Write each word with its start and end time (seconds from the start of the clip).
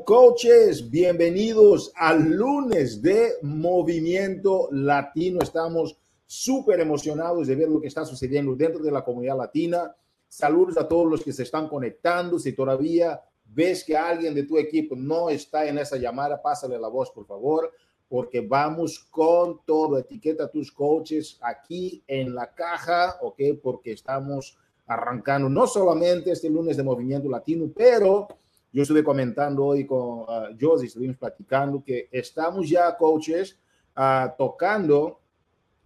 Hello 0.00 0.04
coaches, 0.04 0.90
bienvenidos 0.90 1.92
al 1.94 2.30
lunes 2.30 3.02
de 3.02 3.34
Movimiento 3.42 4.68
Latino. 4.70 5.40
Estamos 5.42 5.98
súper 6.26 6.80
emocionados 6.80 7.46
de 7.46 7.54
ver 7.54 7.68
lo 7.68 7.82
que 7.82 7.88
está 7.88 8.06
sucediendo 8.06 8.56
dentro 8.56 8.82
de 8.82 8.90
la 8.90 9.04
comunidad 9.04 9.36
latina. 9.36 9.94
Saludos 10.26 10.78
a 10.78 10.88
todos 10.88 11.06
los 11.06 11.22
que 11.22 11.34
se 11.34 11.42
están 11.42 11.68
conectando. 11.68 12.38
Si 12.38 12.54
todavía 12.54 13.20
ves 13.44 13.84
que 13.84 13.94
alguien 13.94 14.34
de 14.34 14.44
tu 14.44 14.56
equipo 14.56 14.96
no 14.96 15.28
está 15.28 15.68
en 15.68 15.76
esa 15.76 15.98
llamada, 15.98 16.40
pásale 16.40 16.78
la 16.78 16.88
voz, 16.88 17.10
por 17.10 17.26
favor, 17.26 17.70
porque 18.08 18.40
vamos 18.40 19.00
con 19.10 19.60
todo. 19.66 19.98
Etiqueta 19.98 20.50
tus 20.50 20.72
coaches 20.72 21.38
aquí 21.42 22.02
en 22.06 22.34
la 22.34 22.54
caja, 22.54 23.18
¿ok? 23.20 23.40
Porque 23.62 23.92
estamos 23.92 24.56
arrancando 24.86 25.50
no 25.50 25.66
solamente 25.66 26.32
este 26.32 26.48
lunes 26.48 26.78
de 26.78 26.84
Movimiento 26.84 27.28
Latino, 27.28 27.70
pero 27.76 28.28
yo 28.72 28.82
estuve 28.82 29.02
comentando 29.02 29.64
hoy 29.64 29.84
con 29.84 30.20
uh, 30.20 30.56
Josie, 30.58 30.86
estuvimos 30.86 31.16
platicando 31.16 31.82
que 31.82 32.08
estamos 32.12 32.68
ya, 32.68 32.96
coaches, 32.96 33.58
uh, 33.96 34.30
tocando 34.38 35.18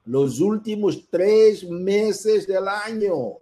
los 0.04 0.40
últimos 0.40 1.08
tres 1.08 1.64
meses 1.64 2.46
del 2.46 2.68
año. 2.68 3.38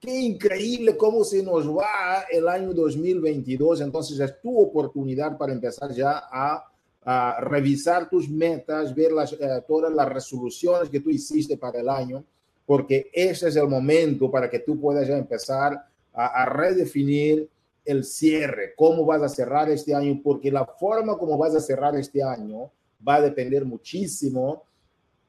Qué 0.00 0.18
increíble 0.18 0.96
cómo 0.96 1.22
se 1.22 1.42
nos 1.42 1.68
va 1.68 2.24
el 2.32 2.48
año 2.48 2.72
2022. 2.72 3.82
Entonces 3.82 4.18
es 4.18 4.40
tu 4.40 4.60
oportunidad 4.60 5.38
para 5.38 5.52
empezar 5.52 5.92
ya 5.92 6.24
a, 6.32 6.64
a 7.04 7.40
revisar 7.40 8.08
tus 8.08 8.28
metas, 8.28 8.92
ver 8.92 9.12
las, 9.12 9.32
uh, 9.34 9.62
todas 9.68 9.92
las 9.92 10.08
resoluciones 10.08 10.88
que 10.88 10.98
tú 10.98 11.10
hiciste 11.10 11.56
para 11.56 11.78
el 11.78 11.88
año, 11.88 12.24
porque 12.66 13.08
ese 13.12 13.48
es 13.48 13.56
el 13.56 13.68
momento 13.68 14.28
para 14.28 14.50
que 14.50 14.58
tú 14.58 14.80
puedas 14.80 15.06
ya 15.06 15.16
empezar 15.16 15.74
a, 16.12 16.42
a 16.42 16.46
redefinir 16.46 17.48
el 17.84 18.04
cierre, 18.04 18.74
cómo 18.76 19.04
vas 19.04 19.22
a 19.22 19.28
cerrar 19.28 19.70
este 19.70 19.94
año, 19.94 20.20
porque 20.22 20.50
la 20.50 20.64
forma 20.64 21.16
como 21.16 21.36
vas 21.38 21.54
a 21.54 21.60
cerrar 21.60 21.96
este 21.96 22.22
año 22.22 22.70
va 23.06 23.16
a 23.16 23.20
depender 23.22 23.64
muchísimo 23.64 24.64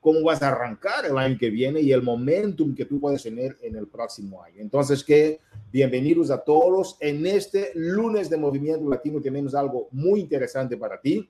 cómo 0.01 0.23
vas 0.23 0.41
a 0.41 0.49
arrancar 0.49 1.05
el 1.05 1.17
año 1.17 1.37
que 1.39 1.51
viene 1.51 1.79
y 1.79 1.91
el 1.91 2.01
momentum 2.01 2.73
que 2.73 2.85
tú 2.85 2.99
puedes 2.99 3.21
tener 3.21 3.55
en 3.61 3.75
el 3.75 3.87
próximo 3.87 4.43
año. 4.43 4.59
Entonces, 4.59 5.03
que 5.03 5.39
bienvenidos 5.71 6.31
a 6.31 6.43
todos. 6.43 6.97
En 6.99 7.25
este 7.27 7.71
lunes 7.75 8.29
de 8.29 8.37
Movimiento 8.37 8.89
Latino 8.89 9.21
tenemos 9.21 9.53
algo 9.53 9.87
muy 9.91 10.21
interesante 10.21 10.75
para 10.75 10.99
ti. 10.99 11.29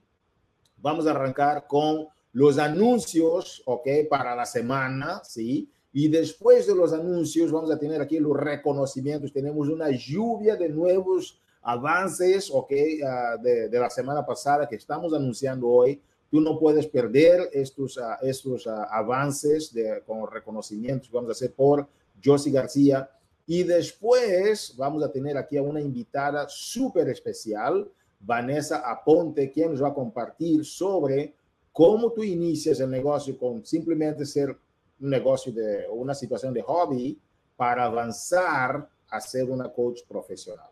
Vamos 0.77 1.05
a 1.05 1.11
arrancar 1.11 1.67
con 1.67 2.07
los 2.31 2.57
anuncios, 2.57 3.61
¿ok? 3.65 3.87
Para 4.09 4.35
la 4.35 4.45
semana, 4.45 5.21
¿sí? 5.25 5.69
Y 5.93 6.07
después 6.07 6.67
de 6.67 6.75
los 6.75 6.93
anuncios, 6.93 7.51
vamos 7.51 7.71
a 7.71 7.77
tener 7.77 8.01
aquí 8.01 8.19
los 8.19 8.37
reconocimientos. 8.37 9.33
Tenemos 9.33 9.67
una 9.67 9.89
lluvia 9.89 10.55
de 10.55 10.69
nuevos 10.69 11.41
avances, 11.61 12.49
ok, 12.51 12.71
uh, 12.71 13.41
de, 13.41 13.69
de, 13.69 13.79
la 13.79 13.89
semana 13.89 14.25
pasada 14.25 14.67
que 14.67 14.77
estamos 14.77 15.13
anunciando 15.13 15.67
hoy. 15.67 16.01
Tú 16.29 16.39
no 16.39 16.57
puedes 16.57 16.87
perder 16.87 17.49
estos, 17.51 17.97
uh, 17.97 18.15
estos 18.21 18.65
uh, 18.67 18.85
avances 18.89 19.73
de, 19.73 20.01
con 20.05 20.31
reconocimientos 20.31 21.09
que 21.09 21.15
vamos 21.15 21.29
a 21.29 21.33
hacer 21.33 21.53
por 21.53 21.87
Josie 22.23 22.53
García. 22.53 23.09
Y 23.45 23.63
después 23.63 24.73
vamos 24.77 25.03
a 25.03 25.11
tener 25.11 25.37
aquí 25.37 25.57
a 25.57 25.61
una 25.61 25.81
invitada 25.81 26.47
súper 26.47 27.09
especial, 27.09 27.91
Vanessa 28.17 28.77
Aponte, 28.89 29.51
quien 29.51 29.71
nos 29.71 29.83
va 29.83 29.89
a 29.89 29.93
compartir 29.93 30.63
sobre 30.63 31.33
cómo 31.73 32.11
tú 32.13 32.23
inicias 32.23 32.79
el 32.79 32.89
negocio 32.89 33.37
con 33.37 33.65
simplemente 33.65 34.25
ser 34.25 34.57
un 35.01 35.09
negocio 35.09 35.51
de 35.51 35.87
una 35.89 36.13
situación 36.13 36.53
de 36.53 36.61
hobby 36.61 37.19
para 37.57 37.85
avanzar 37.85 38.87
a 39.09 39.19
ser 39.19 39.49
una 39.49 39.69
coach 39.69 40.01
profesional. 40.07 40.69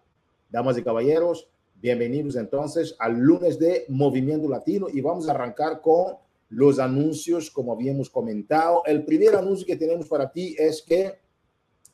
Damas 0.49 0.77
y 0.77 0.83
caballeros, 0.83 1.49
bienvenidos 1.75 2.35
entonces 2.35 2.95
al 2.99 3.17
lunes 3.17 3.57
de 3.59 3.85
Movimiento 3.89 4.47
Latino 4.47 4.87
y 4.91 5.01
vamos 5.01 5.27
a 5.27 5.31
arrancar 5.31 5.81
con 5.81 6.15
los 6.49 6.79
anuncios 6.79 7.49
como 7.49 7.73
habíamos 7.73 8.09
comentado. 8.09 8.83
El 8.85 9.03
primer 9.03 9.35
anuncio 9.35 9.65
que 9.65 9.75
tenemos 9.75 10.07
para 10.07 10.31
ti 10.31 10.55
es 10.57 10.81
que 10.81 11.19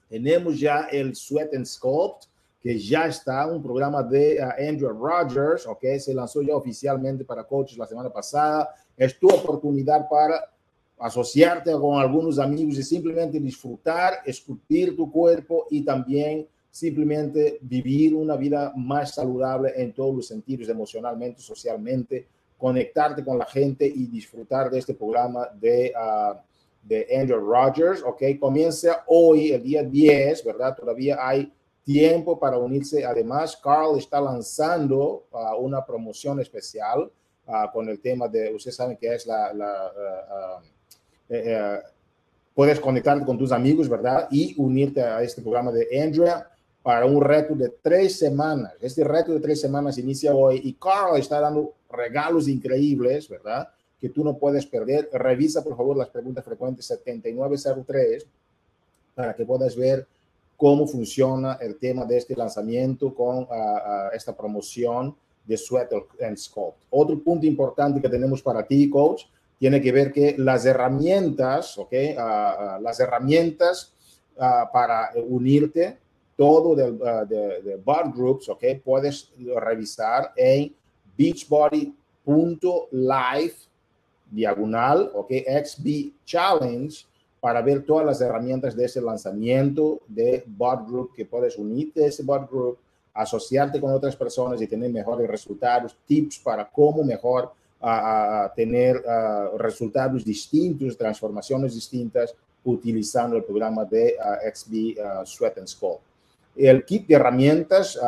tenemos 0.09 0.59
ya 0.59 0.87
el 0.91 1.15
Sweat 1.15 1.53
and 1.53 1.65
Sculpt, 1.65 2.25
que 2.61 2.79
ya 2.79 3.05
está, 3.07 3.45
un 3.47 3.61
programa 3.61 4.01
de 4.01 4.39
uh, 4.39 4.69
Andrew 4.69 4.89
Rogers, 4.89 5.67
ok, 5.67 5.83
se 5.99 6.13
lanzó 6.13 6.41
ya 6.41 6.55
oficialmente 6.55 7.23
para 7.23 7.43
coaches 7.43 7.77
la 7.77 7.85
semana 7.85 8.11
pasada. 8.11 8.73
Es 8.97 9.19
tu 9.19 9.27
oportunidad 9.27 10.07
para 10.09 10.54
asociarte 10.99 11.71
con 11.73 11.99
algunos 11.99 12.39
amigos 12.39 12.77
y 12.77 12.83
simplemente 12.83 13.39
disfrutar, 13.39 14.19
esculpir 14.25 14.95
tu 14.95 15.11
cuerpo 15.11 15.67
y 15.69 15.83
también 15.83 16.47
simplemente 16.71 17.57
vivir 17.61 18.13
una 18.13 18.35
vida 18.35 18.73
más 18.75 19.15
saludable 19.15 19.73
en 19.77 19.93
todos 19.93 20.15
los 20.15 20.27
sentidos, 20.27 20.67
emocionalmente, 20.67 21.41
socialmente, 21.41 22.27
conectarte 22.57 23.23
con 23.23 23.37
la 23.37 23.45
gente 23.45 23.85
y 23.85 24.07
disfrutar 24.07 24.69
de 24.69 24.79
este 24.79 24.93
programa 24.93 25.47
de, 25.53 25.93
uh, 25.95 26.35
de 26.83 27.07
Andrew 27.17 27.39
Rogers, 27.39 28.03
¿ok? 28.03 28.23
Comienza 28.39 29.03
hoy, 29.07 29.51
el 29.51 29.63
día 29.63 29.83
10, 29.83 30.43
¿verdad? 30.43 30.75
Todavía 30.75 31.17
hay 31.19 31.51
tiempo 31.83 32.37
para 32.37 32.57
unirse. 32.57 33.05
Además, 33.05 33.55
Carl 33.55 33.97
está 33.97 34.19
lanzando 34.19 35.27
uh, 35.31 35.55
una 35.57 35.85
promoción 35.85 36.41
especial 36.41 37.09
uh, 37.47 37.71
con 37.71 37.87
el 37.87 38.01
tema 38.01 38.27
de, 38.27 38.53
ustedes 38.53 38.75
saben 38.75 38.97
que 38.97 39.13
es 39.15 39.25
la... 39.25 39.53
la 39.53 40.61
eh, 41.29 41.43
eh, 41.45 41.79
puedes 42.53 42.79
conectarte 42.79 43.25
con 43.25 43.37
tus 43.37 43.51
amigos, 43.51 43.89
¿verdad? 43.89 44.27
Y 44.31 44.55
unirte 44.57 45.01
a 45.01 45.21
este 45.21 45.41
programa 45.41 45.71
de 45.71 46.01
Andrea 46.01 46.49
para 46.81 47.05
un 47.05 47.21
reto 47.21 47.55
de 47.55 47.69
tres 47.81 48.19
semanas. 48.19 48.73
Este 48.79 49.03
reto 49.03 49.33
de 49.33 49.39
tres 49.39 49.59
semanas 49.59 49.97
inicia 49.97 50.33
hoy 50.35 50.61
y 50.63 50.73
Carl 50.73 51.17
está 51.17 51.39
dando 51.39 51.73
regalos 51.89 52.47
increíbles, 52.47 53.27
¿verdad? 53.27 53.67
Que 53.99 54.09
tú 54.09 54.23
no 54.23 54.37
puedes 54.37 54.65
perder. 54.65 55.09
Revisa, 55.11 55.63
por 55.63 55.75
favor, 55.75 55.97
las 55.97 56.09
preguntas 56.09 56.45
frecuentes 56.45 56.85
7903 56.85 58.27
para 59.15 59.33
que 59.35 59.45
puedas 59.45 59.75
ver 59.75 60.07
cómo 60.57 60.87
funciona 60.87 61.57
el 61.61 61.77
tema 61.77 62.05
de 62.05 62.17
este 62.17 62.35
lanzamiento 62.35 63.13
con 63.13 63.37
uh, 63.37 63.41
uh, 63.41 64.09
esta 64.13 64.35
promoción 64.35 65.15
de 65.45 65.57
Sweat 65.57 65.91
and 66.21 66.37
Sculpt. 66.37 66.77
Otro 66.89 67.19
punto 67.19 67.45
importante 67.45 68.01
que 68.01 68.09
tenemos 68.09 68.41
para 68.41 68.65
ti, 68.65 68.89
coach, 68.89 69.23
tiene 69.57 69.81
que 69.81 69.91
ver 69.91 70.11
que 70.11 70.35
las 70.37 70.65
herramientas, 70.65 71.77
¿ok? 71.77 71.91
Uh, 71.91 72.81
las 72.81 72.99
herramientas 72.99 73.93
uh, 74.37 74.71
para 74.71 75.11
unirte, 75.27 75.97
todo 76.35 76.75
de, 76.75 76.91
uh, 76.91 77.25
de, 77.27 77.61
de 77.61 77.75
bar 77.77 78.11
groups, 78.13 78.49
¿ok? 78.49 78.63
Puedes 78.83 79.31
revisar 79.55 80.33
en 80.35 80.75
beachbody.life 81.17 81.95
diagonal, 84.29 85.11
¿ok? 85.13 85.31
XB 85.63 86.11
Challenge 86.25 87.05
para 87.39 87.61
ver 87.61 87.85
todas 87.85 88.05
las 88.05 88.19
herramientas 88.21 88.75
de 88.75 88.85
ese 88.85 88.99
lanzamiento 88.99 90.01
de 90.07 90.43
bot 90.47 90.87
group 90.87 91.13
que 91.13 91.25
puedes 91.25 91.57
unirte 91.57 92.03
a 92.03 92.07
ese 92.07 92.23
bot 92.23 92.49
group, 92.49 92.79
asociarte 93.13 93.79
con 93.79 93.93
otras 93.93 94.15
personas 94.15 94.59
y 94.61 94.67
tener 94.67 94.91
mejores 94.91 95.27
resultados, 95.27 95.95
tips 96.07 96.39
para 96.39 96.67
cómo 96.67 97.03
mejor 97.03 97.53
a, 97.87 98.51
tener 98.55 99.03
resultados 99.57 100.25
distintos, 100.25 100.97
transformaciones 100.97 101.75
distintas, 101.75 102.33
utilizando 102.63 103.37
el 103.37 103.43
programa 103.43 103.85
de 103.85 104.15
XB 104.53 104.97
Sweat 105.23 105.59
and 105.59 105.67
Skull. 105.67 105.97
El 106.55 106.83
kit 106.83 107.05
de 107.07 107.15
herramientas 107.15 107.99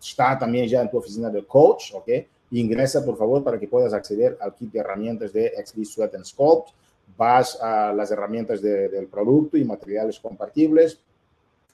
está 0.00 0.38
también 0.38 0.66
ya 0.66 0.82
en 0.82 0.90
tu 0.90 0.98
oficina 0.98 1.30
de 1.30 1.44
coach, 1.44 1.92
¿ok? 1.94 2.08
Ingresa, 2.50 3.04
por 3.04 3.16
favor, 3.16 3.44
para 3.44 3.58
que 3.58 3.68
puedas 3.68 3.92
acceder 3.92 4.36
al 4.40 4.54
kit 4.54 4.72
de 4.72 4.80
herramientas 4.80 5.32
de 5.32 5.52
XB 5.64 5.84
Sweat 5.84 6.14
and 6.16 6.24
Sculpt. 6.24 6.70
Vas 7.16 7.60
a 7.60 7.92
las 7.92 8.10
herramientas 8.10 8.60
de, 8.60 8.88
del 8.88 9.06
producto 9.06 9.56
y 9.56 9.64
materiales 9.64 10.18
compartibles. 10.18 10.98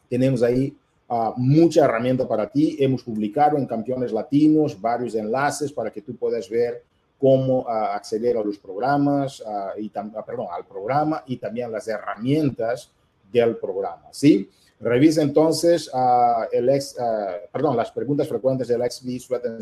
Tenemos 0.08 0.42
ahí 0.42 0.76
mucha 1.36 1.84
herramienta 1.84 2.28
para 2.28 2.48
ti. 2.48 2.76
Hemos 2.78 3.02
publicado 3.02 3.56
en 3.56 3.66
Campeones 3.66 4.12
Latinos 4.12 4.78
varios 4.78 5.14
enlaces 5.14 5.72
para 5.72 5.90
que 5.90 6.02
tú 6.02 6.14
puedas 6.16 6.48
ver 6.50 6.82
cómo 7.18 7.62
uh, 7.62 7.68
acceder 7.68 8.36
a 8.36 8.44
los 8.44 8.58
programas, 8.58 9.40
uh, 9.40 9.70
y 9.78 9.88
perdón, 9.90 10.46
al 10.50 10.66
programa 10.66 11.22
y 11.26 11.36
también 11.36 11.72
las 11.72 11.88
herramientas 11.88 12.92
del 13.30 13.56
programa, 13.56 14.08
¿sí? 14.12 14.48
Revisa 14.80 15.22
entonces 15.22 15.90
el 16.52 16.68
ex, 16.68 16.94
perdón, 17.52 17.76
las 17.76 17.90
preguntas 17.90 18.28
frecuentes 18.28 18.68
del 18.68 18.88
XB 18.88 19.18
Sweat 19.18 19.44
and 19.46 19.60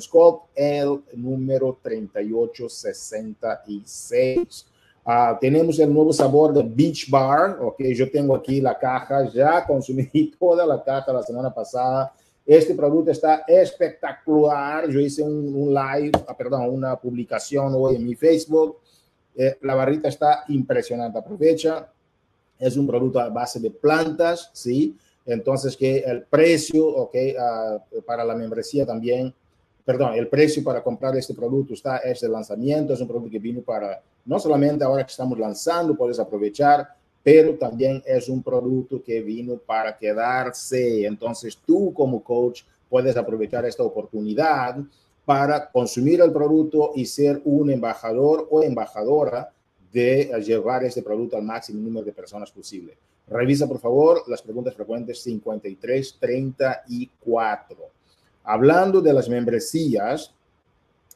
el 0.54 1.02
número 1.14 1.78
3866. 1.82 4.66
Uh, 5.06 5.38
tenemos 5.40 5.78
el 5.78 5.94
nuevo 5.94 6.12
sabor 6.12 6.52
de 6.52 6.64
Beach 6.64 7.08
Bar, 7.08 7.60
ok, 7.62 7.80
yo 7.94 8.10
tengo 8.10 8.34
aquí 8.34 8.60
la 8.60 8.76
caja, 8.76 9.30
ya 9.30 9.64
consumí 9.64 10.32
toda 10.38 10.66
la 10.66 10.82
caja 10.82 11.12
la 11.12 11.22
semana 11.22 11.54
pasada. 11.54 12.12
Este 12.46 12.74
producto 12.74 13.10
está 13.10 13.44
espectacular. 13.46 14.88
Yo 14.88 15.00
hice 15.00 15.22
un, 15.22 15.52
un 15.54 15.74
live, 15.74 16.12
ah, 16.28 16.36
perdón, 16.36 16.70
una 16.70 16.96
publicación 16.96 17.72
hoy 17.76 17.96
en 17.96 18.04
mi 18.04 18.14
Facebook. 18.14 18.78
Eh, 19.34 19.58
la 19.62 19.74
barrita 19.74 20.08
está 20.08 20.44
impresionante. 20.48 21.18
Aprovecha. 21.18 21.90
Es 22.58 22.76
un 22.76 22.86
producto 22.86 23.20
a 23.20 23.28
base 23.28 23.60
de 23.60 23.70
plantas, 23.70 24.50
¿sí? 24.52 24.96
Entonces, 25.26 25.76
que 25.76 25.98
el 25.98 26.22
precio, 26.22 26.86
ok, 26.86 27.14
uh, 27.14 28.02
para 28.02 28.24
la 28.24 28.34
membresía 28.34 28.86
también 28.86 29.34
perdón, 29.86 30.14
el 30.14 30.26
precio 30.26 30.64
para 30.64 30.82
comprar 30.82 31.16
este 31.16 31.32
producto 31.32 31.72
está, 31.72 31.98
es 31.98 32.20
de 32.20 32.28
lanzamiento, 32.28 32.92
es 32.92 33.00
un 33.00 33.06
producto 33.06 33.30
que 33.30 33.38
vino 33.38 33.62
para, 33.62 34.02
no 34.24 34.38
solamente 34.40 34.84
ahora 34.84 35.06
que 35.06 35.12
estamos 35.12 35.38
lanzando, 35.38 35.96
puedes 35.96 36.18
aprovechar, 36.18 36.88
pero 37.26 37.56
también 37.56 38.04
es 38.06 38.28
un 38.28 38.40
producto 38.40 39.02
que 39.02 39.20
vino 39.20 39.56
para 39.56 39.98
quedarse. 39.98 41.04
Entonces 41.04 41.58
tú 41.66 41.92
como 41.92 42.22
coach 42.22 42.62
puedes 42.88 43.16
aprovechar 43.16 43.64
esta 43.64 43.82
oportunidad 43.82 44.76
para 45.24 45.68
consumir 45.68 46.20
el 46.20 46.30
producto 46.30 46.92
y 46.94 47.04
ser 47.04 47.42
un 47.44 47.68
embajador 47.72 48.46
o 48.48 48.62
embajadora 48.62 49.50
de 49.92 50.30
llevar 50.40 50.84
este 50.84 51.02
producto 51.02 51.36
al 51.36 51.42
máximo 51.42 51.80
número 51.80 52.06
de 52.06 52.12
personas 52.12 52.52
posible. 52.52 52.96
Revisa, 53.26 53.66
por 53.66 53.80
favor, 53.80 54.22
las 54.28 54.40
preguntas 54.40 54.76
frecuentes 54.76 55.20
53, 55.24 56.18
34. 56.20 57.76
Hablando 58.44 59.00
de 59.00 59.12
las 59.12 59.28
membresías, 59.28 60.32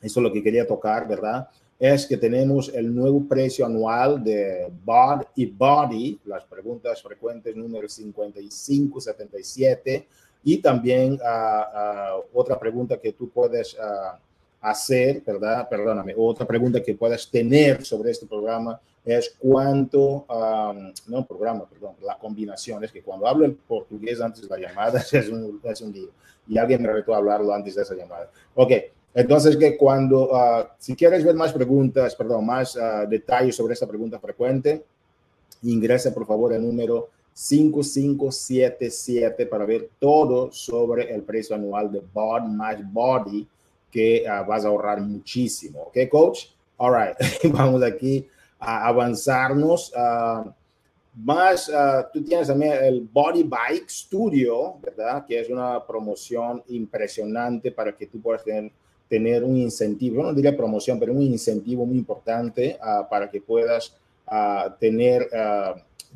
eso 0.03 0.21
es 0.21 0.25
lo 0.25 0.33
que 0.33 0.43
quería 0.43 0.67
tocar, 0.67 1.07
¿verdad? 1.07 1.49
Es 1.81 2.06
que 2.06 2.19
tenemos 2.19 2.69
el 2.75 2.94
nuevo 2.94 3.27
precio 3.27 3.65
anual 3.65 4.23
de 4.23 4.71
BOD 4.85 5.23
y 5.35 5.47
Body, 5.47 6.21
las 6.27 6.44
preguntas 6.44 7.03
frecuentes 7.03 7.56
número 7.56 7.88
55, 7.88 9.00
77, 9.00 10.06
y 10.44 10.59
también 10.59 11.15
uh, 11.15 11.17
uh, 11.17 12.38
otra 12.38 12.59
pregunta 12.59 12.99
que 12.99 13.15
tú 13.15 13.31
puedes 13.31 13.73
uh, 13.79 14.15
hacer, 14.61 15.23
¿verdad? 15.23 15.67
Perdóname, 15.71 16.12
otra 16.19 16.47
pregunta 16.47 16.82
que 16.82 16.94
puedas 16.94 17.31
tener 17.31 17.83
sobre 17.83 18.11
este 18.11 18.26
programa 18.26 18.79
es 19.03 19.35
cuánto, 19.38 20.26
um, 20.29 20.93
no 21.06 21.25
programa, 21.26 21.65
perdón, 21.65 21.94
la 22.03 22.19
combinación, 22.19 22.85
es 22.85 22.93
que 22.93 23.03
cuando 23.03 23.26
hablo 23.26 23.47
el 23.47 23.55
portugués 23.55 24.21
antes 24.21 24.43
de 24.43 24.49
la 24.49 24.69
llamada 24.69 25.00
es 25.12 25.29
un, 25.31 25.59
es 25.65 25.81
un 25.81 25.93
lío. 25.94 26.11
Y 26.47 26.59
alguien 26.59 26.83
me 26.83 26.93
retó 26.93 27.15
a 27.15 27.17
hablarlo 27.17 27.55
antes 27.55 27.75
de 27.75 27.83
esa 27.83 27.94
llamada. 27.94 28.31
Ok, 28.55 28.73
entonces 29.15 29.57
que 29.57 29.77
cuando, 29.77 30.31
uh, 30.31 30.67
si 30.79 30.95
quieres 30.95 31.25
ver 31.25 31.35
más 31.35 31.53
preguntas, 31.53 32.15
perdón, 32.15 32.47
más 32.47 32.77
uh, 32.77 33.09
detalles 33.09 33.57
sobre 33.57 33.75
esta 33.75 33.87
pregunta 33.87 34.19
frecuente, 34.19 34.85
ingresa 35.62 36.15
por 36.15 36.27
favor 36.27 36.53
el 36.53 36.62
número 36.62 37.09
5577 37.33 39.47
para 39.47 39.65
ver 39.65 39.89
todo 39.99 40.53
sobre 40.53 41.15
el 41.15 41.23
precio 41.23 41.57
anual 41.57 41.91
de 41.91 42.03
Bod 42.12 42.43
más 42.43 42.77
Body 42.93 43.49
que 43.91 44.27
uh, 44.27 44.47
vas 44.47 44.65
a 44.65 44.69
ahorrar 44.69 45.01
muchísimo. 45.01 45.85
¿Ok, 45.85 45.97
coach? 46.11 46.49
All 46.77 46.95
right, 46.95 47.17
vamos 47.53 47.83
aquí 47.83 48.29
a 48.59 48.87
avanzarnos. 48.87 49.93
Más, 51.15 51.69
uh, 51.69 52.07
tú 52.12 52.23
tienes 52.23 52.47
también 52.47 52.85
el 52.85 53.01
Body 53.01 53.43
Bike 53.43 53.91
Studio, 53.91 54.77
¿verdad? 54.81 55.27
Que 55.27 55.41
es 55.41 55.51
una 55.51 55.85
promoción 55.85 56.62
impresionante 56.69 57.73
para 57.73 57.97
que 57.97 58.07
tú 58.07 58.21
puedas 58.21 58.45
tener, 58.45 58.71
tener 59.11 59.45
un 59.45 59.59
incentivo, 59.59 60.23
no 60.23 60.33
diría 60.33 60.57
promoción, 60.57 60.99
pero 60.99 61.12
un 61.12 61.21
incentivo 61.21 61.85
muy 61.85 61.99
importante 61.99 62.79
para 63.11 63.29
que 63.29 63.43
puedas 63.43 63.95
tener 64.79 65.29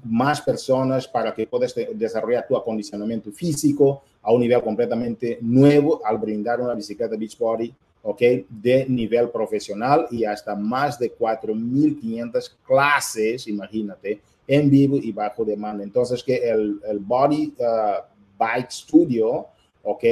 más 0.03 0.41
personas 0.41 1.07
para 1.07 1.35
que 1.35 1.47
puedas 1.47 1.75
desarrollar 1.95 2.47
tu 2.47 2.57
acondicionamiento 2.57 3.31
físico 3.31 4.03
a 4.23 4.33
un 4.33 4.41
nivel 4.41 4.63
completamente 4.63 5.39
nuevo 5.41 6.01
al 6.05 6.19
brindar 6.19 6.61
una 6.61 6.75
bicicleta 6.75 7.17
Beachbody, 7.17 7.73
¿ok? 8.03 8.21
De 8.49 8.87
nivel 8.89 9.31
profesional 9.31 10.07
y 10.11 10.25
hasta 10.25 10.55
más 10.55 10.99
de 10.99 11.17
4.500 11.17 12.53
clases, 12.67 13.47
imagínate, 13.47 14.21
en 14.47 14.71
vivo 14.71 14.97
y 14.97 15.13
bajo 15.13 15.45
demanda. 15.45 15.85
Entonces, 15.85 16.23
que 16.23 16.37
el, 16.37 16.81
el 16.87 16.99
Body 16.99 17.55
uh, 17.59 18.03
Bike 18.39 18.71
Studio, 18.71 19.47
¿ok? 19.83 20.05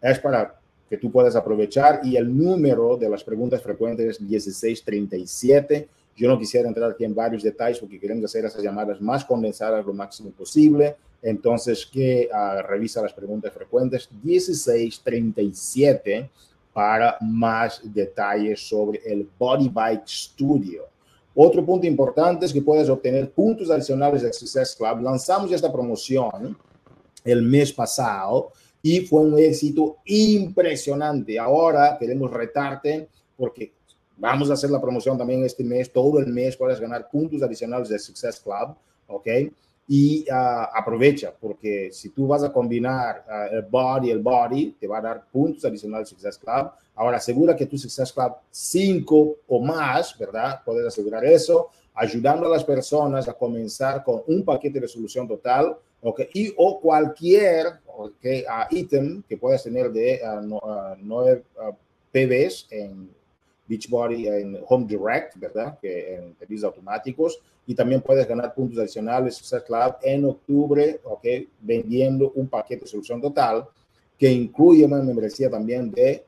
Es 0.00 0.18
para 0.18 0.60
que 0.92 0.98
tú 0.98 1.10
puedas 1.10 1.34
aprovechar 1.34 2.00
y 2.04 2.16
el 2.16 2.36
número 2.36 2.98
de 2.98 3.08
las 3.08 3.24
preguntas 3.24 3.62
frecuentes 3.62 4.10
es 4.10 4.20
1637 4.20 5.88
yo 6.14 6.28
no 6.28 6.38
quisiera 6.38 6.68
entrar 6.68 6.90
aquí 6.90 7.04
en 7.04 7.14
varios 7.14 7.42
detalles 7.42 7.78
porque 7.78 7.98
queremos 7.98 8.26
hacer 8.26 8.44
esas 8.44 8.62
llamadas 8.62 9.00
más 9.00 9.24
condensadas 9.24 9.86
lo 9.86 9.94
máximo 9.94 10.30
posible. 10.30 10.94
Entonces, 11.22 11.86
que 11.86 12.28
uh, 12.32 12.60
revisa 12.62 13.00
las 13.00 13.12
preguntas 13.12 13.52
frecuentes 13.52 14.08
1637 14.22 16.28
para 16.72 17.16
más 17.20 17.80
detalles 17.84 18.60
sobre 18.60 19.00
el 19.04 19.28
Body 19.38 19.68
Bike 19.68 20.06
Studio. 20.06 20.86
Otro 21.34 21.64
punto 21.64 21.86
importante 21.86 22.44
es 22.44 22.52
que 22.52 22.60
puedes 22.60 22.90
obtener 22.90 23.30
puntos 23.30 23.70
adicionales 23.70 24.22
de 24.22 24.32
Success 24.32 24.74
Club. 24.76 25.00
Lanzamos 25.00 25.52
esta 25.52 25.72
promoción 25.72 26.58
el 27.24 27.42
mes 27.42 27.72
pasado 27.72 28.50
y 28.82 29.00
fue 29.00 29.22
un 29.22 29.38
éxito 29.38 29.98
impresionante. 30.04 31.38
Ahora 31.38 31.96
queremos 31.98 32.30
retarte 32.30 33.08
porque 33.36 33.72
Vamos 34.22 34.50
a 34.50 34.52
hacer 34.52 34.70
la 34.70 34.80
promoción 34.80 35.18
también 35.18 35.44
este 35.44 35.64
mes, 35.64 35.92
todo 35.92 36.20
el 36.20 36.28
mes 36.28 36.56
puedes 36.56 36.78
ganar 36.78 37.10
puntos 37.10 37.42
adicionales 37.42 37.88
de 37.88 37.98
Success 37.98 38.38
Club, 38.38 38.76
¿ok? 39.08 39.26
Y 39.88 40.24
uh, 40.30 40.68
aprovecha, 40.72 41.34
porque 41.40 41.90
si 41.90 42.10
tú 42.10 42.28
vas 42.28 42.44
a 42.44 42.52
combinar 42.52 43.24
uh, 43.26 43.56
el 43.56 43.62
body, 43.62 44.10
el 44.12 44.20
body, 44.20 44.76
te 44.78 44.86
va 44.86 44.98
a 44.98 45.00
dar 45.00 45.24
puntos 45.28 45.64
adicionales 45.64 46.08
de 46.08 46.10
Success 46.10 46.38
Club. 46.38 46.70
Ahora 46.94 47.16
asegura 47.16 47.56
que 47.56 47.66
tu 47.66 47.76
Success 47.76 48.12
Club 48.12 48.32
5 48.48 49.36
o 49.48 49.60
más, 49.60 50.16
¿verdad? 50.16 50.60
Puedes 50.64 50.86
asegurar 50.86 51.24
eso, 51.24 51.70
ayudando 51.92 52.46
a 52.46 52.50
las 52.50 52.62
personas 52.62 53.28
a 53.28 53.32
comenzar 53.32 54.04
con 54.04 54.22
un 54.28 54.44
paquete 54.44 54.78
de 54.78 54.86
solución 54.86 55.26
total, 55.26 55.76
¿ok? 56.02 56.20
Y 56.34 56.52
o 56.56 56.80
cualquier 56.80 57.66
okay, 57.86 58.44
uh, 58.44 59.22
que 59.28 59.36
puedas 59.36 59.62
tener 59.62 59.90
de 59.92 60.20
no, 60.42 60.60
9 60.98 61.42
PBs 62.12 62.66
en 62.70 63.10
Beachbody 63.66 64.28
en 64.28 64.58
Home 64.68 64.86
Direct, 64.86 65.36
¿verdad? 65.36 65.78
Que 65.80 66.16
en 66.16 66.34
pedidos 66.34 66.64
automáticos. 66.64 67.40
Y 67.66 67.74
también 67.74 68.02
puedes 68.02 68.26
ganar 68.26 68.52
puntos 68.54 68.78
adicionales 68.78 69.36
Success 69.36 69.62
en 70.02 70.24
octubre, 70.24 71.00
¿ok? 71.04 71.24
Vendiendo 71.60 72.32
un 72.34 72.48
paquete 72.48 72.82
de 72.82 72.90
solución 72.90 73.20
total 73.20 73.66
que 74.18 74.30
incluye 74.30 74.84
una 74.84 75.02
membresía 75.02 75.50
también 75.50 75.90
de 75.90 76.24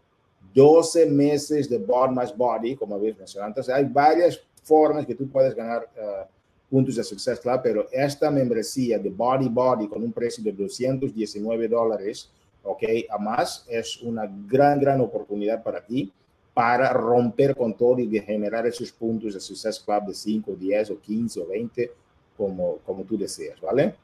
12 0.54 1.06
meses 1.06 1.68
de 1.68 1.78
Bod 1.78 2.10
Body, 2.37 2.76
como 2.76 2.94
habéis 2.94 3.18
mencionado. 3.18 3.50
Entonces, 3.50 3.75
hay 3.75 3.84
varias 3.84 4.40
formas 4.62 5.04
que 5.04 5.14
tú 5.14 5.28
puedes 5.28 5.54
ganar 5.54 5.88
uh, 5.96 6.25
puntos 6.71 6.97
de 6.97 7.04
Success 7.04 7.40
Club, 7.40 7.61
pero 7.62 7.87
esta 7.92 8.30
membresía 8.30 8.99
de 8.99 9.11
Body 9.11 9.49
Body 9.49 9.88
con 9.88 10.02
un 10.02 10.12
precio 10.12 10.42
de 10.42 10.52
219 10.52 11.68
dólares, 11.68 12.30
¿ok? 12.62 12.83
A 13.11 13.18
más, 13.18 13.64
es 13.68 14.00
una 14.02 14.30
gran, 14.49 14.80
gran 14.80 15.00
oportunidad 15.00 15.62
para 15.62 15.85
ti 15.85 16.12
para 16.54 16.92
romper 16.92 17.56
con 17.56 17.75
todo 17.75 17.99
y 17.99 18.21
generar 18.21 18.64
esos 18.66 18.92
puntos 18.92 19.35
de 19.35 19.40
Success 19.40 19.80
Club 19.80 20.06
de 20.06 20.14
5, 20.14 20.52
10 20.54 20.90
o 20.90 21.00
15 21.00 21.40
o 21.40 21.47
20, 21.49 21.90
como, 22.37 22.78
como 22.87 23.02
tú 23.02 23.18
deseas, 23.18 23.61
¿vale? 23.61 23.97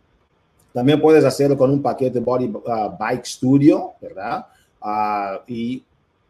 También 0.72 1.00
puedes 1.00 1.24
hacerlo 1.24 1.56
con 1.56 1.70
un 1.70 1.80
paquete 1.80 2.18
Body 2.18 2.46
uh, 2.46 2.96
Bike 2.98 3.24
Studio, 3.24 3.92
¿verdad? 4.00 4.46
Uh, 4.82 5.42
y 5.46 5.84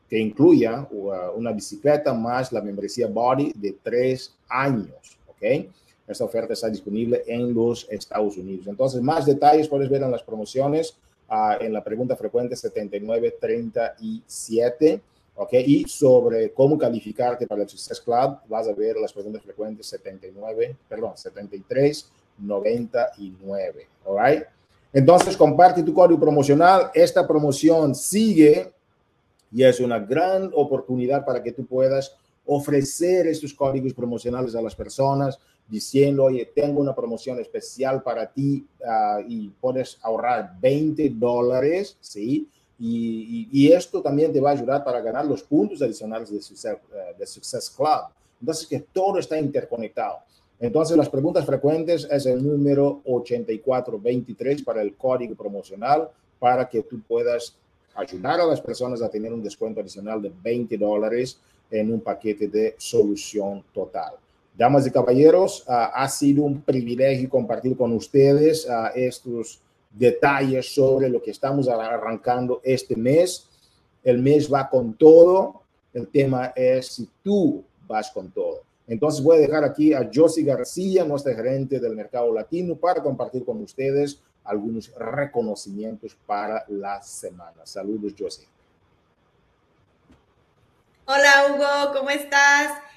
que 0.08 0.18
incluya 0.18 0.86
uh, 0.90 1.36
una 1.36 1.52
bicicleta 1.52 2.12
más 2.12 2.52
la 2.52 2.60
membresía 2.60 3.06
Body 3.06 3.52
de 3.54 3.76
tres 3.82 4.34
años, 4.48 5.18
¿ok? 5.28 5.66
Esta 6.10 6.24
oferta 6.24 6.52
está 6.52 6.68
disponible 6.68 7.22
en 7.26 7.54
los 7.54 7.86
Estados 7.90 8.36
Unidos. 8.36 8.66
Entonces, 8.66 9.00
más 9.00 9.24
detalles 9.26 9.68
puedes 9.68 9.88
ver 9.88 10.02
en 10.02 10.10
las 10.10 10.22
promociones, 10.22 10.96
en 11.60 11.72
la 11.72 11.84
pregunta 11.84 12.16
frecuente 12.16 12.56
7937 12.56 15.00
¿ok? 15.40 15.54
Y 15.54 15.88
sobre 15.88 16.52
cómo 16.52 16.76
calificarte 16.76 17.46
para 17.46 17.62
el 17.62 17.68
Success 17.68 17.98
Club, 18.00 18.40
vas 18.46 18.68
a 18.68 18.74
ver 18.74 18.96
las 18.96 19.10
preguntas 19.10 19.42
frecuentes 19.42 19.86
79, 19.86 20.76
perdón, 20.86 21.16
73, 21.16 22.10
99, 22.38 23.86
¿all 24.04 24.18
right? 24.22 24.44
Entonces, 24.92 25.38
comparte 25.38 25.82
tu 25.82 25.94
código 25.94 26.20
promocional. 26.20 26.90
Esta 26.92 27.26
promoción 27.26 27.94
sigue 27.94 28.70
y 29.50 29.62
es 29.62 29.80
una 29.80 29.98
gran 29.98 30.50
oportunidad 30.54 31.24
para 31.24 31.42
que 31.42 31.52
tú 31.52 31.64
puedas 31.64 32.14
ofrecer 32.44 33.26
estos 33.26 33.54
códigos 33.54 33.94
promocionales 33.94 34.54
a 34.54 34.60
las 34.60 34.74
personas 34.74 35.38
diciendo, 35.70 36.24
oye, 36.24 36.50
tengo 36.52 36.80
una 36.80 36.94
promoción 36.94 37.38
especial 37.38 38.02
para 38.02 38.26
ti 38.26 38.66
uh, 38.80 39.20
y 39.26 39.48
puedes 39.60 39.98
ahorrar 40.02 40.54
20 40.60 41.10
dólares, 41.10 41.96
¿sí? 42.00 42.48
Y, 42.82 43.70
esto 43.72 44.00
también 44.00 44.32
te 44.32 44.40
va 44.40 44.50
a 44.50 44.52
ayudar 44.54 44.82
para 44.82 45.02
ganar 45.02 45.26
los 45.26 45.42
puntos 45.42 45.82
adicionales 45.82 46.30
de 46.30 46.40
Success, 46.40 46.78
eh, 46.94 47.14
de 47.18 47.26
Success 47.26 47.70
Club. 47.70 48.08
Entonces, 48.40 48.66
que 48.66 48.80
todo 48.80 49.18
está 49.18 49.38
interconectado. 49.38 50.20
Entonces, 50.58 50.96
las 50.96 51.10
preguntas 51.10 51.44
frecuentes 51.44 52.08
es 52.10 52.24
el 52.24 52.42
número 52.42 53.02
8423 53.04 54.62
para 54.62 54.80
el 54.80 54.94
código 54.94 55.34
promocional 55.34 56.08
para 56.38 56.68
que 56.68 56.82
tú 56.82 57.02
puedas 57.06 57.54
ayudar 57.94 58.40
a 58.40 58.46
las 58.46 58.62
personas 58.62 59.02
a 59.02 59.10
tener 59.10 59.32
un 59.32 59.42
descuento 59.42 59.80
adicional 59.80 60.22
de 60.22 60.32
20 60.42 60.78
dólares 60.78 61.38
en 61.70 61.92
un 61.92 62.00
paquete 62.00 62.48
de 62.48 62.74
solución 62.78 63.62
total. 63.74 64.14
Damas 64.60 64.86
y 64.86 64.90
caballeros, 64.90 65.64
uh, 65.66 65.88
ha 65.94 66.06
sido 66.06 66.42
un 66.42 66.60
privilegio 66.60 67.30
compartir 67.30 67.74
con 67.78 67.94
ustedes 67.94 68.66
uh, 68.66 68.90
estos 68.94 69.58
detalles 69.88 70.74
sobre 70.74 71.08
lo 71.08 71.22
que 71.22 71.30
estamos 71.30 71.66
arrancando 71.66 72.60
este 72.62 72.94
mes. 72.94 73.48
El 74.04 74.18
mes 74.18 74.52
va 74.52 74.68
con 74.68 74.92
todo. 74.92 75.62
El 75.94 76.08
tema 76.08 76.52
es 76.54 76.88
si 76.88 77.08
tú 77.24 77.64
vas 77.88 78.10
con 78.10 78.30
todo. 78.32 78.60
Entonces 78.86 79.24
voy 79.24 79.38
a 79.38 79.40
dejar 79.40 79.64
aquí 79.64 79.94
a 79.94 80.10
Josie 80.12 80.44
García, 80.44 81.06
nuestra 81.06 81.34
gerente 81.34 81.80
del 81.80 81.96
mercado 81.96 82.30
latino, 82.30 82.76
para 82.76 83.02
compartir 83.02 83.46
con 83.46 83.62
ustedes 83.62 84.20
algunos 84.44 84.92
reconocimientos 84.94 86.14
para 86.26 86.66
la 86.68 87.02
semana. 87.02 87.64
Saludos, 87.64 88.12
Josie. 88.18 88.46
Hola, 91.06 91.46
Hugo, 91.48 91.98
¿cómo 91.98 92.10
estás? 92.10 92.89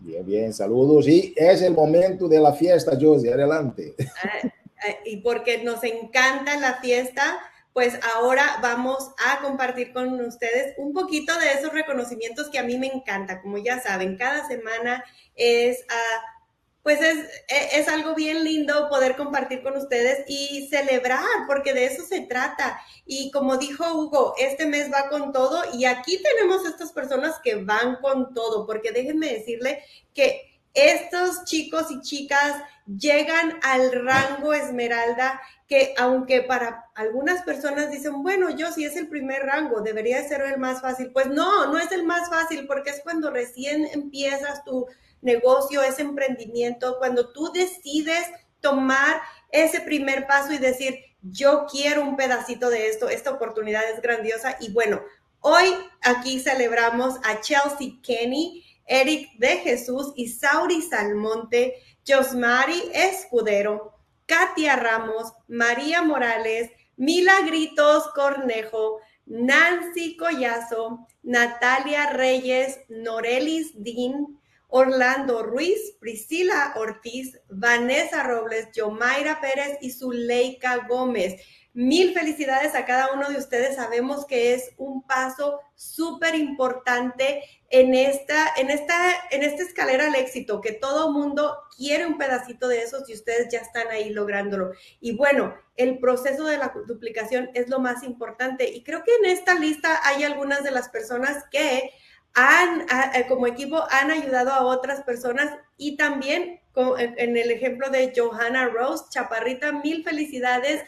Bien, 0.00 0.24
bien, 0.24 0.52
saludos. 0.52 1.08
Y 1.08 1.34
es 1.36 1.62
el 1.62 1.74
momento 1.74 2.28
de 2.28 2.40
la 2.40 2.52
fiesta, 2.52 2.98
Josie, 3.00 3.32
adelante. 3.32 3.94
Ah, 4.22 4.48
ah, 4.88 4.96
y 5.04 5.18
porque 5.18 5.62
nos 5.62 5.82
encanta 5.84 6.56
la 6.58 6.74
fiesta, 6.74 7.38
pues 7.72 7.98
ahora 8.14 8.58
vamos 8.62 9.10
a 9.26 9.40
compartir 9.40 9.92
con 9.92 10.20
ustedes 10.20 10.74
un 10.78 10.92
poquito 10.92 11.38
de 11.38 11.52
esos 11.52 11.72
reconocimientos 11.72 12.48
que 12.48 12.58
a 12.58 12.64
mí 12.64 12.78
me 12.78 12.88
encanta. 12.88 13.40
Como 13.40 13.58
ya 13.58 13.80
saben, 13.80 14.16
cada 14.16 14.46
semana 14.48 15.04
es, 15.34 15.80
uh, 15.80 16.39
pues 16.82 17.00
es, 17.00 17.18
e, 17.48 17.80
es, 17.80 17.88
algo 17.88 18.14
bien 18.14 18.42
lindo 18.42 18.88
poder 18.88 19.16
compartir 19.16 19.62
con 19.62 19.76
ustedes 19.76 20.24
y 20.28 20.68
celebrar, 20.68 21.24
porque 21.46 21.74
de 21.74 21.86
eso 21.86 22.04
se 22.04 22.22
trata. 22.22 22.80
Y 23.04 23.30
como 23.30 23.58
dijo 23.58 23.84
Hugo, 23.94 24.34
este 24.38 24.66
mes 24.66 24.90
va 24.90 25.08
con 25.08 25.32
todo 25.32 25.62
y 25.74 25.84
aquí 25.84 26.22
tenemos 26.22 26.66
estas 26.66 26.92
personas 26.92 27.38
que 27.42 27.56
van 27.56 27.96
con 27.96 28.32
todo, 28.32 28.66
porque 28.66 28.92
déjenme 28.92 29.32
decirle 29.34 29.82
que 30.14 30.50
estos 30.72 31.44
chicos 31.44 31.90
y 31.90 32.00
chicas 32.00 32.62
llegan 32.86 33.58
al 33.62 33.92
rango 34.04 34.54
esmeralda 34.54 35.40
que 35.68 35.94
aunque 35.98 36.42
para 36.42 36.86
algunas 36.96 37.42
personas 37.42 37.90
dicen, 37.92 38.24
bueno, 38.24 38.50
yo 38.50 38.72
si 38.72 38.84
es 38.84 38.96
el 38.96 39.08
primer 39.08 39.42
rango, 39.42 39.80
debería 39.82 40.26
ser 40.26 40.40
el 40.42 40.58
más 40.58 40.80
fácil. 40.80 41.12
Pues 41.12 41.28
no, 41.28 41.66
no 41.66 41.78
es 41.78 41.92
el 41.92 42.04
más 42.04 42.28
fácil 42.28 42.66
porque 42.66 42.90
es 42.90 43.00
cuando 43.04 43.30
recién 43.30 43.86
empiezas 43.92 44.64
tu 44.64 44.86
negocio, 45.22 45.82
ese 45.82 46.02
emprendimiento, 46.02 46.96
cuando 46.98 47.32
tú 47.32 47.52
decides 47.52 48.26
tomar 48.60 49.20
ese 49.50 49.80
primer 49.80 50.26
paso 50.26 50.52
y 50.52 50.58
decir, 50.58 50.96
yo 51.22 51.66
quiero 51.70 52.02
un 52.02 52.16
pedacito 52.16 52.70
de 52.70 52.88
esto, 52.88 53.08
esta 53.08 53.30
oportunidad 53.30 53.88
es 53.90 54.00
grandiosa. 54.00 54.56
Y 54.60 54.72
bueno, 54.72 55.02
hoy 55.40 55.74
aquí 56.02 56.40
celebramos 56.40 57.16
a 57.24 57.40
Chelsea 57.40 57.98
Kenny, 58.02 58.64
Eric 58.86 59.30
de 59.38 59.58
Jesús, 59.58 60.12
Isauri 60.16 60.82
Salmonte, 60.82 61.74
Josmari 62.06 62.90
Escudero, 62.92 63.94
Katia 64.26 64.76
Ramos, 64.76 65.32
María 65.48 66.02
Morales, 66.02 66.70
Milagritos 66.96 68.08
Cornejo, 68.14 69.00
Nancy 69.26 70.16
Collazo, 70.16 71.06
Natalia 71.22 72.12
Reyes, 72.12 72.80
Norelis 72.88 73.72
Dean, 73.74 74.39
Orlando 74.70 75.42
Ruiz, 75.42 75.96
Priscila 76.00 76.74
Ortiz, 76.76 77.38
Vanessa 77.48 78.22
Robles, 78.22 78.68
Yomaira 78.74 79.40
Pérez 79.40 79.78
y 79.80 79.90
Zuleika 79.90 80.86
Gómez. 80.88 81.42
Mil 81.72 82.14
felicidades 82.14 82.74
a 82.74 82.84
cada 82.84 83.12
uno 83.12 83.30
de 83.30 83.38
ustedes. 83.38 83.76
Sabemos 83.76 84.26
que 84.26 84.54
es 84.54 84.72
un 84.76 85.02
paso 85.06 85.60
súper 85.76 86.34
importante 86.34 87.44
en 87.70 87.94
esta, 87.94 88.52
en, 88.56 88.70
esta, 88.70 88.96
en 89.30 89.44
esta 89.44 89.62
escalera 89.62 90.06
al 90.06 90.16
éxito, 90.16 90.60
que 90.60 90.72
todo 90.72 91.12
mundo 91.12 91.56
quiere 91.76 92.06
un 92.06 92.18
pedacito 92.18 92.66
de 92.66 92.82
esos 92.82 93.08
y 93.08 93.14
ustedes 93.14 93.48
ya 93.52 93.60
están 93.60 93.86
ahí 93.88 94.10
lográndolo. 94.10 94.72
Y 95.00 95.16
bueno, 95.16 95.54
el 95.76 95.98
proceso 95.98 96.44
de 96.44 96.58
la 96.58 96.74
duplicación 96.86 97.50
es 97.54 97.68
lo 97.68 97.78
más 97.78 98.02
importante. 98.02 98.68
Y 98.68 98.82
creo 98.82 99.04
que 99.04 99.14
en 99.22 99.26
esta 99.26 99.54
lista 99.54 100.00
hay 100.04 100.24
algunas 100.24 100.64
de 100.64 100.72
las 100.72 100.88
personas 100.88 101.44
que 101.50 101.92
han, 102.34 102.86
como 103.28 103.46
equipo, 103.46 103.84
han 103.90 104.10
ayudado 104.10 104.50
a 104.50 104.64
otras 104.64 105.02
personas 105.02 105.56
y 105.76 105.96
también 105.96 106.60
en 106.76 107.36
el 107.36 107.50
ejemplo 107.50 107.90
de 107.90 108.12
Johanna 108.16 108.68
Rose, 108.68 109.04
Chaparrita, 109.10 109.72
mil 109.72 110.04
felicidades. 110.04 110.82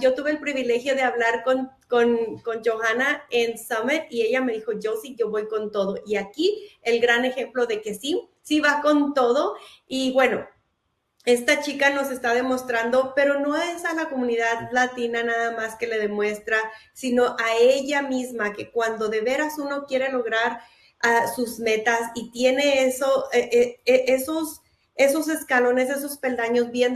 yo 0.00 0.14
tuve 0.14 0.30
el 0.30 0.38
privilegio 0.38 0.94
de 0.94 1.02
hablar 1.02 1.42
con, 1.44 1.70
con, 1.88 2.38
con, 2.38 2.62
Johanna 2.64 3.24
en 3.30 3.58
Summit 3.58 4.04
y 4.10 4.22
ella 4.22 4.40
me 4.40 4.52
dijo, 4.52 4.72
yo 4.72 4.96
sí, 5.02 5.16
yo 5.18 5.28
voy 5.28 5.48
con 5.48 5.72
todo. 5.72 5.96
Y 6.06 6.16
aquí 6.16 6.70
el 6.82 7.00
gran 7.00 7.24
ejemplo 7.24 7.66
de 7.66 7.82
que 7.82 7.94
sí, 7.94 8.28
sí 8.42 8.60
va 8.60 8.80
con 8.82 9.12
todo. 9.12 9.56
Y 9.88 10.12
bueno, 10.12 10.46
esta 11.24 11.60
chica 11.60 11.90
nos 11.90 12.10
está 12.10 12.34
demostrando, 12.34 13.12
pero 13.14 13.40
no 13.40 13.56
es 13.56 13.84
a 13.84 13.94
la 13.94 14.08
comunidad 14.08 14.70
latina 14.72 15.22
nada 15.22 15.54
más 15.54 15.76
que 15.76 15.86
le 15.86 15.98
demuestra, 15.98 16.56
sino 16.94 17.36
a 17.38 17.56
ella 17.60 18.02
misma, 18.02 18.52
que 18.52 18.70
cuando 18.70 19.08
de 19.08 19.20
veras 19.20 19.58
uno 19.58 19.84
quiere 19.84 20.10
lograr 20.10 20.60
uh, 21.04 21.34
sus 21.34 21.58
metas 21.58 22.00
y 22.14 22.30
tiene 22.30 22.86
eso, 22.86 23.28
eh, 23.32 23.50
eh, 23.52 23.80
eh, 23.84 24.04
esos 24.08 24.59
esos 25.00 25.28
escalones, 25.28 25.88
esos 25.88 26.18
peldaños 26.18 26.70
bien, 26.70 26.94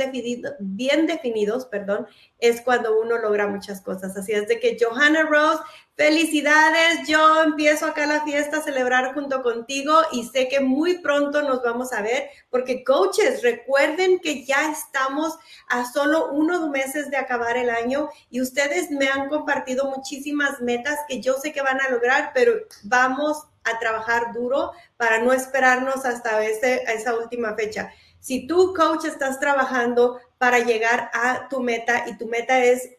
bien 0.60 1.06
definidos, 1.06 1.64
perdón, 1.64 2.06
es 2.38 2.60
cuando 2.60 3.00
uno 3.00 3.16
logra 3.16 3.46
muchas 3.46 3.80
cosas. 3.80 4.14
Así 4.14 4.32
es 4.32 4.46
de 4.46 4.60
que 4.60 4.76
Johanna 4.78 5.22
Rose, 5.22 5.62
felicidades, 5.96 7.08
yo 7.08 7.42
empiezo 7.42 7.86
acá 7.86 8.04
la 8.04 8.22
fiesta 8.22 8.58
a 8.58 8.62
celebrar 8.62 9.14
junto 9.14 9.42
contigo 9.42 9.94
y 10.12 10.24
sé 10.24 10.48
que 10.48 10.60
muy 10.60 10.98
pronto 10.98 11.40
nos 11.40 11.62
vamos 11.62 11.94
a 11.94 12.02
ver 12.02 12.28
porque 12.50 12.84
coaches, 12.84 13.42
recuerden 13.42 14.18
que 14.18 14.44
ya 14.44 14.70
estamos 14.70 15.38
a 15.70 15.90
solo 15.90 16.30
unos 16.32 16.68
meses 16.68 17.10
de 17.10 17.16
acabar 17.16 17.56
el 17.56 17.70
año 17.70 18.10
y 18.28 18.42
ustedes 18.42 18.90
me 18.90 19.08
han 19.08 19.30
compartido 19.30 19.90
muchísimas 19.90 20.60
metas 20.60 20.98
que 21.08 21.22
yo 21.22 21.34
sé 21.34 21.54
que 21.54 21.62
van 21.62 21.80
a 21.80 21.88
lograr, 21.88 22.32
pero 22.34 22.52
vamos 22.82 23.46
a 23.64 23.78
trabajar 23.78 24.32
duro 24.32 24.72
para 24.96 25.18
no 25.18 25.32
esperarnos 25.32 26.04
hasta 26.04 26.44
ese, 26.44 26.82
esa 26.84 27.16
última 27.16 27.54
fecha. 27.54 27.92
Si 28.20 28.46
tú, 28.46 28.74
coach, 28.74 29.04
estás 29.04 29.40
trabajando 29.40 30.20
para 30.38 30.58
llegar 30.60 31.10
a 31.12 31.48
tu 31.48 31.60
meta 31.60 32.04
y 32.06 32.16
tu 32.16 32.26
meta 32.26 32.64
es 32.64 32.90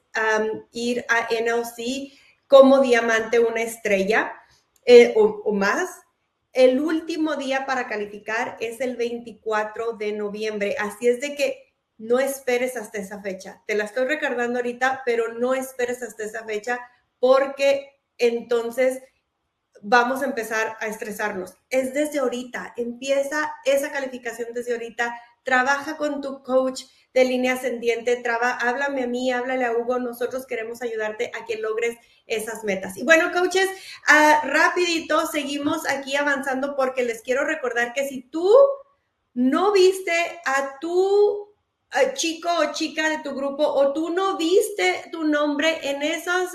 ir 0.71 1.05
a 1.09 1.27
NLC 1.31 2.13
como 2.47 2.79
diamante, 2.79 3.39
una 3.39 3.61
estrella 3.61 4.33
eh, 4.85 5.13
o, 5.17 5.41
o 5.45 5.51
más, 5.51 5.89
el 6.53 6.79
último 6.79 7.35
día 7.35 7.65
para 7.65 7.87
calificar 7.87 8.55
es 8.61 8.79
el 8.79 8.95
24 8.95 9.93
de 9.93 10.13
noviembre. 10.13 10.75
Así 10.79 11.07
es 11.07 11.19
de 11.19 11.35
que 11.35 11.73
no 11.97 12.19
esperes 12.19 12.77
hasta 12.77 12.99
esa 12.99 13.21
fecha. 13.21 13.61
Te 13.67 13.75
la 13.75 13.85
estoy 13.85 14.05
recordando 14.05 14.59
ahorita, 14.59 15.01
pero 15.05 15.33
no 15.33 15.53
esperes 15.53 16.01
hasta 16.01 16.23
esa 16.23 16.45
fecha 16.45 16.79
porque 17.19 17.99
entonces 18.17 19.01
vamos 19.81 20.21
a 20.21 20.25
empezar 20.25 20.77
a 20.79 20.87
estresarnos. 20.87 21.55
Es 21.69 21.93
desde 21.93 22.19
ahorita, 22.19 22.73
empieza 22.77 23.53
esa 23.65 23.91
calificación 23.91 24.53
desde 24.53 24.73
ahorita, 24.73 25.15
trabaja 25.43 25.97
con 25.97 26.21
tu 26.21 26.43
coach 26.43 26.83
de 27.13 27.23
línea 27.23 27.53
ascendiente, 27.53 28.17
traba, 28.17 28.51
háblame 28.51 29.03
a 29.03 29.07
mí, 29.07 29.31
háblale 29.31 29.63
a 29.63 29.71
Hugo, 29.71 29.99
nosotros 29.99 30.45
queremos 30.45 30.81
ayudarte 30.81 31.31
a 31.33 31.45
que 31.45 31.57
logres 31.57 31.97
esas 32.27 32.63
metas. 32.63 32.97
Y 32.97 33.03
bueno, 33.03 33.31
coaches, 33.31 33.69
uh, 34.09 34.47
rapidito, 34.47 35.25
seguimos 35.27 35.87
aquí 35.87 36.15
avanzando 36.17 36.75
porque 36.75 37.03
les 37.03 37.21
quiero 37.21 37.45
recordar 37.45 37.93
que 37.93 38.07
si 38.07 38.21
tú 38.23 38.49
no 39.33 39.71
viste 39.71 40.41
a 40.45 40.77
tu 40.79 41.54
chico 42.13 42.49
o 42.59 42.73
chica 42.73 43.09
de 43.09 43.19
tu 43.19 43.33
grupo 43.35 43.63
o 43.63 43.93
tú 43.93 44.09
no 44.09 44.37
viste 44.37 45.05
tu 45.11 45.23
nombre 45.23 45.79
en 45.83 46.01
esos, 46.01 46.51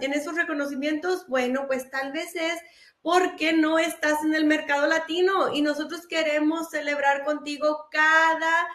en 0.00 0.12
esos 0.12 0.34
reconocimientos, 0.34 1.26
bueno, 1.28 1.66
pues 1.66 1.90
tal 1.90 2.12
vez 2.12 2.34
es 2.34 2.58
porque 3.02 3.52
no 3.52 3.78
estás 3.78 4.24
en 4.24 4.34
el 4.34 4.44
mercado 4.44 4.86
latino 4.86 5.52
y 5.52 5.62
nosotros 5.62 6.06
queremos 6.06 6.70
celebrar 6.70 7.24
contigo 7.24 7.86
cada, 7.90 8.68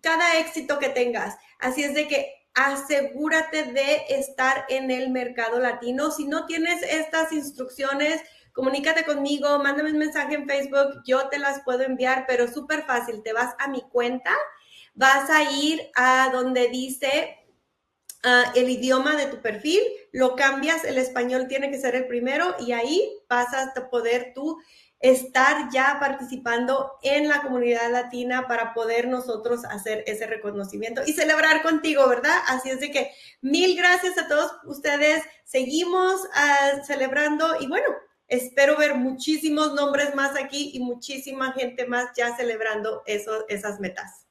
cada 0.00 0.38
éxito 0.38 0.78
que 0.78 0.88
tengas. 0.88 1.36
Así 1.60 1.84
es 1.84 1.94
de 1.94 2.08
que 2.08 2.32
asegúrate 2.54 3.64
de 3.64 4.02
estar 4.08 4.64
en 4.68 4.90
el 4.90 5.10
mercado 5.10 5.60
latino. 5.60 6.10
Si 6.10 6.26
no 6.26 6.46
tienes 6.46 6.82
estas 6.82 7.32
instrucciones, 7.32 8.20
comunícate 8.52 9.04
conmigo, 9.04 9.58
mándame 9.58 9.92
un 9.92 9.98
mensaje 9.98 10.34
en 10.34 10.48
Facebook, 10.48 11.02
yo 11.04 11.28
te 11.28 11.38
las 11.38 11.62
puedo 11.62 11.82
enviar, 11.82 12.24
pero 12.26 12.48
súper 12.48 12.84
fácil, 12.84 13.22
te 13.22 13.32
vas 13.32 13.54
a 13.58 13.68
mi 13.68 13.82
cuenta 13.82 14.32
vas 14.94 15.28
a 15.30 15.50
ir 15.52 15.80
a 15.94 16.30
donde 16.32 16.68
dice 16.68 17.36
uh, 18.24 18.58
el 18.58 18.70
idioma 18.70 19.16
de 19.16 19.26
tu 19.26 19.40
perfil, 19.40 19.82
lo 20.12 20.36
cambias, 20.36 20.84
el 20.84 20.98
español 20.98 21.46
tiene 21.48 21.70
que 21.70 21.80
ser 21.80 21.94
el 21.94 22.06
primero 22.06 22.54
y 22.60 22.72
ahí 22.72 23.12
vas 23.28 23.48
a 23.52 23.72
poder 23.90 24.32
tú 24.34 24.58
estar 25.00 25.68
ya 25.70 25.98
participando 26.00 26.92
en 27.02 27.28
la 27.28 27.42
comunidad 27.42 27.90
latina 27.90 28.46
para 28.48 28.72
poder 28.72 29.06
nosotros 29.06 29.64
hacer 29.66 30.02
ese 30.06 30.26
reconocimiento 30.26 31.02
y 31.04 31.12
celebrar 31.12 31.62
contigo, 31.62 32.08
¿verdad? 32.08 32.38
Así 32.46 32.70
es 32.70 32.80
de 32.80 32.90
que 32.90 33.10
mil 33.42 33.76
gracias 33.76 34.16
a 34.16 34.28
todos 34.28 34.52
ustedes. 34.64 35.22
Seguimos 35.44 36.22
uh, 36.22 36.84
celebrando 36.86 37.60
y 37.60 37.66
bueno, 37.66 37.88
espero 38.28 38.78
ver 38.78 38.94
muchísimos 38.94 39.74
nombres 39.74 40.14
más 40.14 40.40
aquí 40.40 40.70
y 40.72 40.80
muchísima 40.80 41.52
gente 41.52 41.86
más 41.86 42.12
ya 42.16 42.34
celebrando 42.36 43.02
eso, 43.04 43.44
esas 43.48 43.80
metas. 43.80 44.23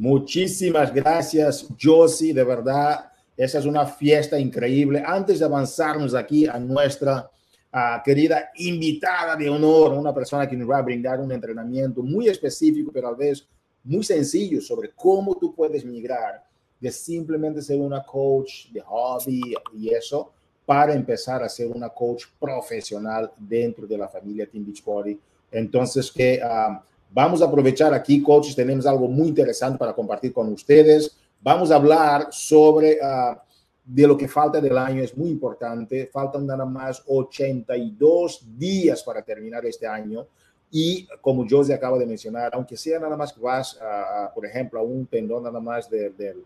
Muchísimas 0.00 0.94
gracias, 0.94 1.66
Josie. 1.78 2.32
De 2.32 2.42
verdad, 2.42 3.12
esa 3.36 3.58
es 3.58 3.66
una 3.66 3.84
fiesta 3.84 4.38
increíble. 4.38 5.02
Antes 5.04 5.40
de 5.40 5.44
avanzarnos 5.44 6.14
aquí 6.14 6.46
a 6.46 6.58
nuestra 6.58 7.30
uh, 7.70 8.02
querida 8.02 8.48
invitada 8.54 9.36
de 9.36 9.50
honor, 9.50 9.92
una 9.92 10.14
persona 10.14 10.48
que 10.48 10.56
nos 10.56 10.70
va 10.70 10.78
a 10.78 10.82
brindar 10.82 11.20
un 11.20 11.30
entrenamiento 11.30 12.02
muy 12.02 12.28
específico, 12.28 12.90
pero 12.90 13.08
a 13.08 13.10
la 13.10 13.16
vez 13.18 13.46
muy 13.84 14.02
sencillo 14.02 14.62
sobre 14.62 14.90
cómo 14.92 15.34
tú 15.34 15.54
puedes 15.54 15.84
migrar 15.84 16.46
de 16.80 16.90
simplemente 16.90 17.60
ser 17.60 17.78
una 17.78 18.02
coach 18.02 18.68
de 18.72 18.80
hobby 18.80 19.54
y 19.74 19.90
eso 19.90 20.32
para 20.64 20.94
empezar 20.94 21.42
a 21.42 21.48
ser 21.50 21.66
una 21.66 21.90
coach 21.90 22.24
profesional 22.38 23.30
dentro 23.36 23.86
de 23.86 23.98
la 23.98 24.08
familia 24.08 24.48
Team 24.50 24.64
Beachbody. 24.64 25.20
Entonces, 25.52 26.10
que 26.10 26.40
uh, 26.42 26.80
vamos 27.12 27.42
a 27.42 27.46
aprovechar 27.46 27.92
aquí, 27.92 28.22
coaches, 28.22 28.54
tenemos 28.54 28.86
algo 28.86 29.08
muy 29.08 29.28
interesante 29.28 29.78
para 29.78 29.92
compartir 29.92 30.32
con 30.32 30.52
ustedes. 30.52 31.16
Vamos 31.40 31.70
a 31.70 31.76
hablar 31.76 32.28
sobre 32.30 32.98
uh, 33.00 33.36
de 33.84 34.06
lo 34.06 34.16
que 34.16 34.28
falta 34.28 34.60
del 34.60 34.76
año, 34.78 35.02
es 35.02 35.16
muy 35.16 35.30
importante. 35.30 36.08
Faltan 36.12 36.46
nada 36.46 36.64
más 36.64 37.02
82 37.06 38.46
días 38.56 39.02
para 39.02 39.22
terminar 39.22 39.64
este 39.66 39.86
año. 39.86 40.26
Y 40.70 41.08
como 41.20 41.48
José 41.48 41.74
acaba 41.74 41.98
de 41.98 42.06
mencionar, 42.06 42.52
aunque 42.54 42.76
sea 42.76 43.00
nada 43.00 43.16
más 43.16 43.32
que 43.32 43.40
vas, 43.40 43.74
uh, 43.76 44.32
por 44.32 44.46
ejemplo, 44.46 44.78
a 44.78 44.82
un 44.82 45.06
pendón 45.06 45.42
nada 45.42 45.58
más 45.58 45.90
de, 45.90 46.10
de, 46.10 46.36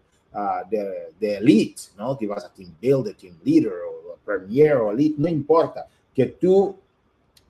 de, 0.70 1.12
de, 1.20 1.36
elite, 1.36 1.82
¿no? 1.98 2.16
Que 2.16 2.26
vas 2.26 2.44
a 2.44 2.52
Team 2.52 2.74
Builder, 2.80 3.14
Team 3.14 3.36
Leader 3.44 3.72
o 3.72 4.16
Premier 4.24 4.76
o 4.76 4.90
Elite, 4.90 5.16
no 5.18 5.28
importa. 5.28 5.86
Que 6.14 6.26
tú 6.26 6.76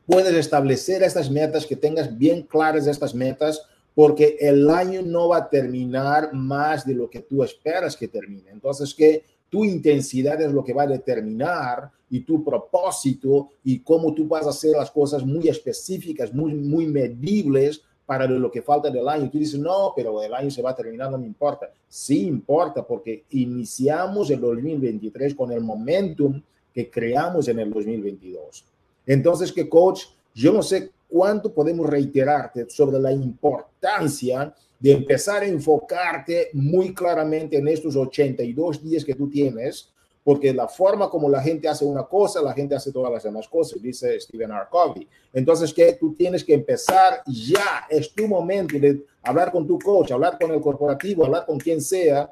puedes 0.06 0.34
establecer 0.34 1.02
estas 1.02 1.30
metas, 1.30 1.66
que 1.66 1.76
tengas 1.76 2.16
bien 2.16 2.42
claras 2.42 2.86
estas 2.86 3.14
metas, 3.14 3.62
porque 3.94 4.36
el 4.40 4.68
año 4.70 5.02
no 5.02 5.28
va 5.28 5.38
a 5.38 5.48
terminar 5.48 6.32
más 6.32 6.84
de 6.84 6.94
lo 6.94 7.08
que 7.08 7.20
tú 7.20 7.44
esperas 7.44 7.96
que 7.96 8.08
termine. 8.08 8.50
Entonces, 8.50 8.92
que 8.92 9.24
tu 9.48 9.64
intensidad 9.64 10.40
es 10.42 10.52
lo 10.52 10.64
que 10.64 10.72
va 10.72 10.82
a 10.82 10.88
determinar 10.88 11.90
y 12.10 12.20
tu 12.20 12.42
propósito 12.42 13.50
y 13.62 13.78
cómo 13.80 14.12
tú 14.12 14.26
vas 14.26 14.46
a 14.46 14.50
hacer 14.50 14.72
las 14.72 14.90
cosas 14.90 15.24
muy 15.24 15.48
específicas, 15.48 16.34
muy, 16.34 16.54
muy 16.54 16.86
medibles 16.86 17.82
para 18.04 18.26
lo 18.26 18.50
que 18.50 18.62
falta 18.62 18.90
del 18.90 19.08
año. 19.08 19.30
Tú 19.30 19.38
dices, 19.38 19.58
no, 19.58 19.92
pero 19.94 20.22
el 20.22 20.34
año 20.34 20.50
se 20.50 20.60
va 20.60 20.70
a 20.70 20.76
terminar, 20.76 21.10
no 21.10 21.18
me 21.18 21.26
importa. 21.26 21.70
Sí 21.88 22.26
importa 22.26 22.84
porque 22.84 23.24
iniciamos 23.30 24.28
el 24.30 24.40
2023 24.40 25.34
con 25.34 25.52
el 25.52 25.60
momentum 25.60 26.42
que 26.72 26.90
creamos 26.90 27.46
en 27.48 27.60
el 27.60 27.72
2022. 27.72 28.64
Entonces, 29.06 29.52
que 29.52 29.68
coach, 29.68 30.04
yo 30.34 30.52
no 30.52 30.62
sé 30.62 30.90
cuánto 31.08 31.52
podemos 31.52 31.88
reiterarte 31.88 32.68
sobre 32.68 32.98
la 32.98 33.12
importancia 33.12 34.54
de 34.80 34.92
empezar 34.92 35.42
a 35.42 35.46
enfocarte 35.46 36.50
muy 36.52 36.92
claramente 36.92 37.56
en 37.56 37.68
estos 37.68 37.96
82 37.96 38.82
días 38.82 39.04
que 39.04 39.14
tú 39.14 39.30
tienes, 39.30 39.90
porque 40.22 40.52
la 40.52 40.66
forma 40.66 41.10
como 41.10 41.28
la 41.28 41.42
gente 41.42 41.68
hace 41.68 41.84
una 41.84 42.04
cosa, 42.04 42.40
la 42.42 42.54
gente 42.54 42.74
hace 42.74 42.90
todas 42.90 43.12
las 43.12 43.22
demás 43.22 43.46
cosas, 43.46 43.80
dice 43.80 44.18
Stephen 44.18 44.50
R. 44.50 44.66
Covey. 44.70 45.06
Entonces, 45.32 45.72
que 45.72 45.92
tú 45.94 46.14
tienes 46.14 46.42
que 46.42 46.54
empezar 46.54 47.22
ya, 47.26 47.86
es 47.90 48.12
tu 48.12 48.26
momento 48.26 48.78
de 48.78 49.04
hablar 49.22 49.52
con 49.52 49.66
tu 49.66 49.78
coach, 49.78 50.12
hablar 50.12 50.38
con 50.38 50.50
el 50.50 50.60
corporativo, 50.60 51.26
hablar 51.26 51.44
con 51.44 51.58
quien 51.58 51.80
sea, 51.80 52.30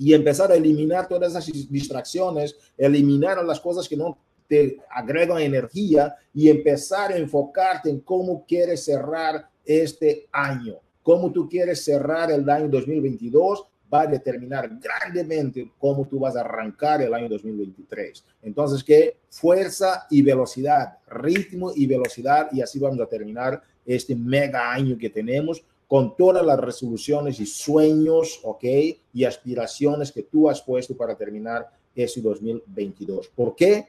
y 0.00 0.14
empezar 0.14 0.50
a 0.50 0.54
eliminar 0.54 1.06
todas 1.06 1.30
esas 1.30 1.70
distracciones, 1.70 2.56
eliminar 2.78 3.44
las 3.44 3.60
cosas 3.60 3.86
que 3.86 3.98
no 3.98 4.16
te 4.50 4.78
agregan 4.90 5.38
energía 5.38 6.16
y 6.34 6.48
empezar 6.48 7.12
a 7.12 7.16
enfocarte 7.16 7.88
en 7.88 8.00
cómo 8.00 8.44
quieres 8.44 8.84
cerrar 8.84 9.48
este 9.64 10.26
año, 10.32 10.74
cómo 11.04 11.30
tú 11.30 11.48
quieres 11.48 11.84
cerrar 11.84 12.32
el 12.32 12.50
año 12.50 12.68
2022 12.68 13.66
va 13.92 14.02
a 14.02 14.06
determinar 14.06 14.68
grandemente 14.80 15.70
cómo 15.78 16.06
tú 16.06 16.18
vas 16.18 16.34
a 16.36 16.40
arrancar 16.40 17.00
el 17.02 17.14
año 17.14 17.28
2023. 17.28 18.24
Entonces, 18.42 18.82
que 18.82 19.18
fuerza 19.28 20.06
y 20.10 20.22
velocidad, 20.22 20.98
ritmo 21.08 21.72
y 21.74 21.86
velocidad, 21.86 22.48
y 22.52 22.60
así 22.60 22.78
vamos 22.78 23.00
a 23.00 23.06
terminar 23.06 23.62
este 23.86 24.14
mega 24.14 24.72
año 24.72 24.98
que 24.98 25.10
tenemos 25.10 25.64
con 25.86 26.16
todas 26.16 26.44
las 26.44 26.58
resoluciones 26.58 27.40
y 27.40 27.46
sueños, 27.46 28.40
¿ok? 28.44 28.64
Y 29.12 29.24
aspiraciones 29.24 30.12
que 30.12 30.22
tú 30.22 30.48
has 30.48 30.62
puesto 30.62 30.96
para 30.96 31.16
terminar 31.16 31.68
ese 31.94 32.20
2022. 32.20 33.28
¿Por 33.28 33.56
qué? 33.56 33.88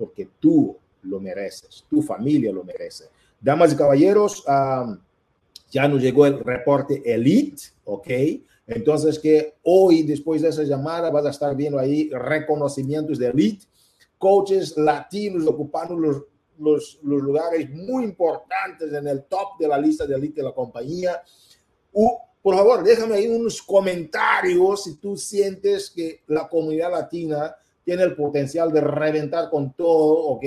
Porque 0.00 0.28
tú 0.40 0.76
lo 1.02 1.20
mereces, 1.20 1.84
tu 1.88 2.02
familia 2.02 2.52
lo 2.52 2.64
merece. 2.64 3.04
Damas 3.40 3.72
y 3.72 3.76
caballeros, 3.76 4.44
um, 4.46 4.98
ya 5.70 5.86
nos 5.86 6.02
llegó 6.02 6.26
el 6.26 6.40
reporte 6.40 7.02
Elite, 7.04 7.62
¿ok? 7.84 8.08
Entonces 8.66 9.18
que 9.18 9.54
hoy, 9.62 10.02
después 10.02 10.42
de 10.42 10.48
esa 10.48 10.62
llamada, 10.62 11.10
vas 11.10 11.26
a 11.26 11.30
estar 11.30 11.54
viendo 11.54 11.78
ahí 11.78 12.08
reconocimientos 12.10 13.18
de 13.18 13.28
Elite, 13.28 13.66
coaches 14.18 14.76
latinos 14.76 15.46
ocupando 15.46 15.96
los 15.96 16.22
los, 16.60 16.98
lugares 17.02 17.68
muy 17.70 18.04
importantes 18.04 18.92
en 18.92 19.08
el 19.08 19.24
top 19.24 19.58
de 19.58 19.68
la 19.68 19.78
lista 19.78 20.06
de 20.06 20.14
elite 20.14 20.40
de 20.40 20.48
la 20.48 20.54
compañía. 20.54 21.22
por 22.42 22.54
favor, 22.54 22.82
déjame 22.82 23.16
ahí 23.16 23.26
unos 23.26 23.62
comentarios 23.62 24.84
si 24.84 24.96
tú 24.96 25.16
sientes 25.16 25.90
que 25.90 26.22
la 26.28 26.48
comunidad 26.48 26.90
latina 26.90 27.56
tiene 27.90 28.04
el 28.04 28.14
potencial 28.14 28.72
de 28.72 28.82
reventar 28.82 29.50
con 29.50 29.72
todo, 29.72 30.26
¿ok? 30.26 30.44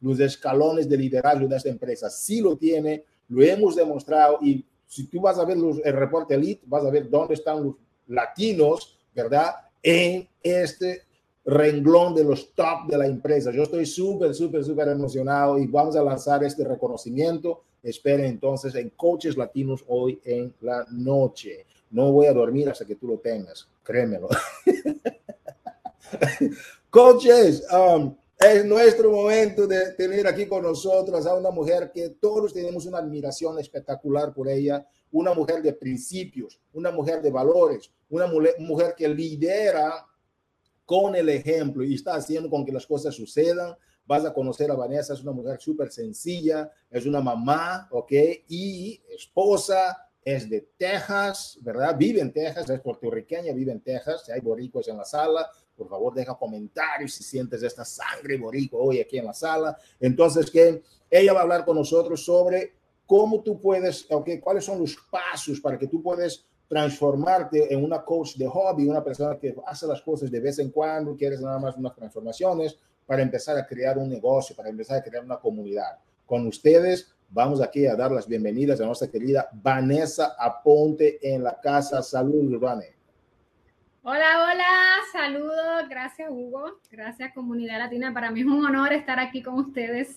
Los 0.00 0.18
escalones 0.18 0.88
de 0.88 0.96
liderazgo 0.96 1.46
de 1.46 1.56
esta 1.56 1.68
empresa. 1.68 2.10
Sí 2.10 2.40
lo 2.40 2.56
tiene, 2.56 3.04
lo 3.28 3.44
hemos 3.44 3.76
demostrado 3.76 4.38
y 4.42 4.64
si 4.88 5.06
tú 5.06 5.20
vas 5.20 5.38
a 5.38 5.44
ver 5.44 5.56
los, 5.56 5.78
el 5.84 5.92
reporte 5.92 6.34
elite, 6.34 6.64
vas 6.66 6.84
a 6.84 6.90
ver 6.90 7.08
dónde 7.08 7.34
están 7.34 7.62
los 7.62 7.76
latinos, 8.08 8.98
¿verdad? 9.14 9.54
En 9.80 10.28
este 10.42 11.02
renglón 11.44 12.12
de 12.12 12.24
los 12.24 12.52
top 12.54 12.88
de 12.88 12.98
la 12.98 13.06
empresa. 13.06 13.52
Yo 13.52 13.62
estoy 13.62 13.86
súper, 13.86 14.34
súper, 14.34 14.64
súper 14.64 14.88
emocionado 14.88 15.60
y 15.60 15.68
vamos 15.68 15.94
a 15.94 16.02
lanzar 16.02 16.42
este 16.42 16.64
reconocimiento. 16.64 17.62
Esperen 17.84 18.24
entonces 18.24 18.74
en 18.74 18.90
Coaches 18.90 19.36
Latinos 19.36 19.84
hoy 19.86 20.20
en 20.24 20.52
la 20.60 20.84
noche. 20.90 21.66
No 21.92 22.10
voy 22.10 22.26
a 22.26 22.32
dormir 22.32 22.68
hasta 22.68 22.84
que 22.84 22.96
tú 22.96 23.06
lo 23.06 23.18
tengas, 23.18 23.68
créemelo. 23.84 24.28
Coaches, 26.90 27.62
um, 27.72 28.16
es 28.36 28.64
nuestro 28.64 29.12
momento 29.12 29.64
de 29.64 29.92
tener 29.92 30.26
aquí 30.26 30.46
con 30.46 30.64
nosotros 30.64 31.24
a 31.24 31.34
una 31.34 31.52
mujer 31.52 31.92
que 31.94 32.08
todos 32.08 32.52
tenemos 32.52 32.84
una 32.84 32.98
admiración 32.98 33.60
espectacular 33.60 34.34
por 34.34 34.48
ella, 34.48 34.84
una 35.12 35.32
mujer 35.32 35.62
de 35.62 35.72
principios, 35.72 36.60
una 36.72 36.90
mujer 36.90 37.22
de 37.22 37.30
valores, 37.30 37.92
una 38.08 38.26
mujer 38.58 38.96
que 38.96 39.08
lidera 39.08 40.04
con 40.84 41.14
el 41.14 41.28
ejemplo 41.28 41.84
y 41.84 41.94
está 41.94 42.14
haciendo 42.14 42.50
con 42.50 42.64
que 42.64 42.72
las 42.72 42.86
cosas 42.86 43.14
sucedan. 43.14 43.76
Vas 44.04 44.24
a 44.24 44.34
conocer 44.34 44.68
a 44.72 44.74
Vanessa, 44.74 45.14
es 45.14 45.22
una 45.22 45.30
mujer 45.30 45.60
súper 45.60 45.92
sencilla, 45.92 46.72
es 46.90 47.06
una 47.06 47.20
mamá, 47.20 47.86
¿ok? 47.92 48.12
Y 48.48 49.00
esposa, 49.14 50.10
es 50.22 50.50
de 50.50 50.68
Texas, 50.76 51.58
¿verdad? 51.62 51.96
Vive 51.96 52.20
en 52.20 52.32
Texas, 52.32 52.68
es 52.68 52.80
puertorriqueña, 52.80 53.52
vive 53.52 53.72
en 53.72 53.80
Texas. 53.80 54.28
Hay 54.28 54.40
boricos 54.40 54.88
en 54.88 54.98
la 54.98 55.04
sala, 55.04 55.48
por 55.80 55.88
favor, 55.88 56.12
deja 56.12 56.36
comentarios 56.36 57.14
si 57.14 57.24
sientes 57.24 57.62
esta 57.62 57.86
sangre 57.86 58.36
borico 58.36 58.76
hoy 58.76 59.00
aquí 59.00 59.16
en 59.16 59.24
la 59.24 59.32
sala. 59.32 59.78
Entonces, 59.98 60.50
que 60.50 60.82
ella 61.08 61.32
va 61.32 61.40
a 61.40 61.42
hablar 61.44 61.64
con 61.64 61.74
nosotros 61.74 62.22
sobre 62.22 62.74
cómo 63.06 63.42
tú 63.42 63.58
puedes, 63.58 64.06
ok, 64.10 64.28
cuáles 64.42 64.66
son 64.66 64.78
los 64.78 64.94
pasos 65.10 65.58
para 65.58 65.78
que 65.78 65.86
tú 65.86 66.02
puedas 66.02 66.44
transformarte 66.68 67.72
en 67.72 67.82
una 67.82 68.04
coach 68.04 68.36
de 68.36 68.46
hobby, 68.46 68.86
una 68.86 69.02
persona 69.02 69.38
que 69.38 69.56
hace 69.66 69.86
las 69.86 70.02
cosas 70.02 70.30
de 70.30 70.38
vez 70.38 70.58
en 70.58 70.68
cuando, 70.70 71.16
quieres 71.16 71.40
nada 71.40 71.58
más 71.58 71.78
unas 71.78 71.94
transformaciones 71.94 72.76
para 73.06 73.22
empezar 73.22 73.56
a 73.56 73.66
crear 73.66 73.96
un 73.96 74.10
negocio, 74.10 74.54
para 74.54 74.68
empezar 74.68 74.98
a 74.98 75.02
crear 75.02 75.24
una 75.24 75.38
comunidad. 75.38 75.98
Con 76.26 76.46
ustedes 76.46 77.10
vamos 77.30 77.62
aquí 77.62 77.86
a 77.86 77.96
dar 77.96 78.12
las 78.12 78.28
bienvenidas 78.28 78.82
a 78.82 78.84
nuestra 78.84 79.08
querida 79.08 79.48
Vanessa 79.50 80.36
Aponte 80.38 81.18
en 81.22 81.42
la 81.42 81.58
casa. 81.58 82.02
Saludos, 82.02 82.60
Vane. 82.60 82.99
Hola, 84.02 84.50
hola, 84.50 84.64
saludos, 85.12 85.88
gracias 85.88 86.30
Hugo, 86.30 86.80
gracias 86.90 87.34
comunidad 87.34 87.78
latina. 87.78 88.14
Para 88.14 88.30
mí 88.30 88.40
es 88.40 88.46
un 88.46 88.64
honor 88.64 88.92
estar 88.92 89.18
aquí 89.20 89.42
con 89.42 89.54
ustedes 89.54 90.16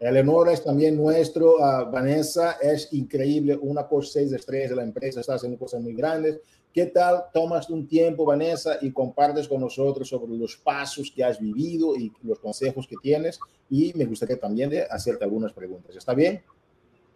el 0.00 0.16
honor 0.16 0.48
es 0.50 0.62
también 0.62 0.96
nuestro. 0.96 1.56
Uh, 1.56 1.90
Vanessa 1.90 2.52
es 2.62 2.92
increíble, 2.92 3.58
una 3.60 3.88
por 3.88 4.06
seis 4.06 4.32
estrellas 4.32 4.70
de 4.70 4.76
la 4.76 4.84
empresa, 4.84 5.20
está 5.20 5.34
haciendo 5.34 5.58
cosas 5.58 5.80
muy 5.80 5.94
grandes. 5.94 6.40
¿Qué 6.72 6.86
tal? 6.86 7.24
Tomas 7.32 7.68
un 7.70 7.88
tiempo, 7.88 8.24
Vanessa, 8.24 8.78
y 8.80 8.92
compartes 8.92 9.48
con 9.48 9.60
nosotros 9.60 10.08
sobre 10.08 10.36
los 10.36 10.56
pasos 10.56 11.10
que 11.14 11.24
has 11.24 11.40
vivido 11.40 11.96
y 11.96 12.12
los 12.22 12.38
consejos 12.38 12.86
que 12.86 12.94
tienes. 13.02 13.40
Y 13.68 13.92
me 13.94 14.04
gustaría 14.04 14.38
también 14.38 14.70
de 14.70 14.84
hacerte 14.84 15.24
algunas 15.24 15.52
preguntas. 15.52 15.96
¿Está 15.96 16.14
bien? 16.14 16.42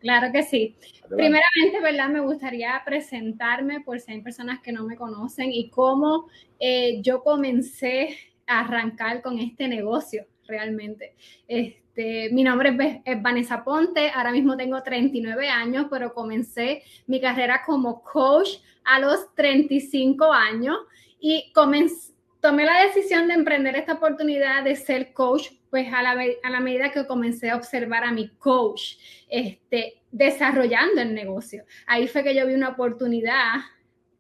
Claro 0.03 0.33
que 0.33 0.43
sí. 0.43 0.75
Primeramente, 1.09 1.81
¿verdad? 1.81 2.09
Me 2.09 2.19
gustaría 2.19 2.83
presentarme 2.85 3.83
por 3.83 4.01
si 4.01 4.11
hay 4.11 4.21
personas 4.21 4.61
que 4.61 4.73
no 4.73 4.85
me 4.85 4.97
conocen 4.97 5.53
y 5.53 5.71
cómo 5.71 6.29
eh, 6.59 7.01
yo 7.03 7.23
comencé 7.23 8.19
a 8.49 8.61
arrancar 8.61 9.23
con 9.23 9.39
este 9.39 9.69
negocio 9.69 10.27
realmente. 10.49 11.15
Este, 11.47 12.31
mi 12.33 12.43
nombre 12.43 13.01
es, 13.05 13.23
Vanessa 13.23 13.63
Ponte, 13.63 14.11
ahora 14.11 14.33
mismo 14.33 14.57
tengo 14.57 14.83
39 14.83 15.49
años, 15.49 15.87
pero 15.89 16.13
comencé 16.13 16.83
mi 17.07 17.21
carrera 17.21 17.63
como 17.65 18.03
coach 18.03 18.49
a 18.83 18.99
los 18.99 19.33
35 19.37 20.33
años 20.33 20.79
y 21.21 21.53
tomé 21.53 22.65
la 22.65 22.83
decisión 22.87 23.29
de 23.29 23.35
emprender 23.35 23.77
esta 23.77 23.93
oportunidad 23.93 24.65
de 24.65 24.75
ser 24.75 25.13
coach, 25.13 25.51
pues 25.73 25.91
a 25.91 26.03
la, 26.03 26.15
a 26.43 26.51
la 26.51 26.61
medida 26.61 26.93
que 26.93 27.07
comencé 27.07 27.49
a 27.49 27.57
observar 27.57 28.05
a 28.05 28.13
mi 28.13 28.29
coach 28.29 28.99
este, 29.27 30.03
desarrollando 30.11 31.01
el 31.01 31.15
negocio. 31.15 31.65
Ahí 31.87 32.09
fue 32.09 32.23
que 32.23 32.35
yo 32.35 32.47
vi 32.47 32.53
una 32.53 32.69
oportunidad 32.69 33.55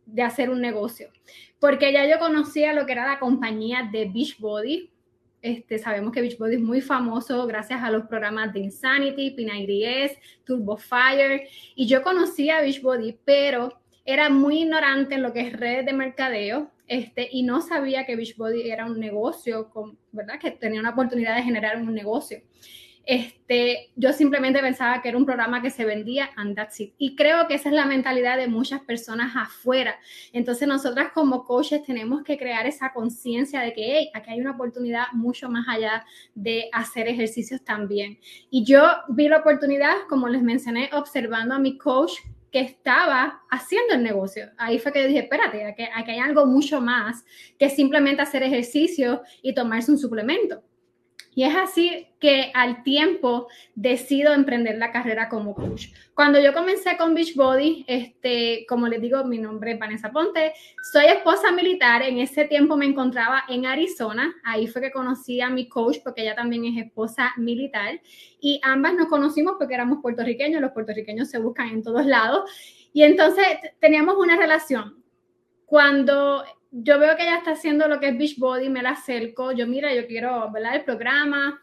de 0.07 0.23
hacer 0.23 0.49
un 0.49 0.63
negocio, 0.63 1.11
porque 1.61 1.93
ya 1.93 2.07
yo 2.09 2.19
conocía 2.19 2.73
lo 2.73 2.87
que 2.87 2.93
era 2.93 3.07
la 3.07 3.19
compañía 3.19 3.87
de 3.93 4.07
Beachbody. 4.07 4.91
Este, 5.43 5.79
sabemos 5.79 6.13
que 6.13 6.23
Beachbody 6.23 6.55
es 6.55 6.63
muy 6.63 6.81
famoso 6.81 7.47
gracias 7.47 7.83
a 7.83 7.91
los 7.91 8.07
programas 8.07 8.55
de 8.55 8.61
Insanity, 8.61 9.37
P90S, 9.37 10.17
Turbo 10.45 10.79
Fire, 10.79 11.47
y 11.75 11.87
yo 11.87 12.03
conocía 12.03 12.63
Beachbody, 12.63 13.19
pero 13.27 13.79
era 14.07 14.31
muy 14.31 14.63
ignorante 14.63 15.17
en 15.17 15.23
lo 15.23 15.35
que 15.35 15.49
es 15.49 15.53
redes 15.53 15.85
de 15.85 15.93
mercadeo, 15.93 16.71
este, 16.93 17.27
y 17.33 17.43
no 17.43 17.63
sabía 17.63 18.05
que 18.05 18.17
Beachbody 18.17 18.71
era 18.71 18.85
un 18.85 19.01
negocio, 19.01 19.71
con, 19.71 19.97
¿verdad? 20.11 20.39
Que 20.39 20.51
tenía 20.51 20.79
una 20.79 20.91
oportunidad 20.91 21.35
de 21.35 21.43
generar 21.43 21.79
un 21.79 21.95
negocio. 21.95 22.43
Este, 23.07 23.91
yo 23.97 24.13
simplemente 24.13 24.61
pensaba 24.61 25.01
que 25.01 25.09
era 25.09 25.17
un 25.17 25.25
programa 25.25 25.63
que 25.63 25.71
se 25.71 25.87
vendía 25.87 26.29
and 26.37 26.55
that's 26.55 26.79
it. 26.81 26.93
Y 26.99 27.17
creo 27.17 27.49
que 27.49 27.55
esa 27.55 27.71
es 27.71 27.75
la 27.75 27.87
mentalidad 27.87 28.37
de 28.37 28.47
muchas 28.47 28.83
personas 28.83 29.33
afuera. 29.35 29.97
Entonces 30.35 30.69
nosotras 30.69 31.13
como 31.15 31.45
coaches 31.45 31.83
tenemos 31.83 32.25
que 32.25 32.37
crear 32.37 32.67
esa 32.67 32.93
conciencia 32.93 33.63
de 33.63 33.73
que 33.73 33.83
hey, 33.97 34.11
aquí 34.13 34.31
hay 34.31 34.41
una 34.43 34.51
oportunidad 34.51 35.07
mucho 35.15 35.49
más 35.49 35.67
allá 35.69 36.05
de 36.35 36.69
hacer 36.75 37.09
ejercicios 37.09 37.65
también. 37.65 38.19
Y 38.51 38.65
yo 38.65 38.83
vi 39.09 39.29
la 39.29 39.39
oportunidad, 39.39 39.95
como 40.11 40.29
les 40.29 40.43
mencioné, 40.43 40.91
observando 40.93 41.55
a 41.55 41.59
mi 41.59 41.79
coach 41.79 42.13
que 42.53 42.61
estaba 42.61 43.43
haciendo 43.51 43.95
el 43.95 44.03
negocio. 44.03 44.51
Ahí 44.59 44.79
fue 44.79 44.93
que 44.93 45.07
dije, 45.07 45.21
espérate, 45.21 45.65
aquí 45.65 46.11
hay 46.11 46.19
algo 46.19 46.45
mucho 46.47 46.81
más 46.81 47.25
que 47.59 47.71
simplemente 47.71 48.23
hacer 48.23 48.43
ejercicio 48.43 49.23
y 49.41 49.55
tomarse 49.55 49.91
un 49.91 49.99
suplemento. 49.99 50.63
Y 51.35 51.45
es 51.45 51.55
así 51.55 52.09
que 52.21 52.53
al 52.55 52.83
tiempo 52.83 53.49
decido 53.75 54.35
emprender 54.35 54.77
la 54.77 54.93
carrera 54.93 55.29
como 55.29 55.55
coach. 55.55 55.87
Cuando 56.15 56.39
yo 56.39 56.53
comencé 56.53 56.97
con 56.99 57.15
Beachbody, 57.15 57.85
este, 57.89 58.67
como 58.69 58.87
les 58.87 59.01
digo, 59.01 59.25
mi 59.25 59.39
nombre 59.39 59.73
es 59.73 59.79
Vanessa 59.79 60.13
Ponte, 60.13 60.53
soy 60.93 61.07
esposa 61.07 61.51
militar, 61.51 62.03
en 62.03 62.19
ese 62.19 62.45
tiempo 62.45 62.77
me 62.77 62.85
encontraba 62.85 63.45
en 63.49 63.65
Arizona, 63.65 64.35
ahí 64.45 64.67
fue 64.67 64.83
que 64.83 64.91
conocí 64.91 65.41
a 65.41 65.49
mi 65.49 65.69
coach 65.69 65.99
porque 66.05 66.23
ella 66.23 66.35
también 66.35 66.67
es 66.67 66.85
esposa 66.85 67.33
militar. 67.39 68.01
Y 68.39 68.61
ambas 68.63 68.95
nos 68.95 69.09
conocimos 69.09 69.55
porque 69.59 69.75
éramos 69.75 70.01
puertorriqueños, 70.03 70.61
los 70.61 70.73
puertorriqueños 70.73 71.31
se 71.31 71.39
buscan 71.39 71.69
en 71.69 71.83
todos 71.83 72.05
lados. 72.05 72.51
Y 72.93 73.05
entonces 73.05 73.47
teníamos 73.81 74.17
una 74.19 74.37
relación. 74.37 75.03
Cuando 75.65 76.45
yo 76.73 76.99
veo 76.99 77.17
que 77.17 77.23
ella 77.23 77.37
está 77.37 77.53
haciendo 77.53 77.87
lo 77.87 78.01
que 78.01 78.09
es 78.09 78.19
Beachbody, 78.19 78.71
me 78.71 78.83
la 78.83 78.91
acerco, 78.91 79.53
yo 79.53 79.67
mira, 79.67 79.95
yo 79.95 80.07
quiero, 80.07 80.51
¿verdad? 80.51 80.77
El 80.77 80.85
programa, 80.85 81.61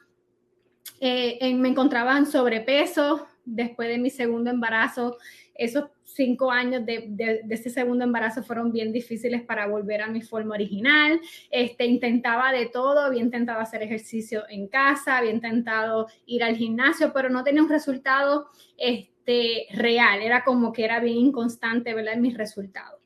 eh, 1.02 1.54
me 1.56 1.70
encontraba 1.70 2.18
en 2.18 2.28
sobrepeso 2.28 3.28
después 3.44 3.90
de 3.90 3.98
mi 3.98 4.12
segundo 4.12 4.52
embarazo, 4.52 5.18
esos 5.56 5.86
cinco 6.04 6.52
años 6.52 6.86
de, 6.86 7.06
de, 7.10 7.42
ese 7.50 7.70
segundo 7.70 8.04
embarazo 8.04 8.44
fueron 8.44 8.72
bien 8.72 8.92
difíciles 8.92 9.42
para 9.42 9.68
volver 9.68 10.02
a 10.02 10.08
mi 10.08 10.22
forma 10.22 10.56
original. 10.56 11.20
Este, 11.50 11.86
intentaba 11.86 12.52
de 12.52 12.68
todo, 12.68 13.00
había 13.02 13.22
intentado 13.22 13.60
hacer 13.60 13.82
ejercicio 13.84 14.44
en 14.50 14.68
casa, 14.68 15.18
había 15.18 15.32
intentado 15.32 16.08
ir 16.26 16.44
al 16.44 16.56
gimnasio, 16.56 17.12
pero 17.14 17.30
no 17.30 17.44
tenía 17.44 17.64
un 17.64 17.70
resultado 17.70 18.48
este, 18.78 19.68
real. 19.74 20.22
Era 20.22 20.44
como 20.44 20.72
que 20.72 20.86
era 20.86 21.00
bien 21.00 21.18
inconstante, 21.18 21.94
¿verdad? 21.94 22.18
Mis 22.18 22.38
resultados. 22.38 22.99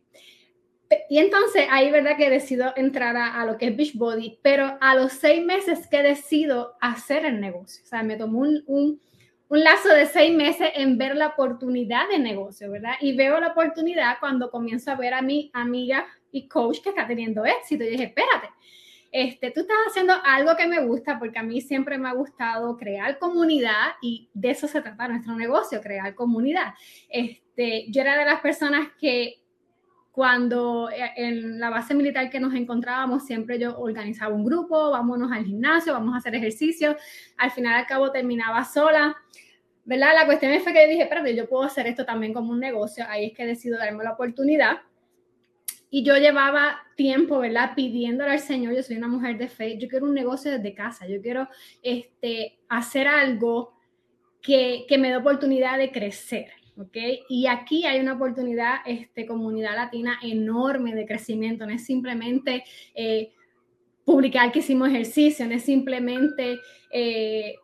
Y 1.10 1.20
entonces 1.20 1.66
ahí, 1.70 1.92
¿verdad? 1.92 2.18
Que 2.18 2.30
decido 2.30 2.74
entrar 2.76 3.16
a, 3.18 3.46
lo 3.46 3.58
que 3.58 3.68
es 3.68 3.78
Beachbody, 3.78 4.40
pero 4.42 4.78
a 4.82 4.96
los 4.96 5.14
seis 5.14 5.44
meses 5.46 5.88
que 5.88 6.02
decido 6.02 6.76
hacer 6.82 7.26
el 7.26 7.40
negocio, 7.40 7.84
o 7.84 7.88
sea, 7.88 8.04
me 8.04 8.18
tomó 8.18 8.40
un, 8.40 8.64
un, 8.68 9.02
un, 9.50 9.64
lazo 9.64 9.90
de 9.90 10.06
seis 10.06 10.36
meses 10.36 10.70
en 10.76 10.98
ver 10.98 11.16
la 11.16 11.28
oportunidad 11.28 12.10
de 12.10 12.20
negocio, 12.20 12.72
¿verdad? 12.72 12.94
Y 13.02 13.16
veo 13.16 13.40
la 13.40 13.50
oportunidad 13.50 14.18
cuando 14.20 14.50
comienzo 14.50 14.92
a 14.92 14.96
ver 14.96 15.14
a 15.14 15.22
mi 15.22 15.52
amiga 15.54 16.06
y 16.32 16.48
coach 16.48 16.82
que 16.82 16.90
está 16.90 17.08
teniendo 17.08 17.46
éxito. 17.46 17.84
Y 17.84 17.90
dije, 17.90 18.04
espérate, 18.06 18.50
este, 19.14 19.52
tú 19.52 19.62
estás 19.62 19.78
haciendo 19.88 20.16
algo 20.26 20.56
que 20.58 20.66
me 20.66 20.84
gusta, 20.84 21.20
porque 21.20 21.38
a 21.38 21.44
mí 21.44 21.62
siempre 21.62 22.00
me 22.00 22.10
ha 22.10 22.14
gustado 22.14 22.76
crear 22.76 23.20
comunidad 23.20 23.92
y 24.02 24.28
de 24.34 24.50
eso 24.50 24.68
se 24.68 24.82
trata 24.82 25.08
nuestro 25.08 25.36
negocio, 25.36 25.82
crear 25.82 26.16
comunidad. 26.16 26.74
Este, 27.08 27.86
yo 27.90 28.02
era 28.02 28.18
de 28.18 28.26
las 28.26 28.42
personas 28.42 28.88
que 29.00 29.43
cuando 30.14 30.92
eh, 30.92 31.12
en 31.16 31.60
la 31.60 31.72
base 31.72 31.96
militar 31.96 32.30
que 32.30 32.40
nos 32.40 32.54
encontrábamos, 32.54 33.26
siempre 33.26 33.58
yo 33.58 33.80
organizaba 33.80 34.36
un 34.36 34.46
grupo, 34.46 34.92
vámonos 34.92 35.32
al 35.32 35.44
gimnasio, 35.44 35.92
vamos 35.92 36.14
a 36.14 36.20
hacer 36.20 36.36
ejercicio. 36.36 36.96
Al 37.36 37.50
final, 37.50 37.74
al 37.74 37.88
cabo, 37.88 38.12
terminaba 38.12 38.64
sola. 38.64 39.18
¿Verdad? 39.86 40.14
La 40.14 40.28
cuestión 40.28 40.58
fue 40.62 40.72
que 40.72 40.88
dije, 40.88 41.02
espérate, 41.02 41.36
yo 41.36 41.50
puedo 41.50 41.64
hacer 41.64 41.88
esto 41.88 42.06
también 42.06 42.32
como 42.32 42.52
un 42.52 42.60
negocio. 42.60 43.04
Ahí 43.10 43.26
es 43.26 43.34
que 43.34 43.48
decido 43.48 43.80
darme 43.80 44.04
la 44.04 44.12
oportunidad. 44.12 44.82
Y 45.90 46.04
yo 46.04 46.16
llevaba 46.18 46.84
tiempo, 46.96 47.40
¿verdad? 47.40 47.72
Pidiéndole 47.76 48.34
al 48.34 48.40
Señor, 48.40 48.76
yo 48.76 48.84
soy 48.84 48.98
una 48.98 49.08
mujer 49.08 49.40
de 49.40 49.48
fe, 49.48 49.80
yo 49.80 49.88
quiero 49.88 50.06
un 50.06 50.14
negocio 50.14 50.52
desde 50.52 50.76
casa, 50.76 51.08
yo 51.08 51.24
quiero 51.24 51.50
este, 51.82 52.60
hacer 52.70 53.08
algo 53.08 53.74
que, 54.44 54.86
que 54.88 55.00
me 55.00 55.10
dé 55.10 55.18
oportunidad 55.18 55.80
de 55.80 55.92
crecer. 55.92 56.52
¿Ok? 56.78 56.98
Y 57.30 57.48
aquí 57.48 57.86
hay 57.86 58.00
una 58.00 58.14
oportunidad, 58.14 58.78
este, 58.86 59.26
comunidad 59.26 59.76
latina 59.76 60.20
enorme 60.22 60.94
de 60.94 61.06
crecimiento, 61.06 61.66
no 61.66 61.74
es 61.74 61.86
simplemente 61.86 62.64
eh, 62.96 63.32
publicar 64.06 64.52
que 64.52 64.60
hicimos 64.60 64.90
ejercicio, 64.90 65.48
no 65.48 65.54
es 65.54 65.64
simplemente 65.64 66.60
eh, 66.92 67.56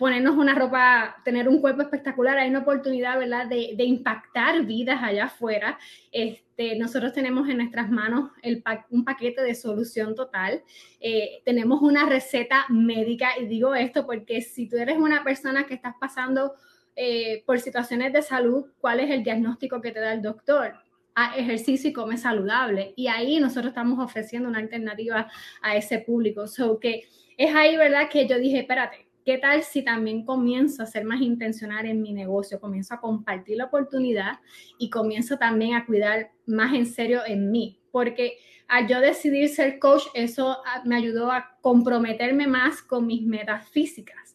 ponernos 0.00 0.36
una 0.36 0.54
ropa, 0.54 1.16
tener 1.26 1.46
un 1.46 1.60
cuerpo 1.60 1.82
espectacular, 1.82 2.38
hay 2.38 2.48
una 2.48 2.60
oportunidad, 2.60 3.18
¿verdad?, 3.18 3.46
de, 3.46 3.84
impactar 3.84 4.64
vidas 4.64 4.98
allá 5.02 5.24
afuera. 5.26 5.78
Este, 6.10 6.78
nosotros 6.78 7.12
tenemos 7.12 7.46
en 7.50 7.58
nuestras 7.58 7.90
manos 7.90 8.30
el 8.42 8.64
un 8.88 9.04
paquete 9.04 9.42
de 9.42 9.54
solución 9.54 10.14
total. 10.14 10.62
Eh, 11.00 11.42
tenemos 11.44 11.82
una 11.82 12.06
receta 12.06 12.64
médica, 12.70 13.38
y 13.38 13.44
digo 13.44 13.74
esto 13.74 14.06
porque 14.06 14.40
si 14.40 14.66
tú 14.70 14.78
eres 14.78 14.96
una 14.96 15.22
persona 15.22 15.66
que 15.66 15.74
estás 15.74 15.94
pasando 16.00 16.54
eh, 16.96 17.42
por 17.46 17.60
situaciones 17.60 18.12
de 18.12 18.22
salud, 18.22 18.66
cuál 18.78 19.00
es 19.00 19.10
el 19.10 19.22
diagnóstico 19.22 19.80
que 19.80 19.92
te 19.92 20.00
da 20.00 20.12
el 20.12 20.22
doctor. 20.22 20.74
A 21.14 21.36
ejercicio 21.36 21.90
y 21.90 21.92
come 21.92 22.16
saludable. 22.16 22.94
Y 22.96 23.08
ahí 23.08 23.40
nosotros 23.40 23.68
estamos 23.68 23.98
ofreciendo 23.98 24.48
una 24.48 24.58
alternativa 24.58 25.28
a 25.60 25.76
ese 25.76 25.98
público. 25.98 26.46
So 26.46 26.78
que 26.78 27.04
es 27.36 27.54
ahí, 27.54 27.76
¿verdad? 27.76 28.08
Que 28.08 28.26
yo 28.26 28.38
dije, 28.38 28.60
espérate, 28.60 29.08
¿qué 29.24 29.38
tal 29.38 29.62
si 29.62 29.82
también 29.82 30.24
comienzo 30.24 30.82
a 30.82 30.86
ser 30.86 31.04
más 31.04 31.20
intencional 31.20 31.86
en 31.86 32.00
mi 32.00 32.12
negocio? 32.12 32.60
Comienzo 32.60 32.94
a 32.94 33.00
compartir 33.00 33.56
la 33.56 33.66
oportunidad 33.66 34.38
y 34.78 34.88
comienzo 34.88 35.36
también 35.36 35.74
a 35.74 35.84
cuidar 35.84 36.30
más 36.46 36.74
en 36.74 36.86
serio 36.86 37.22
en 37.26 37.50
mí. 37.50 37.80
Porque 37.90 38.38
al 38.68 38.86
yo 38.86 39.00
decidir 39.00 39.48
ser 39.48 39.78
coach, 39.78 40.04
eso 40.14 40.58
ah, 40.64 40.82
me 40.84 40.96
ayudó 40.96 41.32
a 41.32 41.58
comprometerme 41.60 42.46
más 42.46 42.82
con 42.82 43.06
mis 43.06 43.22
metas 43.22 43.68
físicas 43.68 44.29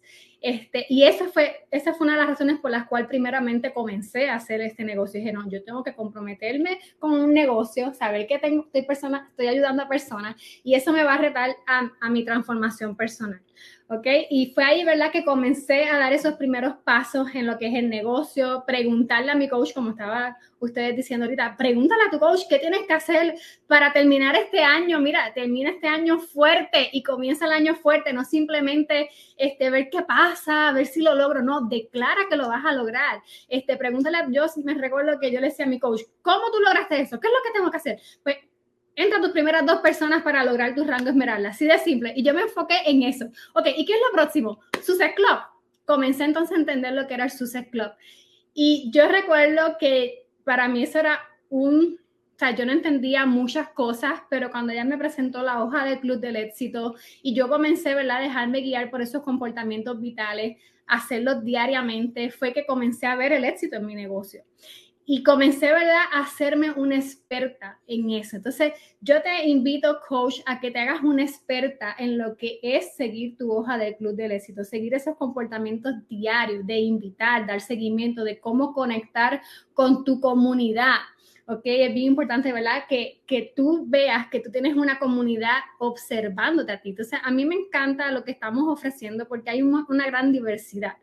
este, 0.45 0.85
y 0.89 1.05
esa 1.05 1.27
fue, 1.29 1.65
esa 1.71 1.95
fue 1.95 2.05
una 2.05 2.13
de 2.13 2.19
las 2.19 2.29
razones 2.29 2.59
por 2.59 2.69
las 2.69 2.85
cuales 2.85 3.07
primeramente 3.07 3.73
comencé 3.73 4.29
a 4.29 4.35
hacer 4.35 4.61
este 4.61 4.83
negocio. 4.83 5.19
Dije, 5.19 5.33
no, 5.33 5.49
yo 5.49 5.63
tengo 5.63 5.83
que 5.83 5.95
comprometerme 5.95 6.77
con 6.99 7.13
un 7.13 7.33
negocio, 7.33 7.95
saber 7.95 8.27
que 8.27 8.37
tengo, 8.37 8.63
estoy, 8.65 8.83
persona, 8.83 9.25
estoy 9.31 9.47
ayudando 9.47 9.81
a 9.81 9.89
personas 9.89 10.35
y 10.63 10.75
eso 10.75 10.93
me 10.93 11.03
va 11.03 11.15
a 11.15 11.17
retar 11.17 11.55
a, 11.65 11.89
a 11.99 12.09
mi 12.11 12.23
transformación 12.23 12.95
personal. 12.95 13.41
¿Ok? 13.89 14.07
Y 14.29 14.51
fue 14.53 14.63
ahí, 14.63 14.83
¿verdad?, 14.83 15.11
que 15.11 15.23
comencé 15.23 15.85
a 15.85 15.97
dar 15.97 16.13
esos 16.13 16.35
primeros 16.35 16.75
pasos 16.83 17.27
en 17.33 17.45
lo 17.45 17.57
que 17.57 17.67
es 17.67 17.75
el 17.75 17.89
negocio, 17.89 18.63
preguntarle 18.65 19.31
a 19.31 19.35
mi 19.35 19.47
coach, 19.47 19.73
como 19.73 19.91
estaba 19.91 20.37
ustedes 20.59 20.95
diciendo 20.95 21.25
ahorita, 21.25 21.55
pregúntale 21.57 22.03
a 22.07 22.09
tu 22.09 22.19
coach 22.19 22.41
qué 22.49 22.59
tienes 22.59 22.81
que 22.87 22.93
hacer 22.93 23.35
para 23.67 23.93
terminar 23.93 24.35
este 24.35 24.63
año. 24.63 24.99
Mira, 24.99 25.31
termina 25.33 25.69
este 25.69 25.87
año 25.87 26.19
fuerte 26.19 26.89
y 26.91 27.03
comienza 27.03 27.45
el 27.45 27.51
año 27.51 27.75
fuerte, 27.75 28.13
no 28.13 28.23
simplemente 28.23 29.09
este, 29.37 29.69
ver 29.69 29.89
qué 29.89 30.01
pasa, 30.01 30.71
ver 30.71 30.85
si 30.87 31.01
lo 31.01 31.13
logro, 31.15 31.41
no, 31.41 31.61
declara 31.67 32.21
que 32.29 32.35
lo 32.35 32.47
vas 32.47 32.65
a 32.65 32.73
lograr. 32.73 33.21
Este, 33.47 33.77
pregúntale, 33.77 34.17
yo 34.31 34.45
me 34.63 34.73
recuerdo 34.73 35.19
que 35.19 35.31
yo 35.31 35.39
le 35.39 35.47
decía 35.47 35.65
a 35.65 35.69
mi 35.69 35.79
coach, 35.79 36.01
¿cómo 36.21 36.51
tú 36.51 36.59
lograste 36.59 36.99
eso? 37.01 37.19
¿Qué 37.19 37.27
es 37.27 37.33
lo 37.33 37.43
que 37.43 37.57
tengo 37.57 37.71
que 37.71 37.77
hacer? 37.77 38.01
Pues 38.23 38.37
entra 38.95 39.21
tus 39.21 39.31
primeras 39.31 39.65
dos 39.65 39.79
personas 39.79 40.23
para 40.23 40.43
lograr 40.43 40.75
tu 40.75 40.83
rango 40.83 41.09
esmeralda. 41.09 41.49
Así 41.49 41.65
de 41.65 41.77
simple. 41.79 42.13
Y 42.15 42.23
yo 42.23 42.33
me 42.33 42.41
enfoqué 42.41 42.75
en 42.85 43.03
eso. 43.03 43.25
Ok, 43.53 43.67
¿y 43.75 43.85
qué 43.85 43.93
es 43.93 43.99
lo 43.99 44.13
próximo? 44.13 44.59
Success 44.81 45.13
Club. 45.15 45.39
Comencé 45.85 46.23
entonces 46.23 46.55
a 46.57 46.59
entender 46.59 46.93
lo 46.93 47.07
que 47.07 47.13
era 47.13 47.25
el 47.25 47.31
Success 47.31 47.67
Club. 47.69 47.91
Y 48.53 48.89
yo 48.93 49.07
recuerdo 49.07 49.77
que 49.79 50.27
para 50.43 50.67
mí 50.67 50.83
eso 50.83 50.99
era 50.99 51.19
un 51.49 51.99
o 52.35 52.37
sea, 52.37 52.53
yo 52.53 52.65
no 52.65 52.73
entendía 52.73 53.25
muchas 53.25 53.69
cosas, 53.69 54.19
pero 54.29 54.51
cuando 54.51 54.73
ella 54.73 54.83
me 54.83 54.97
presentó 54.97 55.41
la 55.41 55.63
hoja 55.63 55.85
del 55.85 56.01
Club 56.01 56.19
del 56.19 56.35
Éxito 56.35 56.95
y 57.21 57.33
yo 57.33 57.47
comencé, 57.47 57.95
¿verdad?, 57.95 58.17
a 58.17 58.23
dejarme 58.23 58.59
guiar 58.59 58.91
por 58.91 59.01
esos 59.01 59.23
comportamientos 59.23 60.01
vitales, 60.01 60.57
hacerlos 60.85 61.45
diariamente, 61.45 62.31
fue 62.31 62.51
que 62.51 62.65
comencé 62.65 63.05
a 63.05 63.15
ver 63.15 63.31
el 63.31 63.45
éxito 63.45 63.77
en 63.77 63.85
mi 63.85 63.95
negocio. 63.95 64.43
Y 65.07 65.21
comencé, 65.21 65.67
¿verdad?, 65.67 66.05
a 66.11 66.21
hacerme 66.21 66.71
una 66.71 66.95
experta 66.95 67.79
en 67.85 68.09
eso. 68.09 68.37
Entonces, 68.37 68.73
yo 69.01 69.21
te 69.21 69.47
invito, 69.47 69.99
coach, 70.07 70.39
a 70.47 70.59
que 70.59 70.71
te 70.71 70.79
hagas 70.79 71.03
una 71.03 71.23
experta 71.23 71.95
en 71.99 72.17
lo 72.17 72.35
que 72.37 72.59
es 72.63 72.95
seguir 72.95 73.37
tu 73.37 73.51
hoja 73.51 73.77
del 73.77 73.95
Club 73.97 74.15
del 74.15 74.31
Éxito, 74.31 74.63
seguir 74.63 74.95
esos 74.95 75.15
comportamientos 75.15 75.93
diarios 76.09 76.65
de 76.65 76.79
invitar, 76.79 77.45
dar 77.45 77.61
seguimiento, 77.61 78.23
de 78.23 78.39
cómo 78.39 78.73
conectar 78.73 79.41
con 79.73 80.03
tu 80.03 80.19
comunidad, 80.19 80.95
¿ok? 81.47 81.61
Es 81.65 81.93
bien 81.93 82.07
importante, 82.07 82.51
¿verdad? 82.51 82.83
Que, 82.89 83.21
que 83.25 83.53
tú 83.55 83.85
veas 83.87 84.27
que 84.27 84.39
tú 84.39 84.51
tienes 84.51 84.75
una 84.75 84.99
comunidad 84.99 85.57
observándote 85.79 86.71
a 86.71 86.81
ti. 86.81 86.89
Entonces, 86.89 87.19
a 87.23 87.31
mí 87.31 87.45
me 87.45 87.55
encanta 87.55 88.11
lo 88.11 88.23
que 88.23 88.31
estamos 88.31 88.65
ofreciendo 88.67 89.27
porque 89.27 89.49
hay 89.49 89.61
una, 89.61 90.05
gran 90.07 90.31
diversidad. 90.31 90.93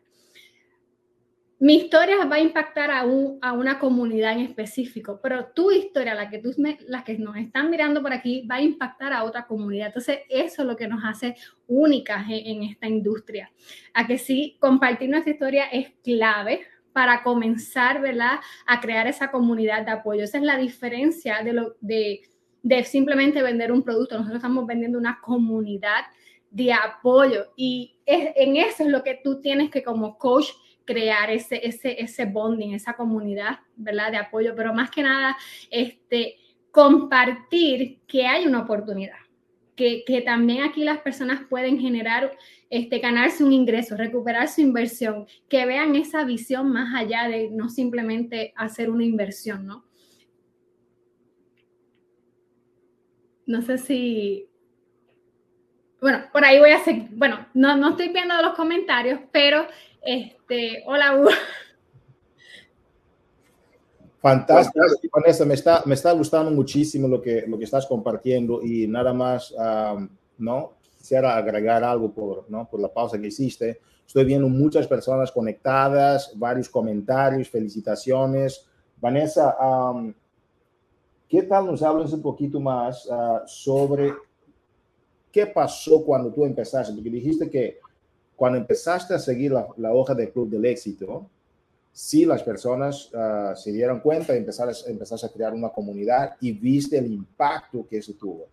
Mi 1.59 1.75
historia 1.75 2.25
va 2.25 2.35
a 2.35 2.39
impactar 2.39 2.91
a, 2.91 3.01
a, 3.01 3.53
una 3.53 3.79
comunidad 3.79 4.33
en 4.33 4.39
específico, 4.39 5.19
pero 5.21 5.45
tu 5.55 5.71
historia, 5.71 6.13
la 6.13 6.29
que, 6.29 6.39
tú, 6.39 6.51
la 6.87 7.03
que 7.03 7.17
nos 7.17 7.37
están 7.37 7.69
mirando 7.69 8.01
por 8.01 8.11
aquí, 8.11 8.45
va 8.45 8.55
a 8.55 8.61
impactar 8.61 9.13
a 9.13 9.23
otra 9.23 9.45
comunidad. 9.45 9.87
Entonces, 9.87 10.19
eso 10.29 10.63
es 10.63 10.67
lo 10.67 10.75
que 10.75 10.87
nos 10.87 11.03
hace 11.05 11.35
únicas 11.67 12.25
en, 12.29 12.57
en 12.57 12.63
esta 12.63 12.87
industria. 12.87 13.51
A 13.93 14.05
que 14.05 14.17
sí, 14.17 14.57
compartir 14.59 15.09
nuestra 15.09 15.31
historia 15.31 15.65
es 15.65 15.91
clave, 16.03 16.61
para 16.93 17.23
comenzar, 17.23 17.99
¿verdad? 17.99 18.39
A 18.65 18.79
crear 18.79 19.07
esa 19.07 19.31
comunidad 19.31 19.83
de 19.83 19.91
apoyo. 19.91 20.23
Esa 20.23 20.37
es 20.37 20.43
la 20.43 20.57
diferencia 20.57 21.41
de, 21.43 21.53
lo, 21.53 21.75
de, 21.81 22.21
de 22.61 22.83
simplemente 22.85 23.41
vender 23.41 23.71
un 23.71 23.83
producto. 23.83 24.15
Nosotros 24.15 24.37
estamos 24.37 24.65
vendiendo 24.65 24.97
una 24.97 25.19
comunidad 25.19 26.05
de 26.51 26.71
apoyo 26.71 27.51
y 27.55 27.95
en 28.05 28.57
eso 28.57 28.83
es 28.83 28.89
lo 28.89 29.03
que 29.03 29.19
tú 29.23 29.41
tienes 29.41 29.71
que 29.71 29.83
como 29.83 30.19
coach 30.19 30.49
crear 30.85 31.31
ese, 31.31 31.65
ese, 31.65 32.01
ese 32.01 32.25
bonding, 32.25 32.73
esa 32.73 32.93
comunidad, 32.93 33.59
¿verdad? 33.75 34.11
De 34.11 34.17
apoyo, 34.17 34.53
pero 34.55 34.73
más 34.73 34.91
que 34.91 35.03
nada, 35.03 35.37
este, 35.69 36.37
compartir 36.71 37.99
que 38.07 38.25
hay 38.27 38.45
una 38.45 38.61
oportunidad 38.61 39.23
que, 39.75 40.23
también 40.25 40.63
aquí 40.63 40.83
las 40.83 40.99
personas 40.99 41.41
pueden 41.49 41.79
generar, 41.79 42.37
este, 42.69 42.99
ganarse 42.99 43.43
un 43.43 43.51
ingreso, 43.51 43.97
recuperar 43.97 44.47
su 44.47 44.61
inversión, 44.61 45.25
que 45.49 45.65
vean 45.65 45.95
esa 45.95 46.23
visión 46.23 46.71
más 46.71 46.93
allá 46.95 47.27
de 47.27 47.49
no 47.49 47.69
simplemente 47.69 48.53
hacer 48.55 48.89
una 48.89 49.03
inversión, 49.03 49.65
¿no? 49.65 49.85
No 53.45 53.61
sé 53.61 53.77
si... 53.77 54.47
Bueno, 55.99 56.25
por 56.31 56.43
ahí 56.43 56.59
voy 56.59 56.71
a 56.71 56.83
seguir. 56.83 57.07
Bueno, 57.11 57.45
no, 57.53 57.77
no 57.77 57.91
estoy 57.91 58.09
viendo 58.09 58.39
los 58.41 58.55
comentarios, 58.55 59.21
pero 59.31 59.67
este, 60.05 60.83
hola, 60.85 61.17
Hugo. 61.17 61.29
Fantástico, 64.23 64.79
Vanessa, 65.13 65.43
me 65.43 65.53
está, 65.53 65.83
me 65.85 65.95
está 65.95 66.13
gustando 66.13 66.49
muchísimo 66.49 67.09
lo 67.09 67.21
que, 67.21 67.43
lo 67.45 67.57
que 67.57 67.65
estás 67.65 67.85
compartiendo 67.85 68.61
y 68.63 68.87
nada 68.87 69.13
más, 69.13 69.53
¿no? 70.37 70.75
Quisiera 70.97 71.35
agregar 71.35 71.83
algo 71.83 72.09
por, 72.13 72.49
¿no? 72.49 72.65
por 72.69 72.79
la 72.79 72.87
pausa 72.87 73.19
que 73.19 73.27
hiciste. 73.27 73.81
Estoy 74.07 74.23
viendo 74.23 74.47
muchas 74.47 74.87
personas 74.87 75.29
conectadas, 75.29 76.31
varios 76.35 76.69
comentarios, 76.69 77.49
felicitaciones. 77.49 78.65
Vanessa, 79.01 79.57
¿qué 81.27 81.43
tal 81.43 81.65
nos 81.65 81.83
hablas 81.83 82.13
un 82.13 82.21
poquito 82.21 82.61
más 82.61 83.05
ah, 83.11 83.43
sobre 83.45 84.13
qué 85.33 85.47
pasó 85.47 86.01
cuando 86.05 86.31
tú 86.31 86.45
empezaste? 86.45 86.93
Porque 86.93 87.09
dijiste 87.09 87.49
que 87.49 87.79
cuando 88.35 88.57
empezaste 88.57 89.13
a 89.13 89.19
seguir 89.19 89.51
la, 89.51 89.67
la 89.77 89.93
hoja 89.93 90.13
del 90.13 90.31
Club 90.31 90.49
del 90.49 90.65
Éxito, 90.65 91.27
si 91.93 92.25
las 92.25 92.41
personas 92.41 93.11
ah, 93.13 93.53
se 93.55 93.71
dieron 93.71 93.99
cuenta 93.99 94.33
y 94.33 94.37
empezaste, 94.37 95.25
a 95.25 95.29
crear 95.29 95.53
una 95.53 95.69
comunidad 95.69 96.35
y 96.41 96.51
viste 96.51 96.97
el 96.97 97.05
impacto 97.05 97.85
que 97.87 97.99
eso 97.99 98.13
tuvo. 98.13 98.47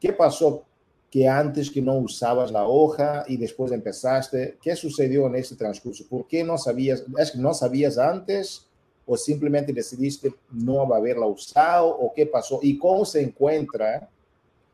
¿Qué 0.00 0.12
pasó 0.12 0.62
que 1.10 1.26
antes 1.26 1.70
que 1.70 1.82
no 1.82 1.96
usabas 1.98 2.52
la 2.52 2.68
hoja 2.68 3.24
y 3.26 3.36
después 3.36 3.72
empezaste? 3.72 4.58
¿Qué 4.62 4.76
sucedió 4.76 5.26
en 5.26 5.34
ese 5.34 5.56
transcurso? 5.56 6.04
¿Por 6.08 6.28
qué 6.28 6.44
no 6.44 6.56
sabías? 6.56 7.04
¿Es 7.18 7.32
que 7.32 7.38
no 7.38 7.52
sabías 7.52 7.98
antes 7.98 8.64
o 9.04 9.16
simplemente 9.16 9.72
decidiste 9.72 10.32
no 10.52 10.82
haberla 10.94 11.26
usado 11.26 11.88
o 11.88 12.12
qué 12.14 12.26
pasó? 12.26 12.60
¿Y 12.62 12.78
cómo 12.78 13.04
se 13.04 13.22
encuentra 13.22 14.08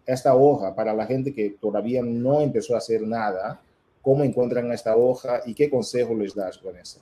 esta 0.05 0.37
hoja 0.37 0.75
para 0.75 0.93
la 0.93 1.07
gente 1.07 1.33
que 1.33 1.57
todavía 1.59 2.03
no 2.03 2.43
empezó 2.43 2.75
a 2.75 2.79
hacer 2.79 3.01
nada? 3.01 3.63
¿Cómo 4.05 4.23
encuentran 4.23 4.71
esta 4.71 4.95
hoja 4.95 5.41
y 5.47 5.55
qué 5.55 5.71
consejo 5.71 6.15
les 6.15 6.35
das 6.35 6.61
eso? 6.81 7.01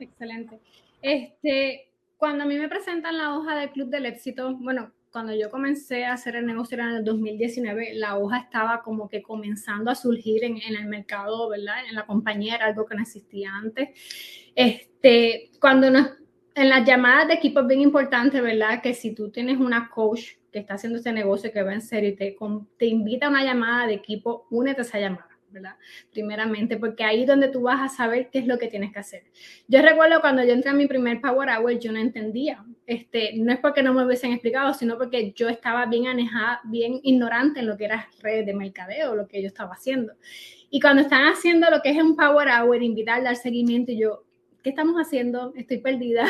Excelente. 0.00 0.58
Este, 1.00 1.88
cuando 2.16 2.42
a 2.42 2.46
mí 2.46 2.56
me 2.56 2.68
presentan 2.68 3.16
la 3.16 3.38
hoja 3.38 3.54
del 3.54 3.70
Club 3.70 3.90
del 3.90 4.06
Éxito, 4.06 4.56
bueno, 4.56 4.90
cuando 5.12 5.32
yo 5.32 5.52
comencé 5.52 6.04
a 6.04 6.14
hacer 6.14 6.34
el 6.34 6.44
negocio 6.44 6.78
en 6.80 6.88
el 6.88 7.04
2019, 7.04 7.94
la 7.94 8.18
hoja 8.18 8.38
estaba 8.38 8.82
como 8.82 9.08
que 9.08 9.22
comenzando 9.22 9.88
a 9.88 9.94
surgir 9.94 10.42
en, 10.42 10.56
en, 10.56 10.74
el 10.74 10.86
mercado, 10.86 11.48
¿verdad? 11.48 11.76
En 11.88 11.94
la 11.94 12.04
compañía 12.04 12.56
era 12.56 12.66
algo 12.66 12.86
que 12.86 12.96
no 12.96 13.02
existía 13.02 13.54
antes. 13.54 13.90
Este, 14.56 15.52
cuando 15.60 15.92
nos, 15.92 16.08
en 16.56 16.68
las 16.68 16.84
llamadas 16.84 17.28
de 17.28 17.34
equipo 17.34 17.60
es 17.60 17.68
bien 17.68 17.82
importante, 17.82 18.40
¿verdad? 18.40 18.82
Que 18.82 18.94
si 18.94 19.14
tú 19.14 19.30
tienes 19.30 19.58
una 19.60 19.90
coach 19.90 20.32
que 20.52 20.58
está 20.58 20.74
haciendo 20.74 20.98
este 20.98 21.12
negocio 21.12 21.52
que 21.52 21.62
va 21.62 21.72
en 21.72 21.82
serio 21.82 22.10
y 22.10 22.16
te, 22.16 22.36
te 22.78 22.86
invita 22.86 23.26
a 23.26 23.30
una 23.30 23.44
llamada 23.44 23.86
de 23.86 23.94
equipo, 23.94 24.48
únete 24.50 24.80
a 24.80 24.84
esa 24.84 24.98
llamada 24.98 25.35
¿verdad? 25.50 25.76
Primeramente, 26.12 26.76
porque 26.76 27.04
ahí 27.04 27.22
es 27.22 27.26
donde 27.26 27.48
tú 27.48 27.62
vas 27.62 27.80
a 27.80 27.94
saber 27.94 28.28
qué 28.30 28.40
es 28.40 28.46
lo 28.46 28.58
que 28.58 28.68
tienes 28.68 28.92
que 28.92 28.98
hacer. 28.98 29.24
Yo 29.68 29.82
recuerdo 29.82 30.20
cuando 30.20 30.44
yo 30.44 30.52
entré 30.52 30.70
a 30.70 30.74
mi 30.74 30.86
primer 30.86 31.20
Power 31.20 31.48
Hour, 31.48 31.78
yo 31.78 31.92
no 31.92 31.98
entendía. 31.98 32.64
Este, 32.86 33.32
no 33.36 33.52
es 33.52 33.58
porque 33.58 33.82
no 33.82 33.92
me 33.94 34.04
hubiesen 34.04 34.32
explicado, 34.32 34.74
sino 34.74 34.96
porque 34.98 35.32
yo 35.32 35.48
estaba 35.48 35.86
bien 35.86 36.06
anejada, 36.06 36.60
bien 36.64 37.00
ignorante 37.02 37.60
en 37.60 37.66
lo 37.66 37.76
que 37.76 37.86
era 37.86 38.08
redes 38.20 38.46
de 38.46 38.54
mercadeo, 38.54 39.14
lo 39.14 39.26
que 39.28 39.42
yo 39.42 39.48
estaba 39.48 39.72
haciendo. 39.74 40.14
Y 40.70 40.80
cuando 40.80 41.02
están 41.02 41.26
haciendo 41.26 41.70
lo 41.70 41.80
que 41.82 41.90
es 41.90 42.02
un 42.02 42.16
Power 42.16 42.48
Hour, 42.48 42.82
invitar, 42.82 43.22
dar 43.22 43.36
seguimiento, 43.36 43.92
y 43.92 43.98
yo, 43.98 44.24
¿qué 44.62 44.70
estamos 44.70 44.96
haciendo? 44.96 45.52
Estoy 45.56 45.78
perdida 45.78 46.26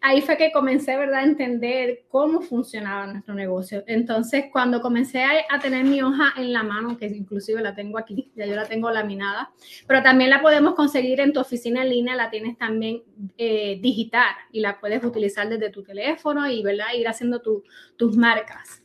ahí 0.00 0.20
fue 0.20 0.36
que 0.36 0.52
comencé, 0.52 0.96
¿verdad?, 0.96 1.20
a 1.20 1.24
entender 1.24 2.04
cómo 2.08 2.40
funcionaba 2.40 3.06
nuestro 3.06 3.34
negocio. 3.34 3.84
Entonces, 3.86 4.46
cuando 4.52 4.80
comencé 4.80 5.24
a, 5.24 5.58
tener 5.58 5.84
mi 5.84 6.02
hoja 6.02 6.34
en 6.36 6.52
la 6.52 6.62
mano, 6.62 6.98
que 6.98 7.06
inclusive 7.06 7.62
la 7.62 7.74
tengo 7.74 7.98
aquí, 7.98 8.30
ya 8.34 8.46
yo 8.46 8.54
la 8.54 8.66
tengo 8.66 8.90
laminada, 8.90 9.50
pero 9.86 10.02
también 10.02 10.30
la 10.30 10.42
podemos 10.42 10.74
conseguir 10.74 11.20
en 11.20 11.32
tu 11.32 11.40
oficina 11.40 11.82
en 11.82 11.90
línea, 11.90 12.14
la 12.16 12.30
tienes 12.30 12.58
también 12.58 13.02
eh, 13.38 13.78
digital 13.80 14.34
y 14.52 14.60
la 14.60 14.78
puedes 14.78 15.02
utilizar 15.02 15.48
desde 15.48 15.70
tu 15.70 15.82
teléfono 15.82 16.48
y, 16.50 16.62
¿verdad?, 16.62 16.86
ir 16.94 17.08
haciendo 17.08 17.40
tus 17.40 18.16
marcas. 18.16 18.82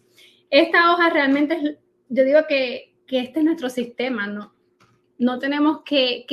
Esta 0.50 0.94
hoja 0.94 1.10
realmente 1.10 1.56
es, 1.56 1.78
yo 2.08 2.24
digo 2.24 2.40
que, 2.48 2.96
que 3.06 3.20
este 3.20 3.40
es 3.40 3.46
nuestro 3.46 3.70
sistema, 3.70 4.28
¿no? 4.28 4.54
No 5.20 5.38
tenemos 5.38 5.82
que, 5.84 6.26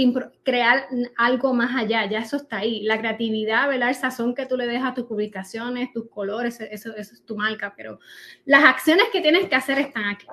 crear 0.44 0.86
algo 1.18 1.52
más 1.52 1.74
allá, 1.76 2.08
ya 2.08 2.20
eso 2.20 2.36
está 2.36 2.58
ahí. 2.58 2.82
La 2.84 2.98
creatividad, 2.98 3.68
¿verdad? 3.68 3.88
El 3.88 3.94
sazón 3.96 4.32
que 4.32 4.46
tú 4.46 4.56
le 4.56 4.66
dejas 4.66 4.92
a 4.92 4.94
tus 4.94 5.06
publicaciones, 5.06 5.92
tus 5.92 6.08
colores, 6.08 6.60
eso, 6.60 6.94
eso 6.96 7.14
es 7.14 7.22
tu 7.26 7.36
marca, 7.36 7.74
pero 7.76 7.98
las 8.44 8.64
acciones 8.64 9.06
que 9.12 9.20
tienes 9.20 9.48
que 9.48 9.56
hacer 9.56 9.80
están 9.80 10.04
aquí. 10.04 10.26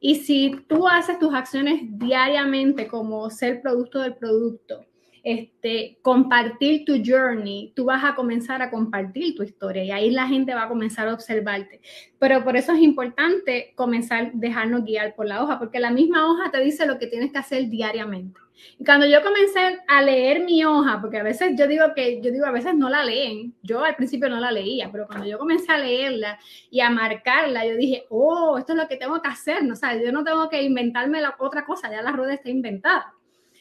Y 0.00 0.14
si 0.14 0.64
tú 0.68 0.86
haces 0.86 1.18
tus 1.18 1.34
acciones 1.34 1.80
diariamente 1.82 2.86
como 2.86 3.28
ser 3.30 3.60
producto 3.60 4.00
del 4.00 4.14
producto, 4.14 4.86
este, 5.30 5.98
compartir 6.00 6.86
tu 6.86 6.94
journey, 7.04 7.74
tú 7.76 7.84
vas 7.84 8.02
a 8.02 8.14
comenzar 8.14 8.62
a 8.62 8.70
compartir 8.70 9.34
tu 9.34 9.42
historia 9.42 9.84
y 9.84 9.90
ahí 9.90 10.10
la 10.10 10.26
gente 10.26 10.54
va 10.54 10.62
a 10.62 10.68
comenzar 10.68 11.06
a 11.06 11.12
observarte. 11.12 11.82
Pero 12.18 12.42
por 12.42 12.56
eso 12.56 12.72
es 12.72 12.80
importante 12.80 13.74
comenzar, 13.76 14.32
dejarnos 14.32 14.84
guiar 14.84 15.14
por 15.14 15.26
la 15.26 15.42
hoja, 15.42 15.58
porque 15.58 15.80
la 15.80 15.90
misma 15.90 16.30
hoja 16.30 16.50
te 16.50 16.60
dice 16.60 16.86
lo 16.86 16.98
que 16.98 17.08
tienes 17.08 17.30
que 17.30 17.38
hacer 17.38 17.68
diariamente. 17.68 18.40
Y 18.78 18.86
cuando 18.86 19.06
yo 19.06 19.22
comencé 19.22 19.80
a 19.86 20.00
leer 20.00 20.44
mi 20.44 20.64
hoja, 20.64 20.98
porque 20.98 21.18
a 21.18 21.22
veces 21.22 21.52
yo 21.58 21.66
digo 21.66 21.84
que, 21.94 22.22
yo 22.22 22.32
digo, 22.32 22.46
a 22.46 22.50
veces 22.50 22.74
no 22.74 22.88
la 22.88 23.04
leen, 23.04 23.54
yo 23.62 23.84
al 23.84 23.96
principio 23.96 24.30
no 24.30 24.40
la 24.40 24.50
leía, 24.50 24.88
pero 24.90 25.06
cuando 25.06 25.26
yo 25.26 25.38
comencé 25.38 25.70
a 25.70 25.78
leerla 25.78 26.38
y 26.70 26.80
a 26.80 26.88
marcarla, 26.88 27.66
yo 27.66 27.76
dije, 27.76 28.06
oh, 28.08 28.56
esto 28.56 28.72
es 28.72 28.78
lo 28.78 28.88
que 28.88 28.96
tengo 28.96 29.20
que 29.20 29.28
hacer, 29.28 29.62
no, 29.62 29.74
o 29.74 29.76
sea, 29.76 29.94
yo 30.02 30.10
no 30.10 30.24
tengo 30.24 30.48
que 30.48 30.62
inventarme 30.62 31.20
la 31.20 31.36
otra 31.38 31.66
cosa, 31.66 31.90
ya 31.90 32.00
la 32.00 32.12
rueda 32.12 32.32
está 32.32 32.48
inventada. 32.48 33.12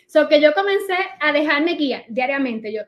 So 0.08 0.28
que 0.28 0.41
yo 0.41 0.54
comencé 0.54 0.96
a 1.20 1.32
dejarme 1.32 1.76
guía 1.76 2.04
diariamente. 2.08 2.74
Yo, 2.74 2.82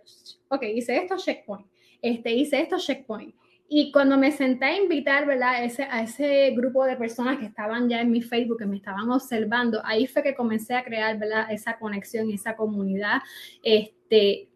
ok, 0.47 0.63
hice 0.63 0.97
esto, 0.97 1.17
checkpoint. 1.17 1.67
Este, 2.01 2.31
hice 2.31 2.61
esto, 2.61 2.77
checkpoint. 2.79 3.35
Y 3.67 3.91
cuando 3.91 4.17
me 4.17 4.31
senté 4.31 4.65
a 4.65 4.77
invitar, 4.77 5.27
¿verdad? 5.27 5.49
A 5.49 5.63
ese, 5.63 5.83
a 5.83 6.01
ese 6.01 6.51
grupo 6.55 6.85
de 6.85 6.95
personas 6.95 7.37
que 7.37 7.45
estaban 7.45 7.87
ya 7.87 8.01
en 8.01 8.09
mi 8.09 8.21
Facebook, 8.21 8.57
que 8.57 8.65
me 8.65 8.77
estaban 8.77 9.11
observando, 9.11 9.79
ahí 9.85 10.07
fue 10.07 10.23
que 10.23 10.33
comencé 10.33 10.73
a 10.73 10.83
crear, 10.83 11.19
¿verdad? 11.19 11.51
Esa 11.51 11.77
conexión, 11.77 12.31
esa 12.31 12.55
comunidad, 12.55 13.19
este, 13.61 14.47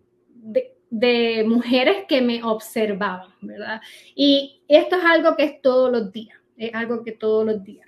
de 0.89 1.43
mujeres 1.47 2.06
que 2.08 2.21
me 2.21 2.43
observaban, 2.43 3.34
¿verdad? 3.41 3.82
Y 4.15 4.62
esto 4.67 4.95
es 4.95 5.04
algo 5.04 5.36
que 5.36 5.43
es 5.43 5.62
todos 5.62 5.91
los 5.91 6.12
días, 6.12 6.39
es 6.58 6.73
algo 6.73 7.04
que 7.04 7.12
todos 7.12 7.45
los 7.45 7.63
días. 7.63 7.88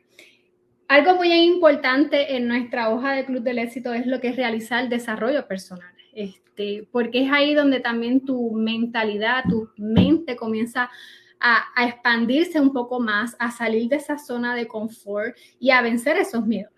Algo 0.87 1.15
muy 1.15 1.33
importante 1.33 2.35
en 2.35 2.47
nuestra 2.47 2.89
hoja 2.89 3.13
de 3.13 3.25
Club 3.25 3.41
del 3.41 3.57
Éxito 3.57 3.91
es 3.93 4.05
lo 4.05 4.21
que 4.21 4.29
es 4.29 4.35
realizar 4.35 4.83
el 4.83 4.89
desarrollo 4.89 5.47
personal, 5.47 5.91
este, 6.13 6.87
porque 6.91 7.23
es 7.23 7.31
ahí 7.31 7.55
donde 7.55 7.79
también 7.79 8.23
tu 8.23 8.51
mentalidad, 8.51 9.45
tu 9.49 9.69
mente 9.77 10.35
comienza 10.35 10.91
a, 11.39 11.85
expandirse 11.87 12.59
un 12.59 12.71
poco 12.71 12.99
más, 12.99 13.35
a 13.39 13.49
salir 13.49 13.89
de 13.89 13.95
esa 13.95 14.19
zona 14.19 14.55
de 14.55 14.67
confort 14.67 15.35
y 15.59 15.71
a 15.71 15.81
vencer 15.81 16.17
esos 16.17 16.45
miedos. 16.45 16.71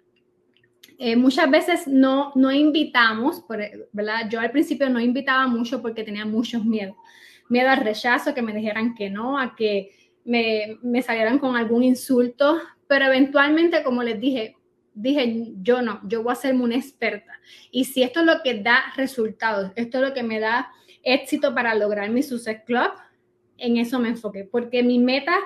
Eh, 0.97 1.15
muchas 1.17 1.51
veces 1.51 1.87
no, 1.87 2.31
no 2.35 2.51
invitamos, 2.51 3.43
¿verdad? 3.91 4.29
Yo 4.29 4.39
al 4.39 4.51
principio 4.51 4.89
no 4.89 5.01
invitaba 5.01 5.47
mucho 5.47 5.81
porque 5.81 6.03
tenía 6.03 6.25
muchos 6.25 6.63
miedos. 6.63 6.95
Miedo 7.49 7.69
al 7.69 7.83
rechazo, 7.83 8.33
que 8.33 8.41
me 8.41 8.53
dijeran 8.53 8.95
que 8.95 9.09
no, 9.09 9.37
a 9.37 9.53
que 9.55 9.91
me, 10.25 10.77
me 10.81 11.01
salieran 11.01 11.39
con 11.39 11.55
algún 11.55 11.83
insulto, 11.83 12.59
pero 12.87 13.05
eventualmente, 13.05 13.83
como 13.83 14.03
les 14.03 14.19
dije, 14.19 14.55
dije, 14.93 15.53
yo 15.61 15.81
no, 15.81 16.01
yo 16.03 16.23
voy 16.23 16.33
a 16.33 16.35
ser 16.35 16.55
una 16.55 16.75
experta. 16.75 17.33
Y 17.71 17.85
si 17.85 18.03
esto 18.03 18.21
es 18.21 18.25
lo 18.25 18.41
que 18.43 18.61
da 18.61 18.83
resultados, 18.95 19.71
esto 19.75 19.99
es 19.99 20.09
lo 20.09 20.13
que 20.13 20.23
me 20.23 20.39
da 20.39 20.71
éxito 21.03 21.53
para 21.53 21.75
lograr 21.75 22.09
mi 22.09 22.23
Success 22.23 22.61
Club, 22.65 22.91
en 23.57 23.77
eso 23.77 23.99
me 23.99 24.09
enfoqué, 24.09 24.43
porque 24.43 24.83
mi 24.83 24.99
meta 24.99 25.37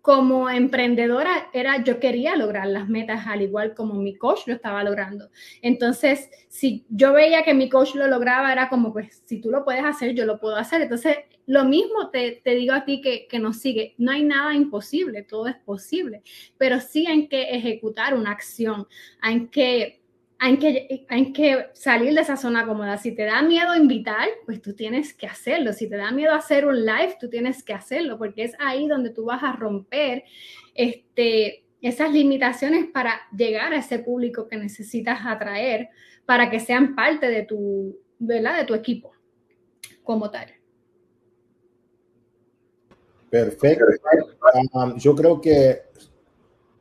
como 0.00 0.48
emprendedora 0.48 1.50
era 1.52 1.82
yo 1.84 2.00
quería 2.00 2.34
lograr 2.36 2.66
las 2.66 2.88
metas 2.88 3.26
al 3.26 3.42
igual 3.42 3.74
como 3.74 3.94
mi 3.94 4.16
coach 4.16 4.46
lo 4.46 4.54
estaba 4.54 4.82
logrando. 4.84 5.28
Entonces, 5.60 6.30
si 6.48 6.86
yo 6.88 7.12
veía 7.12 7.42
que 7.42 7.52
mi 7.52 7.68
coach 7.68 7.94
lo 7.94 8.06
lograba, 8.06 8.52
era 8.52 8.68
como, 8.68 8.92
pues, 8.92 9.22
si 9.26 9.40
tú 9.40 9.50
lo 9.50 9.64
puedes 9.64 9.84
hacer, 9.84 10.14
yo 10.14 10.24
lo 10.24 10.38
puedo 10.38 10.56
hacer. 10.56 10.82
Entonces, 10.82 11.18
lo 11.48 11.64
mismo 11.64 12.10
te, 12.10 12.42
te 12.44 12.54
digo 12.54 12.74
a 12.74 12.84
ti 12.84 13.00
que, 13.00 13.26
que 13.26 13.38
nos 13.38 13.56
sigue, 13.56 13.94
no 13.96 14.12
hay 14.12 14.22
nada 14.22 14.54
imposible, 14.54 15.22
todo 15.22 15.46
es 15.46 15.56
posible, 15.56 16.22
pero 16.58 16.78
sí 16.78 17.06
hay 17.06 17.26
que 17.26 17.54
ejecutar 17.54 18.14
una 18.14 18.32
acción, 18.32 18.86
hay 19.22 19.46
que 19.46 20.02
que, 20.60 21.06
que 21.34 21.66
salir 21.72 22.14
de 22.14 22.20
esa 22.20 22.36
zona 22.36 22.66
cómoda. 22.66 22.98
Si 22.98 23.12
te 23.12 23.24
da 23.24 23.42
miedo 23.42 23.74
invitar, 23.74 24.28
pues 24.44 24.62
tú 24.62 24.74
tienes 24.74 25.12
que 25.12 25.26
hacerlo. 25.26 25.72
Si 25.72 25.88
te 25.88 25.96
da 25.96 26.12
miedo 26.12 26.32
hacer 26.32 26.66
un 26.66 26.84
live, 26.84 27.16
tú 27.18 27.28
tienes 27.28 27.64
que 27.64 27.72
hacerlo, 27.72 28.18
porque 28.18 28.44
es 28.44 28.54
ahí 28.60 28.86
donde 28.86 29.10
tú 29.10 29.24
vas 29.24 29.42
a 29.42 29.52
romper 29.52 30.24
este, 30.74 31.64
esas 31.80 32.12
limitaciones 32.12 32.86
para 32.92 33.20
llegar 33.36 33.72
a 33.72 33.78
ese 33.78 33.98
público 33.98 34.46
que 34.46 34.58
necesitas 34.58 35.20
atraer 35.24 35.88
para 36.24 36.50
que 36.50 36.60
sean 36.60 36.94
parte 36.94 37.28
de 37.28 37.42
tu, 37.42 37.98
¿verdad? 38.18 38.58
De 38.58 38.64
tu 38.64 38.74
equipo 38.74 39.12
como 40.04 40.30
tal. 40.30 40.57
Perfecto. 43.30 43.84
Um, 44.74 44.96
yo 44.96 45.14
creo 45.14 45.40
que 45.40 45.88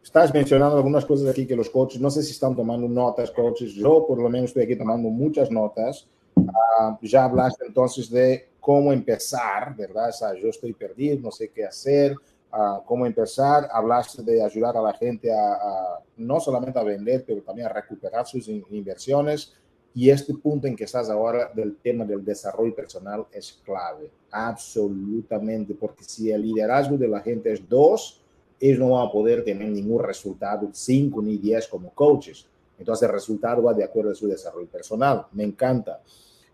Estás 0.07 0.33
mencionando 0.33 0.77
algunas 0.77 1.05
cosas 1.05 1.27
aquí 1.27 1.45
que 1.45 1.53
los 1.53 1.69
coaches, 1.69 1.99
no 1.99 2.09
sé 2.09 2.23
si 2.23 2.31
están 2.31 2.55
tomando 2.55 2.87
notas, 2.87 3.29
coaches. 3.29 3.73
Yo 3.73 4.07
por 4.07 4.17
lo 4.17 4.29
menos 4.29 4.51
estoy 4.51 4.63
aquí 4.63 4.77
tomando 4.77 5.09
muchas 5.09 5.51
notas. 5.51 6.07
Uh, 6.33 6.95
ya 7.01 7.25
hablaste 7.25 7.65
entonces 7.65 8.09
de 8.09 8.51
cómo 8.57 8.93
empezar, 8.93 9.75
¿verdad? 9.75 10.07
O 10.07 10.13
sea, 10.13 10.33
yo 10.33 10.47
estoy 10.47 10.71
perdido, 10.71 11.19
no 11.19 11.29
sé 11.29 11.49
qué 11.49 11.65
hacer, 11.65 12.15
uh, 12.53 12.81
cómo 12.85 13.05
empezar. 13.05 13.67
Hablaste 13.69 14.23
de 14.23 14.41
ayudar 14.41 14.77
a 14.77 14.81
la 14.81 14.93
gente 14.93 15.29
a, 15.29 15.53
a, 15.55 15.99
no 16.15 16.39
solamente 16.39 16.79
a 16.79 16.83
vender, 16.83 17.25
pero 17.27 17.41
también 17.41 17.67
a 17.67 17.73
recuperar 17.73 18.25
sus 18.25 18.47
in 18.47 18.63
inversiones. 18.71 19.53
Y 19.97 20.11
este 20.11 20.31
punto 20.35 20.67
en 20.67 20.75
que 20.75 20.83
estás 20.83 21.09
ahora 21.09 21.51
del 21.55 21.77
tema 21.77 22.05
del 22.05 22.23
desarrollo 22.23 22.75
personal 22.75 23.25
es 23.31 23.59
clave, 23.65 24.11
absolutamente, 24.29 25.73
porque 25.73 26.03
si 26.03 26.29
el 26.29 26.43
liderazgo 26.43 26.99
de 26.99 27.07
la 27.07 27.19
gente 27.19 27.51
es 27.51 27.67
dos, 27.67 28.21
ellos 28.59 28.77
no 28.77 28.91
van 28.91 29.07
a 29.07 29.11
poder 29.11 29.43
tener 29.43 29.67
ningún 29.67 30.03
resultado 30.03 30.69
5 30.71 31.19
ni 31.23 31.37
10 31.37 31.67
como 31.67 31.89
coaches. 31.89 32.45
Entonces 32.77 33.07
el 33.07 33.11
resultado 33.11 33.63
va 33.63 33.73
de 33.73 33.83
acuerdo 33.83 34.11
a 34.11 34.13
su 34.13 34.27
desarrollo 34.27 34.67
personal. 34.67 35.25
Me 35.31 35.43
encanta. 35.43 35.99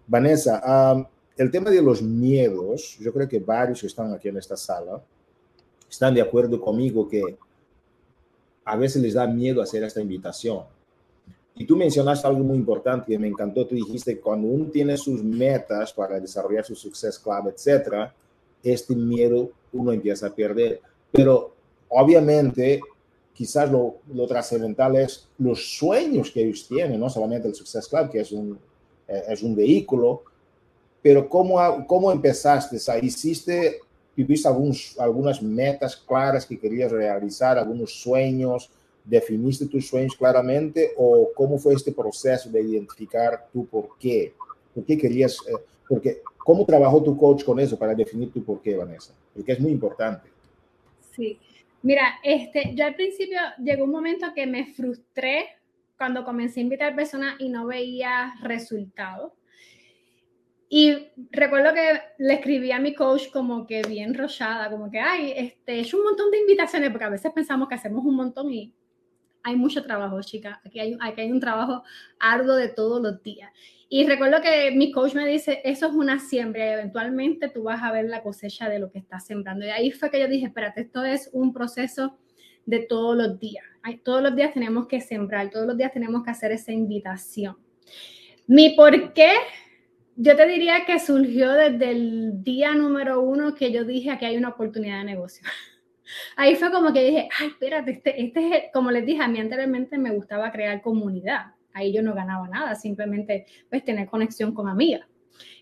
Vanessa, 0.07 0.93
um, 0.95 1.05
el 1.35 1.51
tema 1.51 1.69
de 1.69 1.81
los 1.81 2.01
miedos, 2.01 2.97
yo 2.97 3.11
creo 3.11 3.27
que 3.27 3.39
varios 3.39 3.81
que 3.81 3.87
están 3.87 4.13
aquí 4.13 4.29
en 4.29 4.37
esta 4.37 4.55
sala 4.55 5.03
están 5.89 6.13
de 6.13 6.21
acuerdo 6.21 6.61
conmigo 6.61 7.09
que 7.09 7.37
a 8.63 8.77
veces 8.77 9.01
les 9.01 9.15
da 9.15 9.27
miedo 9.27 9.61
hacer 9.61 9.83
esta 9.83 9.99
invitación. 9.99 10.63
Y 11.55 11.65
tú 11.65 11.75
mencionaste 11.75 12.27
algo 12.27 12.43
muy 12.43 12.57
importante 12.57 13.13
y 13.13 13.17
me 13.17 13.27
encantó. 13.27 13.67
Tú 13.67 13.75
dijiste 13.75 14.15
que 14.15 14.21
cuando 14.21 14.47
uno 14.47 14.65
tiene 14.71 14.97
sus 14.97 15.23
metas 15.23 15.93
para 15.93 16.19
desarrollar 16.19 16.65
su 16.65 16.75
Success 16.75 17.19
Club, 17.19 17.49
etcétera, 17.49 18.13
este 18.63 18.95
miedo 18.95 19.51
uno 19.71 19.91
empieza 19.91 20.27
a 20.27 20.33
perder. 20.33 20.81
Pero 21.11 21.53
obviamente, 21.89 22.81
quizás 23.33 23.71
lo, 23.71 23.97
lo, 24.13 24.25
trascendental 24.25 24.95
es 24.95 25.27
los 25.37 25.77
sueños 25.77 26.31
que 26.31 26.43
ellos 26.43 26.67
tienen, 26.67 26.99
no 26.99 27.09
solamente 27.09 27.47
el 27.47 27.55
Success 27.55 27.87
Club, 27.87 28.09
que 28.09 28.21
es 28.21 28.31
un, 28.31 28.57
eh, 29.07 29.23
es 29.29 29.43
un 29.43 29.55
vehículo, 29.55 30.23
pero 31.03 31.27
¿cómo, 31.27 31.85
cómo 31.85 32.11
empezaste? 32.11 32.77
¿Hiciste, 33.01 33.81
viviste 34.15 34.47
algunos, 34.47 34.95
algunas 34.97 35.41
metas 35.41 35.97
claras 35.97 36.45
que 36.45 36.57
querías 36.57 36.91
realizar, 36.91 37.57
algunos 37.57 37.93
sueños? 38.01 38.71
¿Definiste 39.03 39.67
tus 39.67 39.87
sueños 39.87 40.15
claramente 40.15 40.91
o 40.97 41.29
cómo 41.35 41.57
fue 41.57 41.73
este 41.73 41.91
proceso 41.91 42.49
de 42.49 42.61
identificar 42.61 43.47
tu 43.51 43.65
por 43.65 43.97
qué? 43.99 44.33
¿Por 44.73 44.85
qué 44.85 44.97
querías? 44.97 45.37
Eh, 45.47 45.53
porque, 45.87 46.21
¿Cómo 46.37 46.65
trabajó 46.65 47.01
tu 47.01 47.15
coach 47.17 47.43
con 47.43 47.59
eso 47.59 47.77
para 47.77 47.93
definir 47.93 48.31
tu 48.31 48.43
por 48.43 48.61
qué, 48.61 48.75
Vanessa? 48.75 49.13
Porque 49.33 49.53
es 49.53 49.59
muy 49.59 49.71
importante. 49.71 50.29
Sí, 51.15 51.39
Mira, 51.83 52.17
este, 52.23 52.73
yo 52.75 52.85
al 52.85 52.95
principio 52.95 53.37
llegó 53.61 53.83
un 53.83 53.91
momento 53.91 54.33
que 54.33 54.47
me 54.47 54.65
frustré 54.65 55.49
cuando 55.97 56.23
comencé 56.23 56.61
a 56.61 56.63
invitar 56.63 56.95
personas 56.95 57.35
y 57.39 57.49
no 57.49 57.67
veía 57.67 58.33
resultados. 58.41 59.33
Y 60.69 61.09
recuerdo 61.29 61.73
que 61.73 61.99
le 62.19 62.35
escribí 62.35 62.71
a 62.71 62.79
mi 62.79 62.95
coach 62.95 63.29
como 63.31 63.67
que 63.67 63.81
bien 63.81 64.13
rochada, 64.13 64.71
como 64.71 64.89
que, 64.89 64.99
ay, 64.99 65.33
este, 65.35 65.73
he 65.73 65.79
hecho 65.81 65.97
un 65.97 66.05
montón 66.05 66.31
de 66.31 66.39
invitaciones, 66.39 66.89
porque 66.89 67.05
a 67.05 67.09
veces 67.09 67.33
pensamos 67.33 67.67
que 67.67 67.75
hacemos 67.75 68.03
un 68.05 68.15
montón 68.15 68.51
y 68.51 68.73
hay 69.43 69.55
mucho 69.55 69.83
trabajo, 69.83 70.21
chica. 70.21 70.61
Aquí 70.65 70.79
hay, 70.79 71.31
un 71.31 71.39
trabajo 71.39 71.83
arduo 72.19 72.55
de 72.55 72.69
todos 72.69 73.01
los 73.01 73.21
días. 73.21 73.51
Y 73.89 74.07
recuerdo 74.07 74.41
que 74.41 74.71
mi 74.71 74.91
coach 74.91 75.13
me 75.13 75.27
dice, 75.27 75.61
eso 75.63 75.87
es 75.87 75.93
una 75.93 76.19
siembra 76.19 76.65
y 76.65 76.73
eventualmente 76.73 77.49
tú 77.49 77.63
vas 77.63 77.83
a 77.83 77.91
ver 77.91 78.05
la 78.05 78.23
cosecha 78.23 78.69
de 78.69 78.79
lo 78.79 78.91
que 78.91 78.99
estás 78.99 79.25
sembrando. 79.25 79.65
Y 79.65 79.69
ahí 79.69 79.91
fue 79.91 80.09
que 80.09 80.19
yo 80.19 80.27
dije, 80.27 80.47
espérate, 80.47 80.81
esto 80.81 81.03
es 81.03 81.29
un 81.33 81.53
proceso 81.53 82.17
de 82.65 82.79
todos 82.79 83.15
los 83.15 83.39
días. 83.39 83.65
Todos 84.03 84.23
los 84.23 84.35
días 84.35 84.53
tenemos 84.53 84.87
que 84.87 85.01
sembrar, 85.01 85.49
todos 85.49 85.67
los 85.67 85.77
días 85.77 85.91
tenemos 85.91 86.23
que 86.23 86.31
hacer 86.31 86.51
esa 86.51 86.71
invitación. 86.71 87.57
Mi 88.47 88.71
por 88.71 89.13
qué, 89.13 89.31
yo 90.15 90.35
te 90.35 90.47
diría 90.47 90.85
que 90.85 90.99
surgió 90.99 91.51
desde 91.51 91.91
el 91.91 92.43
día 92.43 92.73
número 92.75 93.21
uno 93.21 93.53
que 93.55 93.71
yo 93.71 93.83
dije 93.83 94.17
que 94.17 94.25
hay 94.25 94.37
una 94.37 94.49
oportunidad 94.49 94.99
de 94.99 95.05
negocio. 95.05 95.45
Ahí 96.35 96.55
fue 96.55 96.71
como 96.71 96.93
que 96.93 97.03
dije, 97.03 97.29
ay, 97.39 97.47
espérate, 97.47 97.91
este, 97.91 98.21
este 98.21 98.57
es, 98.57 98.63
como 98.73 98.91
les 98.91 99.05
dije, 99.05 99.21
a 99.21 99.27
mí 99.27 99.39
anteriormente 99.39 99.97
me 99.97 100.11
gustaba 100.11 100.51
crear 100.51 100.81
comunidad 100.81 101.53
ahí 101.73 101.91
yo 101.91 102.01
no 102.01 102.13
ganaba 102.13 102.47
nada, 102.47 102.75
simplemente 102.75 103.45
pues 103.69 103.83
tener 103.83 104.07
conexión 104.07 104.53
con 104.53 104.67
amigas. 104.69 105.07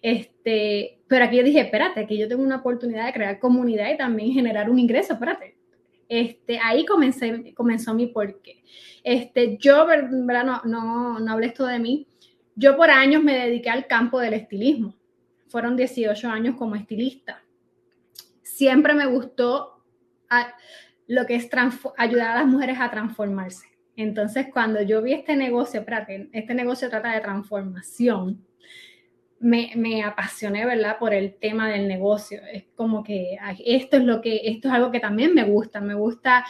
Este, 0.01 0.99
pero 1.07 1.25
aquí 1.25 1.37
yo 1.37 1.43
dije, 1.43 1.61
espérate, 1.61 2.05
que 2.05 2.17
yo 2.17 2.27
tengo 2.27 2.43
una 2.43 2.57
oportunidad 2.57 3.05
de 3.05 3.13
crear 3.13 3.39
comunidad 3.39 3.91
y 3.93 3.97
también 3.97 4.33
generar 4.33 4.69
un 4.69 4.79
ingreso, 4.79 5.13
espérate. 5.13 5.55
Este, 6.09 6.59
ahí 6.61 6.85
comencé, 6.85 7.53
comenzó 7.53 7.93
mi 7.93 8.07
porqué. 8.07 8.61
Este, 9.03 9.57
yo, 9.57 9.85
¿verdad? 9.85 10.43
No, 10.43 10.61
no, 10.65 11.19
no 11.19 11.31
hablé 11.31 11.47
esto 11.47 11.65
de 11.65 11.79
mí. 11.79 12.07
Yo 12.55 12.75
por 12.75 12.89
años 12.89 13.23
me 13.23 13.37
dediqué 13.37 13.69
al 13.69 13.87
campo 13.87 14.19
del 14.19 14.33
estilismo. 14.33 14.93
Fueron 15.47 15.77
18 15.77 16.27
años 16.27 16.55
como 16.57 16.75
estilista. 16.75 17.41
Siempre 18.41 18.93
me 18.93 19.05
gustó 19.05 19.70
a, 20.31 20.55
lo 21.07 21.25
que 21.25 21.35
es 21.35 21.49
ayudar 21.97 22.31
a 22.31 22.35
las 22.39 22.47
mujeres 22.47 22.79
a 22.79 22.89
transformarse. 22.89 23.67
Entonces, 23.95 24.47
cuando 24.51 24.81
yo 24.81 25.01
vi 25.01 25.13
este 25.13 25.35
negocio, 25.35 25.81
espérate, 25.81 26.29
este 26.31 26.53
negocio 26.53 26.89
trata 26.89 27.11
de 27.11 27.19
transformación, 27.19 28.43
me, 29.39 29.71
me, 29.75 30.03
apasioné, 30.03 30.65
¿verdad? 30.65 30.97
Por 30.99 31.13
el 31.13 31.33
tema 31.33 31.69
del 31.69 31.87
negocio. 31.87 32.39
Es 32.51 32.63
como 32.75 33.03
que 33.03 33.37
esto 33.65 33.97
es 33.97 34.03
lo 34.03 34.21
que, 34.21 34.41
esto 34.45 34.67
es 34.67 34.73
algo 34.73 34.91
que 34.91 34.99
también 34.99 35.33
me 35.33 35.43
gusta. 35.43 35.81
Me 35.81 35.95
gusta 35.95 36.45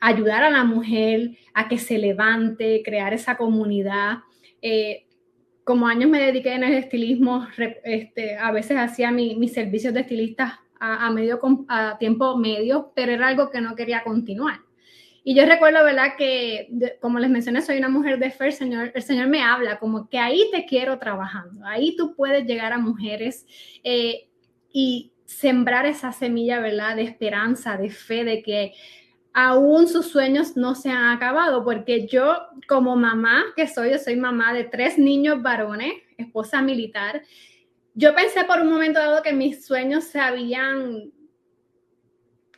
ayudar 0.00 0.42
a 0.42 0.50
la 0.50 0.64
mujer 0.64 1.36
a 1.54 1.68
que 1.68 1.78
se 1.78 1.98
levante, 1.98 2.82
crear 2.84 3.12
esa 3.14 3.36
comunidad. 3.36 4.20
Eh, 4.62 5.06
como 5.62 5.86
años 5.86 6.10
me 6.10 6.20
dediqué 6.20 6.54
en 6.54 6.64
el 6.64 6.74
estilismo, 6.74 7.46
este, 7.84 8.36
a 8.36 8.50
veces 8.50 8.78
hacía 8.78 9.12
mi, 9.12 9.36
mis 9.36 9.52
servicios 9.52 9.94
de 9.94 10.00
estilista 10.00 10.61
a, 10.82 11.10
medio, 11.10 11.40
a 11.68 11.96
tiempo 11.98 12.36
medio, 12.36 12.92
pero 12.94 13.12
era 13.12 13.28
algo 13.28 13.50
que 13.50 13.60
no 13.60 13.76
quería 13.76 14.02
continuar. 14.02 14.60
Y 15.22 15.36
yo 15.36 15.46
recuerdo, 15.46 15.84
¿verdad? 15.84 16.16
Que, 16.18 16.96
como 17.00 17.20
les 17.20 17.30
mencioné, 17.30 17.62
soy 17.62 17.78
una 17.78 17.88
mujer 17.88 18.18
de 18.18 18.32
fe, 18.32 18.46
el 18.46 18.52
Señor, 18.52 18.90
el 18.92 19.02
Señor 19.02 19.28
me 19.28 19.42
habla 19.42 19.78
como 19.78 20.08
que 20.08 20.18
ahí 20.18 20.48
te 20.50 20.66
quiero 20.66 20.98
trabajando, 20.98 21.64
ahí 21.64 21.94
tú 21.96 22.16
puedes 22.16 22.44
llegar 22.44 22.72
a 22.72 22.78
mujeres 22.78 23.46
eh, 23.84 24.28
y 24.72 25.12
sembrar 25.24 25.86
esa 25.86 26.10
semilla, 26.10 26.58
¿verdad? 26.58 26.96
De 26.96 27.02
esperanza, 27.02 27.76
de 27.76 27.88
fe, 27.90 28.24
de 28.24 28.42
que 28.42 28.72
aún 29.32 29.86
sus 29.86 30.06
sueños 30.08 30.56
no 30.56 30.74
se 30.74 30.90
han 30.90 31.16
acabado, 31.16 31.62
porque 31.62 32.08
yo 32.08 32.36
como 32.66 32.96
mamá 32.96 33.44
que 33.54 33.68
soy, 33.68 33.92
yo 33.92 33.98
soy 33.98 34.16
mamá 34.16 34.52
de 34.52 34.64
tres 34.64 34.98
niños 34.98 35.40
varones, 35.40 35.92
esposa 36.18 36.60
militar, 36.60 37.22
yo 37.94 38.14
pensé 38.14 38.44
por 38.44 38.60
un 38.60 38.70
momento 38.70 38.98
dado 38.98 39.22
que 39.22 39.32
mis 39.32 39.64
sueños 39.64 40.04
se 40.04 40.20
habían 40.20 41.12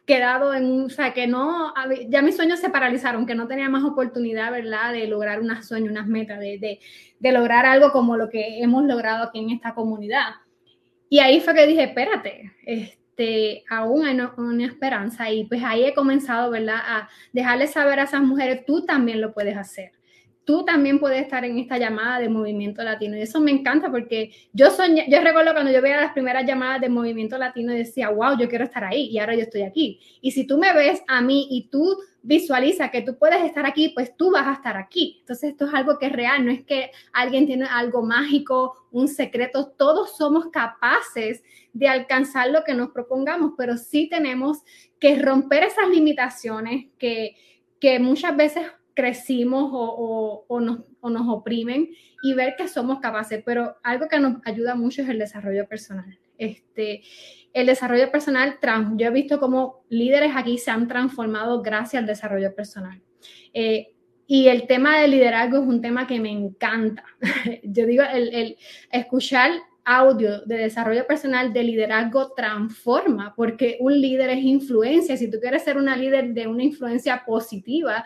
quedado 0.06 0.54
en 0.54 0.82
o 0.82 0.90
sea, 0.90 1.14
que 1.14 1.26
no, 1.26 1.72
ya 2.08 2.20
mis 2.20 2.36
sueños 2.36 2.60
se 2.60 2.68
paralizaron, 2.68 3.26
que 3.26 3.34
no 3.34 3.48
tenía 3.48 3.68
más 3.68 3.84
oportunidad, 3.84 4.52
¿verdad?, 4.52 4.92
de 4.92 5.06
lograr 5.06 5.40
unos 5.40 5.66
sueños, 5.66 5.90
unas 5.90 6.06
metas, 6.06 6.38
de, 6.38 6.58
de, 6.58 6.78
de, 7.18 7.32
lograr 7.32 7.64
algo 7.64 7.90
como 7.90 8.16
lo 8.16 8.28
que 8.28 8.60
hemos 8.60 8.84
logrado 8.84 9.24
aquí 9.24 9.38
en 9.40 9.50
esta 9.50 9.74
comunidad. 9.74 10.34
Y 11.08 11.20
ahí 11.20 11.40
fue 11.40 11.54
que 11.54 11.66
dije, 11.66 11.84
espérate, 11.84 12.52
este, 12.66 13.64
aún 13.70 14.04
hay 14.04 14.18
una 14.36 14.66
esperanza 14.66 15.30
y 15.30 15.44
pues 15.44 15.62
ahí 15.64 15.84
he 15.84 15.94
comenzado, 15.94 16.50
¿verdad?, 16.50 16.80
a 16.84 17.08
dejarles 17.32 17.72
saber 17.72 17.98
a 17.98 18.04
esas 18.04 18.22
mujeres, 18.22 18.66
tú 18.66 18.84
también 18.84 19.22
lo 19.22 19.32
puedes 19.32 19.56
hacer 19.56 19.92
tú 20.44 20.64
también 20.64 20.98
puedes 20.98 21.22
estar 21.22 21.44
en 21.44 21.58
esta 21.58 21.78
llamada 21.78 22.18
de 22.18 22.28
movimiento 22.28 22.82
latino. 22.82 23.16
Y 23.16 23.22
eso 23.22 23.40
me 23.40 23.50
encanta 23.50 23.90
porque 23.90 24.30
yo 24.52 24.70
soñé, 24.70 25.06
yo 25.08 25.20
recuerdo 25.20 25.52
cuando 25.52 25.72
yo 25.72 25.80
veía 25.80 26.00
las 26.00 26.12
primeras 26.12 26.46
llamadas 26.46 26.80
de 26.80 26.88
movimiento 26.88 27.38
latino 27.38 27.72
y 27.72 27.78
decía, 27.78 28.10
wow, 28.10 28.38
yo 28.38 28.48
quiero 28.48 28.64
estar 28.64 28.84
ahí 28.84 29.06
y 29.06 29.18
ahora 29.18 29.34
yo 29.34 29.42
estoy 29.42 29.62
aquí. 29.62 30.00
Y 30.20 30.32
si 30.32 30.46
tú 30.46 30.58
me 30.58 30.72
ves 30.74 31.02
a 31.08 31.20
mí 31.20 31.48
y 31.50 31.68
tú 31.68 31.96
visualizas 32.22 32.90
que 32.90 33.02
tú 33.02 33.18
puedes 33.18 33.42
estar 33.42 33.66
aquí, 33.66 33.90
pues 33.90 34.16
tú 34.16 34.30
vas 34.30 34.46
a 34.46 34.52
estar 34.54 34.76
aquí. 34.76 35.18
Entonces 35.20 35.50
esto 35.50 35.66
es 35.66 35.74
algo 35.74 35.98
que 35.98 36.06
es 36.06 36.12
real, 36.12 36.44
no 36.44 36.50
es 36.50 36.64
que 36.64 36.90
alguien 37.12 37.46
tiene 37.46 37.66
algo 37.66 38.02
mágico, 38.02 38.86
un 38.90 39.08
secreto, 39.08 39.72
todos 39.76 40.16
somos 40.16 40.46
capaces 40.50 41.42
de 41.72 41.88
alcanzar 41.88 42.50
lo 42.50 42.64
que 42.64 42.74
nos 42.74 42.90
propongamos, 42.90 43.52
pero 43.58 43.76
sí 43.76 44.08
tenemos 44.08 44.62
que 44.98 45.20
romper 45.20 45.64
esas 45.64 45.88
limitaciones 45.88 46.86
que, 46.98 47.36
que 47.78 47.98
muchas 47.98 48.36
veces 48.36 48.66
crecimos 48.94 49.70
o, 49.72 50.44
o, 50.48 50.60
nos, 50.60 50.80
o, 51.00 51.10
nos, 51.10 51.28
oprimen 51.28 51.90
y 52.22 52.32
ver 52.34 52.54
que 52.56 52.68
somos 52.68 53.00
capaces. 53.00 53.42
Pero 53.44 53.76
algo 53.82 54.08
que 54.08 54.20
nos 54.20 54.36
ayuda 54.44 54.74
mucho 54.74 55.02
es 55.02 55.08
el 55.08 55.18
desarrollo 55.18 55.66
personal. 55.68 56.18
Este, 56.38 57.02
el 57.52 57.66
desarrollo 57.66 58.10
personal, 58.10 58.58
yo 58.96 59.08
he 59.08 59.10
visto 59.10 59.38
cómo 59.38 59.84
líderes 59.88 60.32
aquí 60.34 60.58
se 60.58 60.70
han 60.70 60.88
transformado 60.88 61.62
gracias 61.62 62.00
al 62.00 62.06
desarrollo 62.06 62.54
personal. 62.54 63.00
Eh, 63.52 63.94
y 64.26 64.48
el 64.48 64.66
tema 64.66 64.98
del 64.98 65.10
liderazgo 65.10 65.58
es 65.58 65.66
un 65.66 65.80
tema 65.80 66.06
que 66.06 66.18
me 66.18 66.30
encanta. 66.30 67.04
yo 67.62 67.86
digo, 67.86 68.02
el, 68.04 68.34
el 68.34 68.56
escuchar 68.90 69.50
audio 69.84 70.40
de 70.46 70.56
desarrollo 70.56 71.06
personal 71.06 71.52
de 71.52 71.62
liderazgo 71.62 72.32
transforma, 72.32 73.34
porque 73.36 73.76
un 73.80 74.00
líder 74.00 74.30
es 74.30 74.42
influencia. 74.42 75.16
Si 75.16 75.30
tú 75.30 75.38
quieres 75.40 75.62
ser 75.62 75.76
una 75.76 75.96
líder 75.96 76.32
de 76.32 76.46
una 76.46 76.62
influencia 76.62 77.22
positiva, 77.24 78.04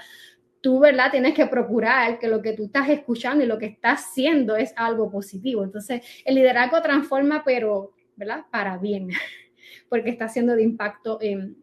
tú, 0.61 0.79
¿verdad? 0.79 1.11
Tienes 1.11 1.35
que 1.35 1.47
procurar 1.47 2.19
que 2.19 2.29
lo 2.29 2.43
que 2.43 2.53
tú 2.53 2.65
estás 2.65 2.89
escuchando 2.89 3.45
y 3.45 3.47
lo 3.47 3.59
que 3.59 3.67
estás 3.67 4.05
haciendo 4.05 4.57
es 4.57 4.73
algo 4.77 5.11
positivo. 5.11 5.65
Entonces, 5.65 6.03
el 6.25 6.35
liderazgo 6.35 6.81
transforma, 6.83 7.43
pero, 7.45 7.93
¿verdad? 8.17 8.45
Para 8.51 8.79
bien, 8.79 9.11
porque 9.89 10.11
está 10.11 10.27
haciendo 10.27 10.55
de 10.57 10.63
impacto 10.63 11.19
en, 11.21 11.57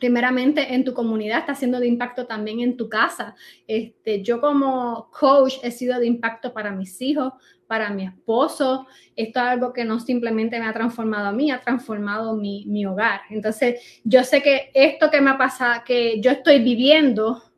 primeramente 0.00 0.74
en 0.74 0.82
tu 0.84 0.94
comunidad, 0.94 1.40
está 1.40 1.52
haciendo 1.52 1.78
de 1.78 1.86
impacto 1.86 2.26
también 2.26 2.60
en 2.60 2.76
tu 2.76 2.88
casa. 2.88 3.36
Este, 3.68 4.22
yo 4.22 4.40
como 4.40 5.10
coach 5.10 5.56
he 5.62 5.70
sido 5.70 6.00
de 6.00 6.06
impacto 6.06 6.52
para 6.52 6.72
mis 6.72 7.00
hijos, 7.02 7.34
para 7.66 7.90
mi 7.90 8.06
esposo. 8.06 8.86
Esto 9.14 9.38
es 9.38 9.46
algo 9.46 9.72
que 9.72 9.84
no 9.84 10.00
simplemente 10.00 10.58
me 10.58 10.66
ha 10.66 10.72
transformado 10.72 11.28
a 11.28 11.32
mí, 11.32 11.50
ha 11.50 11.60
transformado 11.60 12.34
mi, 12.34 12.64
mi 12.66 12.86
hogar. 12.86 13.20
Entonces, 13.28 14.00
yo 14.02 14.24
sé 14.24 14.42
que 14.42 14.70
esto 14.74 15.10
que 15.10 15.20
me 15.20 15.30
ha 15.30 15.38
pasado, 15.38 15.82
que 15.84 16.20
yo 16.20 16.30
estoy 16.30 16.60
viviendo, 16.60 17.49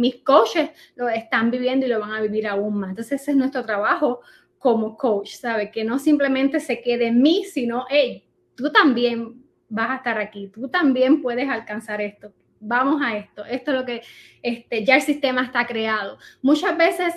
mis 0.00 0.16
coaches 0.22 0.70
lo 0.96 1.08
están 1.08 1.50
viviendo 1.50 1.84
y 1.84 1.90
lo 1.90 2.00
van 2.00 2.12
a 2.12 2.22
vivir 2.22 2.46
aún 2.46 2.78
más. 2.80 2.90
Entonces 2.90 3.20
ese 3.20 3.32
es 3.32 3.36
nuestro 3.36 3.64
trabajo 3.64 4.20
como 4.58 4.96
coach, 4.96 5.34
¿sabe? 5.34 5.70
Que 5.70 5.84
no 5.84 5.98
simplemente 5.98 6.58
se 6.58 6.80
quede 6.80 7.08
en 7.08 7.20
mí, 7.20 7.44
sino, 7.44 7.84
hey, 7.88 8.24
tú 8.54 8.72
también 8.72 9.42
vas 9.68 9.90
a 9.90 9.96
estar 9.96 10.18
aquí, 10.18 10.48
tú 10.48 10.68
también 10.68 11.22
puedes 11.22 11.48
alcanzar 11.48 12.00
esto, 12.00 12.32
vamos 12.58 13.00
a 13.02 13.16
esto, 13.16 13.44
esto 13.44 13.70
es 13.70 13.76
lo 13.76 13.84
que 13.84 14.02
este, 14.42 14.84
ya 14.84 14.96
el 14.96 15.02
sistema 15.02 15.42
está 15.42 15.66
creado. 15.66 16.18
Muchas 16.42 16.76
veces 16.76 17.14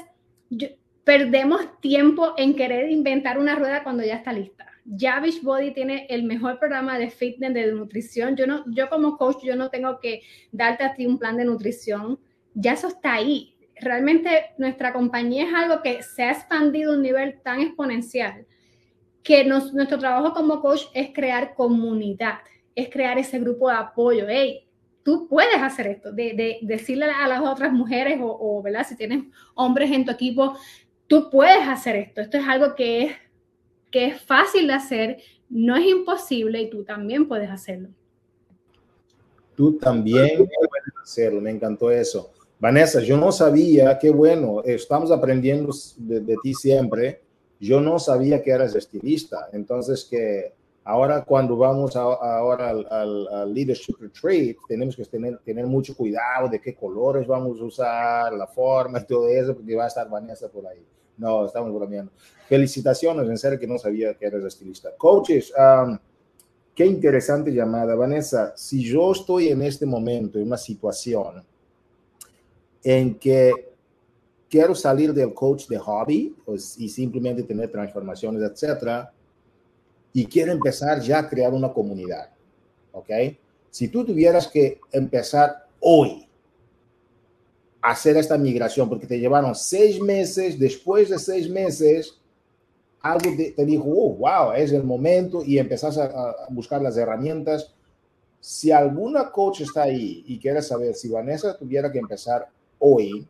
perdemos 1.04 1.80
tiempo 1.82 2.34
en 2.38 2.56
querer 2.56 2.90
inventar 2.90 3.38
una 3.38 3.56
rueda 3.56 3.84
cuando 3.84 4.04
ya 4.04 4.16
está 4.16 4.32
lista. 4.34 4.66
Ya 4.86 5.22
Beachbody 5.22 5.74
tiene 5.74 6.06
el 6.10 6.24
mejor 6.24 6.60
programa 6.60 6.98
de 6.98 7.10
fitness, 7.10 7.54
de 7.54 7.72
nutrición. 7.72 8.36
Yo, 8.36 8.46
no, 8.46 8.66
yo 8.68 8.90
como 8.90 9.18
coach, 9.18 9.44
yo 9.44 9.56
no 9.56 9.70
tengo 9.70 10.00
que 10.02 10.22
darte 10.52 10.84
a 10.84 10.94
ti 10.94 11.06
un 11.06 11.18
plan 11.18 11.38
de 11.38 11.46
nutrición 11.46 12.20
ya 12.54 12.74
eso 12.74 12.88
está 12.88 13.14
ahí. 13.14 13.56
Realmente 13.80 14.54
nuestra 14.58 14.94
compañía 14.94 15.46
es 15.46 15.54
algo 15.54 15.82
que 15.82 16.04
se 16.04 16.24
ha 16.24 16.32
expandido 16.32 16.92
a 16.92 16.96
un 16.96 17.02
nivel 17.02 17.42
tan 17.42 17.62
exponencial 17.62 18.46
que 19.24 19.46
nuestro 19.46 19.98
trabajo 19.98 20.34
como 20.34 20.62
coach 20.62 20.84
es 20.94 21.12
crear 21.14 21.56
comunidad, 21.56 22.40
es 22.76 22.90
crear 22.90 23.18
ese 23.18 23.40
grupo 23.40 23.70
de 23.70 23.76
apoyo. 23.76 24.26
Hey, 24.28 24.68
tú 25.02 25.28
puedes 25.28 25.62
hacer 25.62 25.88
esto, 25.88 26.12
de, 26.12 26.60
decirle 26.62 27.06
a 27.06 27.28
las 27.28 27.42
otras 27.42 27.72
mujeres 27.72 28.20
o, 28.22 28.28
o, 28.28 28.62
¿verdad? 28.62 28.86
Si 28.88 28.98
tienes 28.98 29.24
hombres 29.56 29.92
en 29.92 30.06
tu 30.06 30.12
equipo, 30.12 30.58
tú 31.08 31.30
puedes 31.30 31.68
hacer 31.68 31.96
esto. 31.96 32.22
Esto 32.22 32.38
es 32.38 32.48
algo 32.48 32.76
que 32.76 33.04
es, 33.04 33.16
que 33.92 34.08
es 34.08 34.22
fácil 34.22 34.68
de 34.68 34.74
hacer, 34.74 35.18
no 35.50 35.76
es 35.76 35.86
imposible 35.86 36.62
y 36.62 36.70
tú 36.70 36.84
también 36.84 37.28
puedes 37.28 37.50
hacerlo. 37.50 37.90
Tú 39.56 39.78
también 39.78 40.36
puedes 40.36 40.94
hacerlo, 41.02 41.40
me 41.40 41.52
encantó 41.52 41.92
eso. 41.92 42.34
Vanessa, 42.60 43.02
yo 43.02 43.18
no 43.18 43.32
sabía, 43.32 43.98
qué 44.00 44.10
bueno, 44.10 44.64
estamos 44.64 45.12
aprendiendo 45.12 45.74
de, 45.98 46.38
ti 46.42 46.54
siempre. 46.54 47.22
Yo 47.60 47.82
no 47.82 48.00
sabía 48.00 48.42
que 48.42 48.52
eras 48.52 48.76
estilista, 48.76 49.50
entonces 49.54 50.06
que 50.10 50.54
ahora 50.84 51.24
cuando 51.24 51.56
vamos 51.56 51.96
ahora 51.96 52.70
al, 52.70 53.54
Leadership 53.54 53.96
Retreat, 54.00 54.58
tenemos 54.68 54.96
que 54.96 55.06
tener, 55.06 55.40
tener 55.40 55.66
mucho 55.66 55.96
cuidado 55.96 56.50
de 56.50 56.60
qué 56.60 56.74
colores 56.76 57.26
vamos 57.26 57.60
a 57.60 57.64
usar, 57.64 58.34
la 58.34 58.48
forma 58.48 59.00
y 59.00 59.06
todo 59.06 59.28
eso, 59.28 59.56
porque 59.56 59.76
va 59.76 59.86
a 59.86 59.88
estar 59.88 60.10
Vanessa 60.10 60.50
por 60.50 60.68
ahí. 60.68 60.86
No, 61.18 61.46
estamos 61.46 61.74
bromeando. 61.74 62.12
Felicitaciones, 62.48 63.30
en 63.30 63.38
serio 63.38 63.60
que 63.60 63.68
no 63.68 63.78
sabía 63.78 64.14
que 64.16 64.26
eras 64.26 64.44
estilista. 64.44 64.90
Coaches, 64.98 65.54
um, 65.58 65.98
qué 66.74 66.86
interesante 66.86 67.52
llamada. 67.52 67.96
Vanessa, 67.96 68.54
si 68.56 68.84
yo 68.84 69.12
estoy 69.12 69.50
en 69.50 69.62
este 69.62 69.86
momento 69.86 70.40
en 70.40 70.48
una 70.48 70.58
situación 70.58 71.44
en 72.84 73.16
que 73.16 73.74
quiero 74.50 74.76
salir 74.76 75.14
del 75.14 75.34
coach 75.34 75.68
de 75.68 75.80
hobby 75.80 76.36
pues, 76.46 76.78
y 76.78 76.90
simplemente 76.90 77.44
tener 77.44 77.72
transformaciones, 77.72 78.44
etcétera, 78.44 79.12
y 80.14 80.26
quiero 80.28 80.52
empezar 80.52 81.02
ya 81.02 81.20
a 81.20 81.28
crear 81.28 81.54
una 81.54 81.74
comunidad, 81.74 82.30
¿ok? 82.92 83.10
Si 83.72 83.88
tú 83.88 84.06
tuvieras 84.06 84.48
que 84.48 84.80
empezar 84.92 85.66
hoy 85.80 86.28
a 87.82 87.92
hacer 87.92 88.16
esta 88.16 88.38
migración, 88.38 88.88
porque 88.88 89.08
te 89.08 89.20
llevaron 89.20 89.56
seis 89.56 90.00
meses, 90.00 90.60
después 90.60 91.10
de 91.10 91.18
seis 91.18 91.50
meses, 91.50 92.20
algo 93.02 93.32
te, 93.36 93.66
dijo, 93.66 93.86
oh, 93.88 94.16
wow, 94.16 94.52
es 94.56 94.72
el 94.72 94.84
momento 94.84 95.44
y 95.44 95.58
empezás 95.58 95.98
a, 95.98 96.06
a 96.06 96.48
buscar 96.50 96.82
las 96.82 96.96
herramientas. 96.96 97.74
Si 98.40 98.72
alguna 98.72 99.32
coach 99.32 99.62
está 99.62 99.84
ahí 99.84 100.24
y 100.28 100.38
quiere 100.38 100.62
saber 100.62 100.94
si 100.94 101.10
Vanessa 101.10 101.58
tuviera 101.58 101.92
que 101.92 101.98
empezar 101.98 102.48
hoy, 102.86 103.26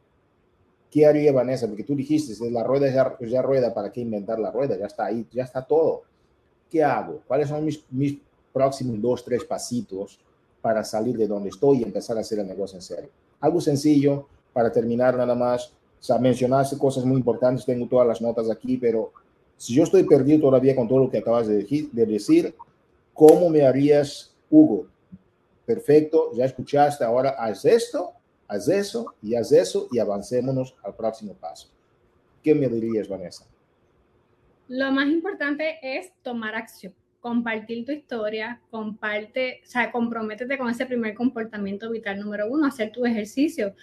¿qué 0.89 1.05
haría 1.05 1.31
Vanessa? 1.31 1.67
Porque 1.67 1.83
tú 1.83 1.95
dijiste, 1.95 2.33
la 2.49 2.63
rueda 2.63 2.91
ya, 2.91 3.15
ya, 3.27 3.41
rueda, 3.41 3.71
¿para 3.71 3.91
qué 3.91 4.01
inventar 4.01 4.39
la 4.39 4.49
rueda? 4.49 4.75
Ya 4.77 4.87
está 4.87 5.05
ahí, 5.05 5.27
ya 5.31 5.43
está 5.43 5.61
todo. 5.61 6.01
¿Qué 6.71 6.83
hago? 6.83 7.21
¿Cuáles 7.27 7.49
son 7.49 7.63
mis, 7.63 7.83
mis 7.91 8.17
próximos 8.51 8.99
dos, 8.99 9.23
tres 9.23 9.43
pasitos 9.43 10.19
para 10.59 10.83
salir 10.83 11.17
de 11.17 11.27
donde 11.27 11.49
estoy 11.49 11.79
y 11.79 11.83
empezar 11.83 12.17
a 12.17 12.21
hacer 12.21 12.39
el 12.39 12.47
negocio 12.47 12.77
en 12.77 12.81
serio? 12.81 13.09
Algo 13.39 13.61
sencillo 13.61 14.27
para 14.51 14.71
terminar 14.71 15.15
nada 15.15 15.35
más. 15.35 15.67
O 15.67 16.03
sea, 16.03 16.17
mencionaste 16.17 16.77
cosas 16.77 17.05
muy 17.05 17.17
importantes, 17.17 17.63
tengo 17.63 17.87
todas 17.87 18.07
las 18.07 18.21
notas 18.21 18.49
aquí, 18.49 18.77
pero 18.77 19.11
si 19.55 19.75
yo 19.75 19.83
estoy 19.83 20.03
perdido 20.03 20.41
todavía 20.41 20.75
con 20.75 20.87
todo 20.87 20.99
lo 20.99 21.09
que 21.11 21.19
acabas 21.19 21.47
de, 21.47 21.63
de 21.91 22.05
decir, 22.07 22.55
¿cómo 23.13 23.49
me 23.49 23.61
harías, 23.61 24.33
Hugo? 24.49 24.87
Perfecto, 25.63 26.31
ya 26.33 26.45
escuchaste, 26.45 27.05
ahora 27.05 27.35
haz 27.37 27.63
esto 27.65 28.13
haz 28.53 28.69
eso 28.69 29.15
y 29.21 29.35
haz 29.35 29.51
eso 29.51 29.87
y 29.91 29.99
avancémonos 29.99 30.75
al 30.83 30.95
próximo 30.95 31.33
paso. 31.33 31.69
¿Qué 32.43 32.53
me 32.53 32.67
dirías, 32.67 33.07
Vanessa? 33.07 33.45
Lo 34.67 34.91
más 34.91 35.07
importante 35.07 35.79
es 35.81 36.11
tomar 36.21 36.55
acción. 36.55 36.93
compartir 37.19 37.85
tu 37.85 37.93
historia, 37.93 38.59
comparte, 38.69 39.61
o 39.63 39.69
sea, 39.69 39.93
comprométete 39.93 40.57
con 40.57 40.69
ese 40.69 40.85
primer 40.85 41.15
comportamiento 41.15 41.89
vital 41.89 42.19
número 42.19 42.49
uno, 42.49 42.67
hacer 42.67 42.91
tu 42.91 43.05
ejercicio 43.05 43.75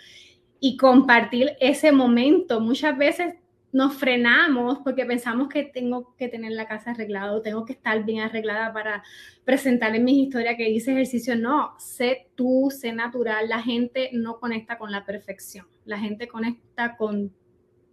y 0.60 0.76
compartir 0.76 1.56
ese 1.58 1.90
momento. 1.90 2.60
Muchas 2.60 2.98
veces 2.98 3.34
nos 3.72 3.94
frenamos 3.94 4.78
porque 4.82 5.04
pensamos 5.04 5.48
que 5.48 5.64
tengo 5.64 6.14
que 6.16 6.28
tener 6.28 6.52
la 6.52 6.66
casa 6.66 6.90
arreglada 6.90 7.40
tengo 7.42 7.64
que 7.64 7.72
estar 7.74 8.04
bien 8.04 8.20
arreglada 8.20 8.72
para 8.72 9.02
presentar 9.44 9.94
en 9.94 10.04
mi 10.04 10.22
historia 10.22 10.56
que 10.56 10.68
hice 10.68 10.92
ejercicio. 10.92 11.36
No, 11.36 11.74
sé 11.78 12.28
tú, 12.34 12.70
sé 12.70 12.92
natural. 12.92 13.48
La 13.48 13.62
gente 13.62 14.10
no 14.12 14.40
conecta 14.40 14.78
con 14.78 14.90
la 14.90 15.04
perfección. 15.04 15.66
La 15.84 15.98
gente 15.98 16.26
conecta 16.26 16.96
con 16.96 17.32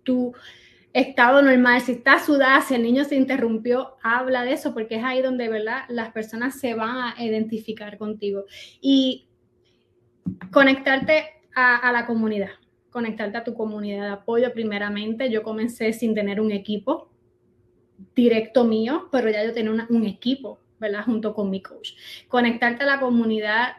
tu 0.04 0.34
estado 0.94 1.42
normal. 1.42 1.82
Si 1.82 1.94
estás 1.94 2.26
sudada, 2.26 2.62
si 2.62 2.74
el 2.74 2.84
niño 2.84 3.04
se 3.04 3.16
interrumpió, 3.16 3.98
habla 4.02 4.44
de 4.44 4.54
eso 4.54 4.74
porque 4.74 4.96
es 4.96 5.04
ahí 5.04 5.22
donde, 5.22 5.48
¿verdad? 5.48 5.84
Las 5.90 6.12
personas 6.12 6.60
se 6.60 6.74
van 6.74 7.14
a 7.16 7.24
identificar 7.24 7.98
contigo. 7.98 8.46
Y 8.82 9.28
conectarte 10.52 11.26
a 11.56 11.92
la 11.92 12.06
comunidad 12.06 12.50
conectarte 12.90 13.38
a 13.38 13.44
tu 13.44 13.54
comunidad 13.54 14.04
de 14.04 14.14
apoyo 14.14 14.54
primeramente. 14.54 15.30
Yo 15.30 15.44
comencé 15.44 15.94
sin 15.94 16.14
tener 16.14 16.40
un 16.42 16.52
equipo 16.52 17.10
directo 18.16 18.64
mío, 18.64 19.10
pero 19.12 19.30
ya 19.30 19.44
yo 19.44 19.54
tenía 19.54 19.88
un 19.90 20.06
equipo, 20.06 20.60
¿verdad? 20.80 21.04
Junto 21.06 21.34
con 21.34 21.50
mi 21.50 21.62
coach. 21.62 21.92
Conectarte 22.28 22.84
a 22.84 22.88
la 22.88 23.00
comunidad 23.00 23.78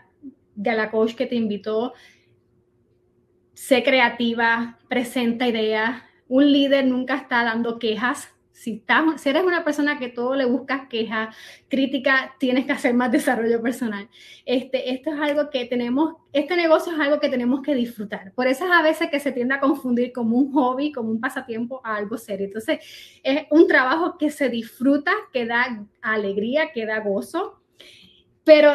de 0.55 0.75
la 0.75 0.91
coach 0.91 1.15
que 1.15 1.27
te 1.27 1.37
invitó, 1.37 1.95
sé 3.55 3.83
creativa, 3.83 4.79
presenta 4.89 5.47
ideas. 5.47 6.03
Un 6.29 6.53
líder 6.53 6.87
nunca 6.87 7.17
está 7.17 7.45
dando 7.45 7.79
quejas, 7.79 8.29
si, 8.59 8.83
eres 9.25 9.45
una 9.45 9.65
persona 9.65 10.01
que 10.01 10.09
todo 10.09 10.35
le 10.35 10.45
buscas 10.45 10.89
queja, 10.89 11.31
crítica, 11.69 12.35
tienes 12.41 12.67
que 12.67 12.73
hacer 12.73 12.93
más 12.93 13.13
desarrollo 13.13 13.63
personal. 13.63 14.09
Este, 14.45 14.91
esto 14.93 15.11
es 15.11 15.21
algo 15.21 15.49
que 15.49 15.67
tenemos, 15.67 16.17
este 16.33 16.57
negocio 16.57 16.93
es 16.93 16.99
algo 16.99 17.21
que 17.21 17.29
tenemos 17.29 17.63
que 17.63 17.77
disfrutar. 17.77 18.33
Por 18.33 18.49
eso 18.49 18.65
es 18.65 18.73
a 18.73 18.83
veces 18.83 19.11
que 19.11 19.21
se 19.21 19.31
tiende 19.31 19.55
a 19.55 19.61
confundir 19.61 20.13
como 20.13 20.37
un 20.37 20.53
hobby, 20.53 20.91
como 20.91 21.11
un 21.11 21.21
pasatiempo 21.21 21.81
a 21.85 21.95
algo 21.95 22.19
serio. 22.19 22.47
Entonces, 22.47 22.81
es 23.23 23.45
un 23.51 23.69
trabajo 23.69 24.19
que 24.19 24.29
se 24.31 24.49
disfruta, 24.49 25.13
que 25.33 25.47
da 25.47 25.87
alegría, 26.03 26.73
que 26.73 26.85
da 26.85 26.99
gozo, 26.99 27.63
pero 28.43 28.73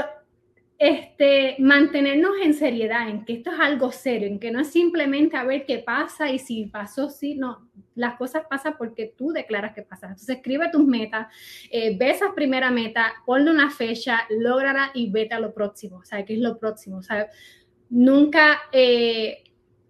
este, 0.85 1.55
mantenernos 1.59 2.33
en 2.43 2.53
seriedad, 2.53 3.07
en 3.07 3.23
que 3.23 3.35
esto 3.35 3.53
es 3.53 3.59
algo 3.61 3.93
serio, 3.93 4.27
en 4.27 4.37
que 4.37 4.51
no 4.51 4.59
es 4.59 4.67
simplemente 4.67 5.37
a 5.37 5.45
ver 5.45 5.65
qué 5.65 5.77
pasa 5.77 6.29
y 6.29 6.39
si 6.39 6.65
pasó, 6.65 7.09
sí, 7.09 7.35
no, 7.35 7.69
las 7.95 8.17
cosas 8.17 8.43
pasan 8.49 8.75
porque 8.77 9.13
tú 9.17 9.31
declaras 9.31 9.73
que 9.73 9.83
pasa. 9.83 10.07
Entonces 10.07 10.35
escribe 10.35 10.69
tus 10.73 10.85
metas, 10.85 11.27
eh, 11.71 11.95
ve 11.97 12.09
esa 12.09 12.35
primera 12.35 12.69
meta, 12.69 13.13
ponle 13.25 13.49
una 13.49 13.69
fecha, 13.69 14.27
lógrala 14.29 14.91
y 14.93 15.09
vete 15.09 15.33
a 15.33 15.39
lo 15.39 15.53
próximo, 15.53 15.99
o 15.99 16.03
sea, 16.03 16.25
¿qué 16.25 16.33
es 16.33 16.39
lo 16.39 16.59
próximo? 16.59 16.97
O 16.97 17.03
sea, 17.03 17.29
nunca... 17.89 18.63
Eh, 18.73 19.41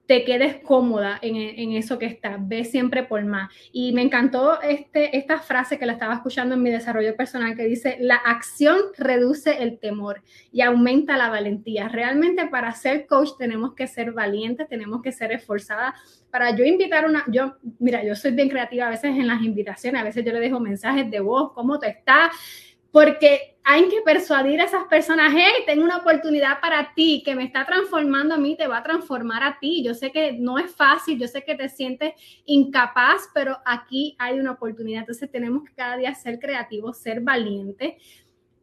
te 0.06 0.26
quedes 0.26 0.58
cómoda 0.58 1.18
en, 1.22 1.72
eso 1.74 1.98
que 1.98 2.06
estás, 2.06 2.38
ve 2.40 2.66
siempre 2.66 3.04
por 3.04 3.24
más. 3.24 3.50
Y 3.72 3.94
me 3.94 4.02
encantó 4.02 4.62
este, 4.62 5.18
esta 5.18 5.40
frase 5.40 5.80
que 5.80 5.86
la 5.86 5.94
estaba 5.94 6.16
escuchando 6.16 6.56
en 6.56 6.62
mi 6.62 6.72
desarrollo 6.72 7.16
personal 7.16 7.56
que 7.56 7.66
dice, 7.66 7.98
la 8.00 8.16
acción 8.16 8.78
reduce 8.98 9.64
el 9.64 9.80
temor 9.80 10.22
y 10.52 10.62
aumenta 10.62 11.16
la 11.16 11.30
valentía. 11.30 11.88
Realmente 11.88 12.48
para 12.48 12.74
ser 12.74 13.08
coach 13.08 13.30
tenemos 13.38 13.76
que 13.76 13.88
ser 13.88 14.12
valientes, 14.12 14.68
tenemos 14.68 15.02
que 15.02 15.14
ser 15.14 15.32
esforzadas. 15.32 16.26
Para 16.30 16.56
yo 16.56 16.66
invitar 16.66 17.06
una, 17.06 17.24
yo, 17.28 17.56
mira, 17.80 18.04
yo 18.04 18.16
soy 18.16 18.32
bien 18.32 18.50
creativa 18.50 18.88
a 18.88 18.90
veces 18.90 19.16
en 19.16 19.28
las 19.28 19.42
invitaciones, 19.42 20.02
a 20.02 20.04
veces 20.04 20.26
yo 20.26 20.34
le 20.34 20.40
dejo 20.42 20.60
mensajes 20.60 21.10
de 21.10 21.22
voz, 21.22 21.54
¿cómo 21.54 21.80
te 21.80 21.88
está? 21.88 22.30
Porque 22.94 23.58
hay 23.64 23.90
que 23.90 24.02
persuadir 24.02 24.62
a 24.62 24.66
esas 24.66 24.84
personas, 24.84 25.34
hey, 25.36 25.64
tengo 25.66 25.84
una 25.84 25.98
oportunidad 25.98 26.62
para 26.62 26.94
ti 26.94 27.24
que 27.26 27.34
me 27.34 27.44
está 27.44 27.66
transformando 27.66 28.36
a 28.36 28.38
mí, 28.38 28.56
te 28.56 28.68
va 28.68 28.78
a 28.78 28.84
transformar 28.84 29.42
a 29.42 29.58
ti. 29.60 29.84
Yo 29.84 29.96
sé 29.96 30.12
que 30.12 30.34
no 30.34 30.60
es 30.60 30.76
fácil, 30.76 31.18
yo 31.18 31.28
sé 31.28 31.44
que 31.44 31.56
te 31.56 31.70
sientes 31.70 32.14
incapaz, 32.46 33.30
pero 33.34 33.58
aquí 33.66 34.16
hay 34.20 34.40
una 34.40 34.52
oportunidad. 34.52 35.00
Entonces 35.00 35.32
tenemos 35.32 35.64
que 35.64 35.74
cada 35.74 35.98
día 35.98 36.14
ser 36.14 36.38
creativos, 36.38 37.00
ser 37.00 37.22
valientes 37.22 37.96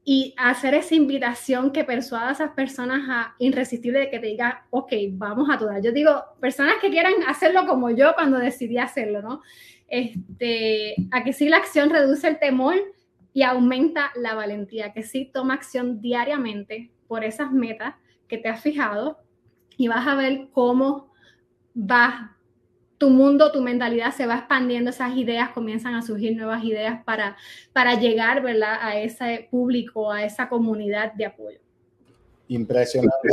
y 0.05 0.33
hacer 0.37 0.75
esa 0.75 0.95
invitación 0.95 1.73
que 1.73 1.83
persuada 1.83 2.29
a 2.29 2.33
esas 2.33 2.51
personas 2.53 3.03
a 3.09 3.35
irresistible 3.41 3.99
de 3.99 4.11
que 4.11 4.21
te 4.21 4.29
diga, 4.29 4.65
ok, 4.71 4.93
vamos 5.11 5.51
a 5.51 5.59
todas. 5.59 5.83
Yo 5.83 5.91
digo, 5.91 6.23
personas 6.41 6.75
que 6.81 6.91
quieran 6.91 7.15
hacerlo 7.27 7.67
como 7.67 7.91
yo 7.91 8.15
cuando 8.15 8.39
decidí 8.39 8.79
hacerlo, 8.79 9.23
¿no? 9.23 9.43
Este, 9.89 10.95
a 11.11 11.25
que 11.25 11.33
sí 11.33 11.49
la 11.49 11.57
acción 11.57 11.91
reduce 11.91 12.29
el 12.29 12.39
temor, 12.39 12.77
y 13.33 13.43
aumenta 13.43 14.11
la 14.17 14.35
valentía, 14.35 14.93
que 14.93 15.03
sí 15.03 15.31
toma 15.33 15.55
acción 15.55 16.01
diariamente 16.01 16.91
por 17.07 17.25
esas 17.25 17.53
metas 17.53 17.95
que 18.29 18.39
te 18.39 18.49
has 18.49 18.61
fijado 18.61 19.19
y 19.77 19.89
vas 19.89 20.07
a 20.07 20.15
ver 20.15 20.49
cómo 20.53 21.11
va 21.77 22.37
tu 22.99 23.09
mundo, 23.09 23.51
tu 23.51 23.63
mentalidad 23.63 24.15
se 24.15 24.27
va 24.27 24.37
expandiendo, 24.37 24.91
esas 24.91 25.17
ideas 25.17 25.51
comienzan 25.51 25.95
a 25.95 26.03
surgir 26.03 26.37
nuevas 26.37 26.63
ideas 26.65 27.03
para, 27.05 27.37
para 27.73 27.99
llegar 27.99 28.43
¿verdad? 28.43 28.79
a 28.81 29.01
ese 29.01 29.49
público, 29.51 30.13
a 30.13 30.23
esa 30.23 30.49
comunidad 30.49 31.15
de 31.15 31.25
apoyo. 31.25 31.59
Impresionante. 32.49 33.29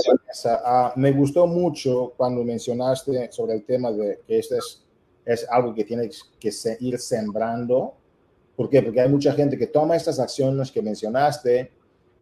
Uh, 0.46 0.98
me 0.98 1.12
gustó 1.12 1.48
mucho 1.48 2.14
cuando 2.16 2.44
mencionaste 2.44 3.32
sobre 3.32 3.56
el 3.56 3.66
tema 3.66 3.92
de 3.92 4.22
que 4.26 4.40
esto 4.40 4.56
es, 4.56 4.86
es 5.26 5.46
algo 5.50 5.74
que 5.74 5.84
tienes 5.84 6.24
que 6.40 6.52
ir 6.80 6.98
sembrando 7.00 7.96
¿Por 8.58 8.70
qué? 8.72 8.82
Porque 8.82 9.00
hay 9.00 9.08
mucha 9.08 9.34
gente 9.34 9.56
que 9.56 9.68
toma 9.68 9.96
estas 9.96 10.20
acciones 10.20 10.72
que 10.72 10.82
mencionaste 10.82 11.72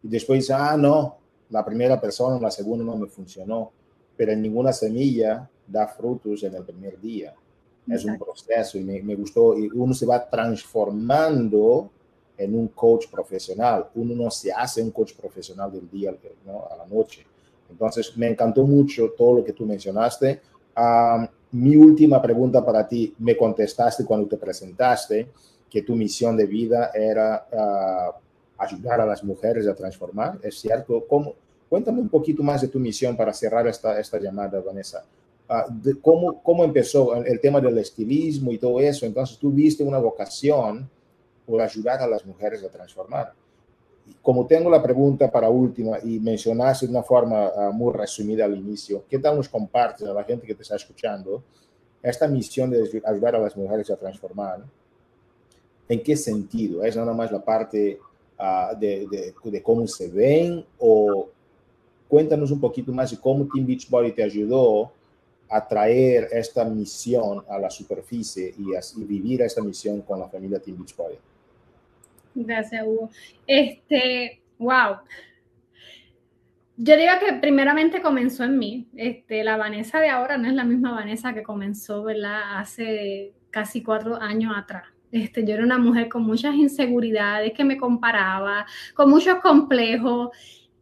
y 0.02 0.08
después 0.08 0.40
dice, 0.40 0.52
ah, 0.52 0.76
no, 0.76 1.16
la 1.48 1.64
primera 1.64 1.98
persona, 1.98 2.38
la 2.38 2.50
segunda 2.50 2.84
no 2.84 2.94
me 2.94 3.06
funcionó, 3.06 3.72
pero 4.14 4.32
en 4.32 4.42
ninguna 4.42 4.70
semilla 4.70 5.48
da 5.66 5.88
frutos 5.88 6.42
en 6.42 6.54
el 6.54 6.62
primer 6.62 7.00
día. 7.00 7.34
Es 7.88 8.04
un 8.04 8.18
proceso 8.18 8.76
y 8.76 8.84
me, 8.84 9.14
gustó 9.14 9.56
y 9.56 9.70
uno 9.72 9.94
se 9.94 10.04
va 10.04 10.28
transformando 10.28 11.90
en 12.36 12.54
un 12.54 12.68
coach 12.68 13.06
profesional. 13.10 13.88
Uno 13.94 14.14
no 14.14 14.30
se 14.30 14.52
hace 14.52 14.82
un 14.82 14.90
coach 14.90 15.14
profesional 15.14 15.72
del 15.72 15.88
día 15.88 16.14
¿no? 16.44 16.66
a 16.70 16.76
la 16.76 16.86
noche. 16.86 17.24
Entonces, 17.70 18.14
me 18.16 18.28
encantó 18.28 18.64
mucho 18.64 19.14
todo 19.16 19.38
lo 19.38 19.44
que 19.44 19.54
tú 19.54 19.64
mencionaste. 19.64 20.42
Ah, 20.74 21.30
mi 21.52 21.76
última 21.76 22.20
pregunta 22.20 22.62
para 22.62 22.86
ti, 22.86 23.14
me 23.20 23.36
contestaste 23.36 24.04
cuando 24.04 24.26
te 24.26 24.36
presentaste 24.36 25.28
que 25.76 25.82
tu 25.82 25.94
misión 25.94 26.38
de 26.38 26.46
vida 26.46 26.90
era 26.94 27.46
uh, 27.52 28.62
ayudar 28.62 28.98
a 29.02 29.04
las 29.04 29.22
mujeres 29.22 29.68
a 29.68 29.74
transformar, 29.74 30.38
¿es 30.42 30.58
cierto? 30.58 31.04
¿Cómo? 31.06 31.34
Cuéntame 31.68 32.00
un 32.00 32.08
poquito 32.08 32.42
más 32.42 32.62
de 32.62 32.68
tu 32.68 32.78
misión 32.78 33.14
para 33.14 33.34
cerrar 33.34 33.66
esta, 33.66 34.00
esta 34.00 34.18
llamada, 34.18 34.58
Vanessa. 34.62 35.04
Uh, 35.46 35.70
de 35.70 36.00
cómo, 36.00 36.42
¿Cómo 36.42 36.64
empezó 36.64 37.14
el 37.22 37.38
tema 37.40 37.60
del 37.60 37.76
estilismo 37.76 38.52
y 38.52 38.56
todo 38.56 38.80
eso? 38.80 39.04
Entonces, 39.04 39.36
tú 39.36 39.50
viste 39.50 39.84
una 39.84 39.98
vocación 39.98 40.88
por 41.44 41.60
ayudar 41.60 42.00
a 42.00 42.06
las 42.06 42.24
mujeres 42.24 42.64
a 42.64 42.70
transformar. 42.70 43.34
Como 44.22 44.46
tengo 44.46 44.70
la 44.70 44.82
pregunta 44.82 45.30
para 45.30 45.50
última 45.50 45.98
y 46.02 46.18
mencionaste 46.18 46.86
de 46.86 46.92
una 46.92 47.02
forma 47.02 47.50
uh, 47.50 47.70
muy 47.70 47.92
resumida 47.92 48.46
al 48.46 48.56
inicio, 48.56 49.04
¿qué 49.10 49.18
tal 49.18 49.36
nos 49.36 49.50
compartes 49.50 50.08
a 50.08 50.14
la 50.14 50.24
gente 50.24 50.46
que 50.46 50.54
te 50.54 50.62
está 50.62 50.76
escuchando 50.76 51.42
esta 52.02 52.26
misión 52.26 52.70
de 52.70 53.02
ayudar 53.04 53.36
a 53.36 53.40
las 53.40 53.54
mujeres 53.54 53.90
a 53.90 53.96
transformar? 53.96 54.64
¿En 55.88 56.02
qué 56.02 56.16
sentido? 56.16 56.84
¿Es 56.84 56.96
nada 56.96 57.12
más 57.12 57.30
la 57.30 57.42
parte 57.42 57.98
uh, 58.38 58.76
de, 58.78 59.62
cómo 59.62 59.86
se 59.86 60.08
ven? 60.08 60.64
O 60.78 61.28
cuéntanos 62.08 62.50
un 62.50 62.60
poquito 62.60 62.92
más 62.92 63.10
de 63.10 63.18
cómo 63.18 63.46
Team 63.52 63.66
Beachbody 63.66 64.12
te 64.12 64.22
ayudó 64.22 64.92
a 65.48 65.66
traer 65.66 66.28
esta 66.32 66.64
misión 66.64 67.44
a 67.48 67.58
la 67.58 67.70
superficie 67.70 68.52
y, 68.58 68.74
a, 68.74 68.80
vivir 68.96 69.42
esta 69.42 69.62
misión 69.62 70.02
con 70.02 70.18
la 70.18 70.28
familia 70.28 70.58
Team 70.58 70.78
Beachbody. 70.78 71.16
Gracias, 72.34 72.84
Hugo. 72.84 73.10
Este, 73.46 74.40
wow. 74.58 74.96
Yo 76.78 76.96
digo 76.96 77.12
que 77.24 77.34
primeramente 77.34 78.02
comenzó 78.02 78.44
en 78.44 78.58
mí. 78.58 78.88
Este, 78.96 79.44
la 79.44 79.56
Vanessa 79.56 80.00
de 80.00 80.10
ahora 80.10 80.36
no 80.36 80.48
es 80.48 80.54
la 80.54 80.64
misma 80.64 80.92
Vanessa 80.92 81.32
que 81.32 81.42
comenzó. 81.42 82.04
Hace 82.54 83.32
casi 83.50 83.82
cuatro 83.82 84.16
años 84.16 84.52
atrás. 84.54 84.84
Este, 85.12 85.44
yo 85.44 85.54
era 85.54 85.64
una 85.64 85.78
mujer 85.78 86.08
con 86.08 86.22
muchas 86.22 86.54
inseguridades, 86.54 87.52
que 87.52 87.64
me 87.64 87.76
comparaba, 87.76 88.66
con 88.94 89.10
muchos 89.10 89.36
complejos 89.36 90.30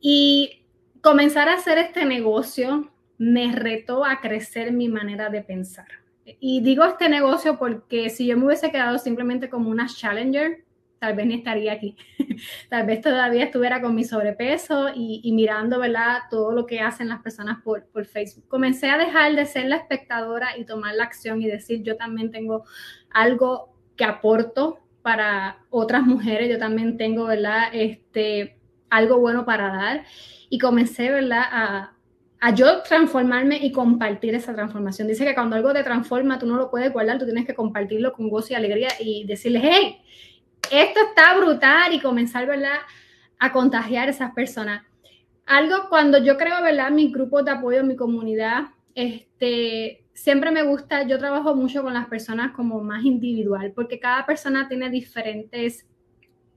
y 0.01 0.65
comenzar 1.01 1.49
a 1.49 1.55
hacer 1.55 1.79
este 1.79 2.05
negocio 2.05 2.91
me 3.19 3.53
retó 3.53 4.05
a 4.05 4.21
crecer 4.21 4.73
mi 4.73 4.89
manera 4.89 5.29
de 5.29 5.43
pensar. 5.43 5.87
Y 6.25 6.63
digo 6.63 6.85
este 6.85 7.09
negocio 7.09 7.59
porque 7.59 8.09
si 8.11 8.27
yo 8.27 8.37
me 8.37 8.47
hubiese 8.47 8.71
quedado 8.71 8.99
simplemente 8.99 9.51
como 9.51 9.71
una 9.71 9.87
challenger, 9.87 10.65
tal 10.99 11.15
vez 11.15 11.27
ni 11.27 11.35
estaría 11.35 11.73
aquí. 11.73 11.97
tal 12.71 12.87
vez 12.87 13.03
todavía 13.03 13.45
estuviera 13.45 13.83
con 13.83 13.95
mi 13.95 14.05
sobrepeso 14.05 14.89
y, 14.95 15.31
mirando, 15.33 15.79
¿verdad? 15.79 16.21
Todo 16.31 16.53
lo 16.53 16.65
que 16.65 16.81
hacen 16.81 17.09
las 17.09 17.21
personas 17.21 17.63
por, 17.63 17.87
por 17.89 18.07
Facebook. 18.07 18.49
Comencé 18.49 18.89
a 18.89 18.97
dejar 18.97 19.35
de 19.37 19.45
ser 19.45 19.67
la 19.67 19.77
espectadora 19.77 20.57
y 20.57 20.65
tomar 20.65 20.95
la 20.95 21.05
acción 21.05 21.43
y 21.43 21.47
decir, 21.47 21.83
yo 21.83 21.97
también 21.97 22.31
tengo 22.31 22.65
algo 23.11 23.74
que 23.97 24.05
aporto 24.05 24.81
para 25.03 25.59
otras 25.71 26.05
mujeres, 26.05 26.51
yo 26.51 26.59
también 26.59 26.97
tengo, 26.97 27.25
¿verdad? 27.25 27.69
Este, 27.73 28.59
algo 28.91 29.19
bueno 29.19 29.45
para 29.45 29.69
dar 29.69 30.05
y 30.49 30.59
comencé, 30.59 31.11
¿verdad? 31.11 31.43
A, 31.51 31.93
a 32.41 32.55
yo 32.55 32.83
transformarme 32.83 33.57
y 33.57 33.73
compartir 33.73 34.35
esa 34.35 34.55
transformación. 34.55 35.09
Dice 35.09 35.25
que 35.25 35.35
cuando 35.35 35.57
algo 35.57 35.73
te 35.73 35.83
transforma, 35.83 36.39
tú 36.39 36.47
no 36.47 36.57
lo 36.57 36.71
puedes 36.71 36.93
guardar, 36.93 37.19
tú 37.19 37.25
tienes 37.25 37.47
que 37.47 37.55
compartirlo 37.55 38.13
con 38.13 38.29
gozo 38.29 38.53
y 38.53 38.57
alegría 38.57 38.89
y 39.01 39.25
decirles, 39.25 39.63
hey, 39.65 39.99
esto 40.71 41.01
está 41.09 41.37
brutal 41.37 41.93
y 41.93 42.01
comenzar, 42.01 42.47
¿verdad? 42.47 42.79
A 43.39 43.53
contagiar 43.53 44.09
a 44.09 44.11
esas 44.11 44.33
personas. 44.33 44.83
Algo 45.47 45.89
cuando 45.89 46.19
yo 46.23 46.37
creo, 46.37 46.63
¿verdad? 46.63 46.91
Mis 46.91 47.13
grupos 47.13 47.45
de 47.45 47.51
apoyo, 47.51 47.85
mi 47.85 47.97
comunidad, 47.97 48.65
este, 48.95 50.04
siempre 50.15 50.51
me 50.51 50.63
gusta, 50.63 51.07
yo 51.07 51.19
trabajo 51.19 51.55
mucho 51.55 51.83
con 51.83 51.93
las 51.93 52.07
personas 52.07 52.53
como 52.53 52.81
más 52.83 53.05
individual, 53.05 53.73
porque 53.73 53.99
cada 53.99 54.25
persona 54.25 54.69
tiene 54.69 54.89
diferentes 54.89 55.87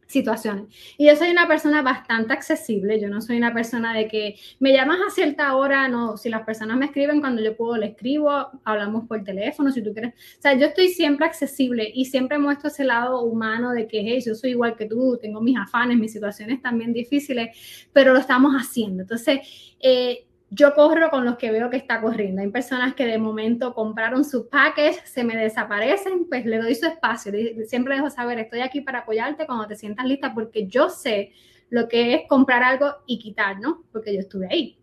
situaciones. 0.08 0.74
Y 0.97 1.08
yo 1.08 1.16
soy 1.16 1.30
una 1.32 1.47
persona 1.47 1.82
bastante 1.82 2.34
accesible, 2.34 2.99
yo 2.99 3.10
no 3.10 3.22
soy 3.22 3.38
una 3.38 3.53
persona 3.53 3.93
de 3.93 4.08
que 4.08 4.36
me 4.60 4.72
llamas 4.72 4.99
a 5.05 5.12
cierta 5.12 5.55
hora, 5.55 5.88
no, 5.89 6.18
si 6.18 6.30
las 6.30 6.43
personas 6.43 6.78
me 6.78 6.86
escriben 6.86 7.20
cuando 7.20 7.43
yo 7.43 7.55
puedo, 7.58 7.78
le 7.78 7.88
escribo, 7.88 8.47
hablamos 8.64 9.05
por 9.08 9.24
teléfono, 9.24 9.72
si 9.72 9.84
tú 9.84 9.91
quieres. 9.91 10.14
O 10.14 10.41
sea, 10.41 10.53
yo 10.53 10.68
estoy 10.68 10.89
siempre 10.89 11.26
accesible 11.26 11.91
y 11.93 12.05
siempre 12.05 12.38
muestro 12.38 12.70
ese 12.70 12.86
lado 12.86 13.22
humano 13.22 13.72
de 13.72 13.88
que, 13.88 13.99
hey, 13.99 14.24
yo 14.26 14.34
soy 14.34 14.51
igual 14.51 14.78
que 14.78 14.86
tú, 14.86 15.18
tengo 15.22 15.41
mis 15.41 15.58
afanes, 15.58 15.97
mis 15.97 16.14
situaciones 16.14 16.62
también 16.62 16.93
difíciles, 16.93 17.89
pero 17.91 18.14
lo 18.14 18.20
estamos 18.20 18.53
haciendo. 18.53 19.01
Entonces, 19.01 19.39
eh, 19.80 20.26
yo 20.50 20.74
corro 20.74 21.10
con 21.10 21.26
los 21.26 21.38
que 21.38 21.52
veo 21.52 21.70
que 21.70 21.78
está 21.78 22.02
corriendo. 22.02 22.41
Hay 22.41 22.50
personas 22.50 22.93
que 22.95 23.06
de 23.06 23.18
momento 23.18 23.74
compraron 23.74 24.24
su 24.24 24.48
package, 24.48 25.02
se 25.06 25.24
me 25.24 25.36
desaparecen, 25.36 26.28
pues 26.30 26.45
le 26.45 26.60
doy 26.60 26.74
su 26.76 26.86
espacio. 26.86 27.34
Siempre 27.66 27.95
dejo 27.95 28.10
saber, 28.10 28.39
estoy 28.39 28.62
aquí 28.62 28.82
para 28.82 29.00
apoyarte 29.00 29.45
cuando 29.45 29.68
te 29.68 29.76
sientas 29.76 30.06
lista, 30.06 30.34
porque 30.34 30.68
yo 30.68 30.89
sé 30.89 31.34
lo 31.70 31.89
que 31.89 32.14
es 32.14 32.22
comprar 32.30 32.64
algo 32.64 32.88
y 33.06 33.20
quitar, 33.20 33.60
¿no? 33.60 33.84
Porque 33.91 34.14
yo 34.14 34.22
estuve 34.22 34.48
ahí. 34.50 34.78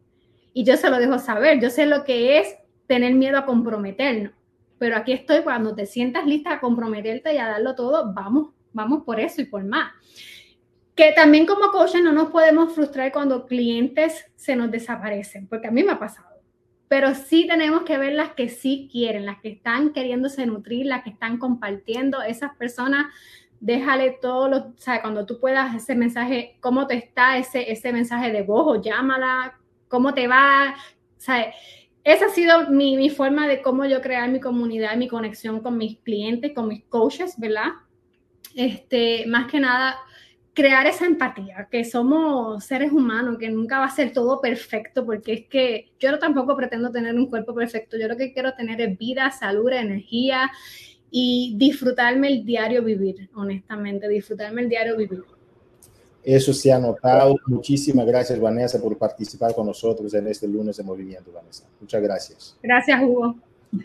Y 0.52 0.64
yo 0.64 0.76
se 0.76 0.90
lo 0.90 0.98
dejo 0.98 1.18
saber, 1.18 1.60
yo 1.60 1.70
sé 1.70 1.86
lo 1.86 2.04
que 2.04 2.38
es 2.38 2.54
tener 2.86 3.14
miedo 3.14 3.38
a 3.38 3.46
comprometernos. 3.46 4.32
Pero 4.78 4.96
aquí 4.96 5.12
estoy 5.12 5.40
cuando 5.40 5.74
te 5.74 5.86
sientas 5.86 6.26
lista 6.26 6.52
a 6.52 6.60
comprometerte 6.60 7.34
y 7.34 7.38
a 7.38 7.46
darlo 7.46 7.74
todo, 7.74 8.12
vamos, 8.12 8.50
vamos 8.72 9.02
por 9.04 9.18
eso 9.18 9.40
y 9.40 9.46
por 9.46 9.64
más 9.64 9.92
que 10.94 11.12
también 11.12 11.46
como 11.46 11.70
coaches 11.70 12.02
no 12.02 12.12
nos 12.12 12.30
podemos 12.30 12.72
frustrar 12.72 13.12
cuando 13.12 13.46
clientes 13.46 14.26
se 14.36 14.54
nos 14.54 14.70
desaparecen, 14.70 15.48
porque 15.48 15.68
a 15.68 15.70
mí 15.70 15.82
me 15.82 15.92
ha 15.92 15.98
pasado. 15.98 16.28
Pero 16.86 17.14
sí 17.14 17.46
tenemos 17.48 17.82
que 17.82 17.98
ver 17.98 18.12
las 18.12 18.34
que 18.34 18.48
sí 18.48 18.88
quieren, 18.92 19.26
las 19.26 19.40
que 19.40 19.48
están 19.48 19.92
queriéndose 19.92 20.46
nutrir, 20.46 20.86
las 20.86 21.02
que 21.02 21.10
están 21.10 21.38
compartiendo. 21.38 22.22
Esas 22.22 22.54
personas, 22.56 23.06
déjale 23.58 24.18
todo 24.20 24.48
lo, 24.48 24.56
o 24.58 24.74
sea, 24.76 25.00
cuando 25.00 25.26
tú 25.26 25.40
puedas 25.40 25.74
ese 25.74 25.96
mensaje, 25.96 26.56
cómo 26.60 26.86
te 26.86 26.94
está 26.94 27.38
ese, 27.38 27.72
ese 27.72 27.92
mensaje 27.92 28.30
de 28.30 28.42
voz 28.42 28.78
o 28.78 28.80
llámala, 28.80 29.58
cómo 29.88 30.14
te 30.14 30.28
va. 30.28 30.76
O 31.16 31.20
sea, 31.20 31.52
esa 32.04 32.26
ha 32.26 32.28
sido 32.28 32.70
mi, 32.70 32.96
mi 32.96 33.10
forma 33.10 33.48
de 33.48 33.62
cómo 33.62 33.86
yo 33.86 34.00
crear 34.00 34.30
mi 34.30 34.38
comunidad, 34.38 34.96
mi 34.96 35.08
conexión 35.08 35.60
con 35.60 35.76
mis 35.76 35.98
clientes, 36.00 36.52
con 36.54 36.68
mis 36.68 36.84
coaches, 36.84 37.40
¿verdad? 37.40 37.72
Este, 38.54 39.24
más 39.26 39.50
que 39.50 39.58
nada, 39.58 39.96
crear 40.54 40.86
esa 40.86 41.04
empatía, 41.04 41.68
que 41.70 41.84
somos 41.84 42.64
seres 42.64 42.92
humanos, 42.92 43.36
que 43.38 43.50
nunca 43.50 43.80
va 43.80 43.86
a 43.86 43.90
ser 43.90 44.12
todo 44.12 44.40
perfecto, 44.40 45.04
porque 45.04 45.32
es 45.32 45.46
que 45.46 45.92
yo 45.98 46.12
no 46.12 46.18
tampoco 46.18 46.56
pretendo 46.56 46.90
tener 46.90 47.14
un 47.14 47.26
cuerpo 47.26 47.54
perfecto, 47.54 47.98
yo 47.98 48.06
lo 48.06 48.16
que 48.16 48.32
quiero 48.32 48.54
tener 48.54 48.80
es 48.80 48.96
vida, 48.96 49.30
salud, 49.32 49.70
energía 49.72 50.50
y 51.10 51.54
disfrutarme 51.58 52.28
el 52.28 52.44
diario 52.44 52.82
vivir, 52.82 53.28
honestamente, 53.34 54.08
disfrutarme 54.08 54.62
el 54.62 54.68
diario 54.68 54.96
vivir. 54.96 55.24
Eso 56.22 56.54
se 56.54 56.72
ha 56.72 56.78
notado. 56.78 57.36
Muchísimas 57.46 58.06
gracias, 58.06 58.40
Vanessa, 58.40 58.80
por 58.80 58.96
participar 58.96 59.54
con 59.54 59.66
nosotros 59.66 60.14
en 60.14 60.26
este 60.28 60.48
lunes 60.48 60.76
de 60.78 60.82
movimiento, 60.82 61.30
Vanessa. 61.32 61.66
Muchas 61.80 62.02
gracias. 62.02 62.58
Gracias, 62.62 63.02
Hugo. 63.02 63.36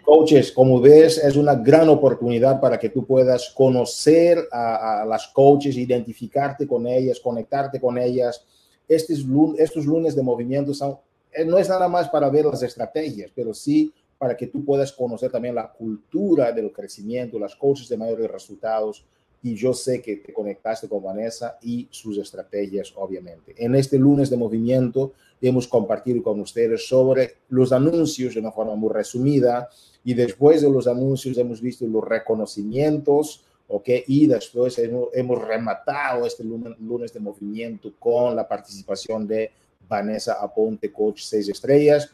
Coaches, 0.04 0.52
como 0.52 0.80
ves, 0.80 1.18
es 1.18 1.36
una 1.36 1.56
gran 1.56 1.90
oportunidad 1.90 2.60
para 2.60 2.78
que 2.78 2.90
tú 2.90 3.06
puedas 3.06 3.50
conocer 3.50 4.48
a, 4.52 5.06
las 5.08 5.28
coaches, 5.28 5.78
identificarte 5.78 6.68
con 6.68 6.88
ellas, 6.88 7.20
conectarte 7.20 7.80
con 7.80 7.98
ellas. 7.98 8.46
Estos, 8.88 9.26
estos 9.58 9.86
lunes 9.86 10.16
de 10.16 10.24
movimiento 10.24 10.74
son, 10.74 10.98
eh, 11.32 11.46
no 11.46 11.58
es 11.58 11.70
nada 11.70 11.88
más 11.88 12.10
para 12.10 12.30
ver 12.30 12.46
las 12.46 12.64
estrategias, 12.64 13.32
pero 13.34 13.54
sí 13.54 13.94
para 14.18 14.36
que 14.36 14.48
tú 14.48 14.66
puedas 14.66 14.92
conocer 14.92 15.32
también 15.32 15.56
la 15.56 15.72
cultura 15.72 16.52
del 16.52 16.72
crecimiento, 16.74 17.40
las 17.40 17.56
coaches 17.56 17.88
de 17.88 17.98
mayores 17.98 18.30
resultados. 18.30 19.06
Y 19.42 19.56
yo 19.56 19.74
sé 19.74 20.02
que 20.02 20.18
te 20.18 20.34
conectaste 20.34 20.90
con 20.90 21.04
Vanessa 21.04 21.58
y 21.62 21.88
sus 21.92 22.18
estrategias, 22.18 22.94
obviamente. 22.96 23.56
En 23.58 23.76
este 23.76 23.98
lunes 23.98 24.30
de 24.30 24.38
movimiento, 24.38 25.14
hemos 25.42 25.68
compartido 25.68 26.22
con 26.22 26.40
ustedes 26.42 26.88
sobre 26.88 27.38
los 27.50 27.72
anuncios 27.72 28.34
de 28.34 28.42
una 28.42 28.52
forma 28.52 28.76
muy 28.76 28.92
resumida 28.94 29.70
y 30.04 30.14
después 30.14 30.62
de 30.62 30.70
los 30.70 30.88
anuncios 30.88 31.38
hemos 31.38 31.62
visto 31.62 31.86
los 31.86 32.04
reconocimientos, 32.04 33.46
¿ok? 33.68 33.90
Y 34.08 34.28
después 34.28 34.78
hemos, 34.80 35.42
rematado 35.42 36.26
este 36.26 36.44
lunes, 36.44 37.14
de 37.14 37.20
movimiento 37.20 37.94
con 38.00 38.36
la 38.36 38.48
participación 38.48 39.28
de 39.28 39.52
Vanessa 39.88 40.38
Aponte, 40.42 40.92
coach 40.92 41.22
6 41.22 41.50
estrellas. 41.50 42.12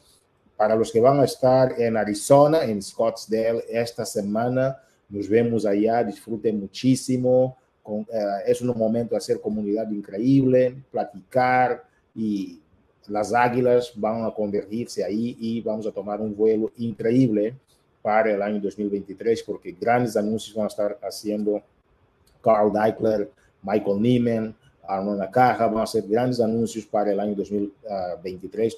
Para 0.58 0.76
los 0.76 0.92
que 0.92 1.02
van 1.02 1.20
a 1.20 1.26
estar 1.26 1.80
en 1.80 1.98
Arizona, 1.98 2.64
en 2.64 2.82
Scottsdale, 2.82 3.66
esta 3.70 4.06
semana, 4.06 4.78
nos 5.10 5.28
vemos 5.28 5.66
allá, 5.66 6.04
disfruten 6.04 6.60
muchísimo. 6.60 7.58
Con, 7.84 8.02
eh, 8.02 8.44
es 8.48 8.62
un 8.62 8.76
momento 8.78 9.12
de 9.12 9.18
hacer 9.18 9.40
comunidad 9.40 9.90
increíble, 9.92 10.76
platicar 10.92 11.84
y 12.16 12.60
las 13.08 13.34
águilas 13.34 13.94
van 13.96 14.26
a 14.26 14.32
convertirse 14.32 15.04
ahí 15.04 15.38
y 15.40 15.62
vamos 15.62 15.86
a 15.86 15.92
tomar 15.92 16.20
un 16.22 16.36
vuelo 16.36 16.72
increíble 16.78 17.56
para 18.02 18.34
el 18.34 18.42
año 18.42 18.60
2023 18.60 19.44
porque 19.44 19.76
grandes 19.80 20.18
anuncios 20.18 20.56
van 20.56 20.66
a 20.66 20.68
estar 20.68 21.00
haciendo 21.02 21.62
Carl 22.42 22.72
Deichler, 22.72 23.32
Michael 23.62 24.02
Neiman, 24.02 24.56
Armona 24.88 25.30
Caja, 25.30 25.68
van 25.68 25.80
a 25.80 25.84
hacer 25.84 26.04
grandes 26.08 26.40
anuncios 26.40 26.86
para 26.86 27.12
el 27.12 27.20
año 27.20 27.36
2023. 27.36 28.78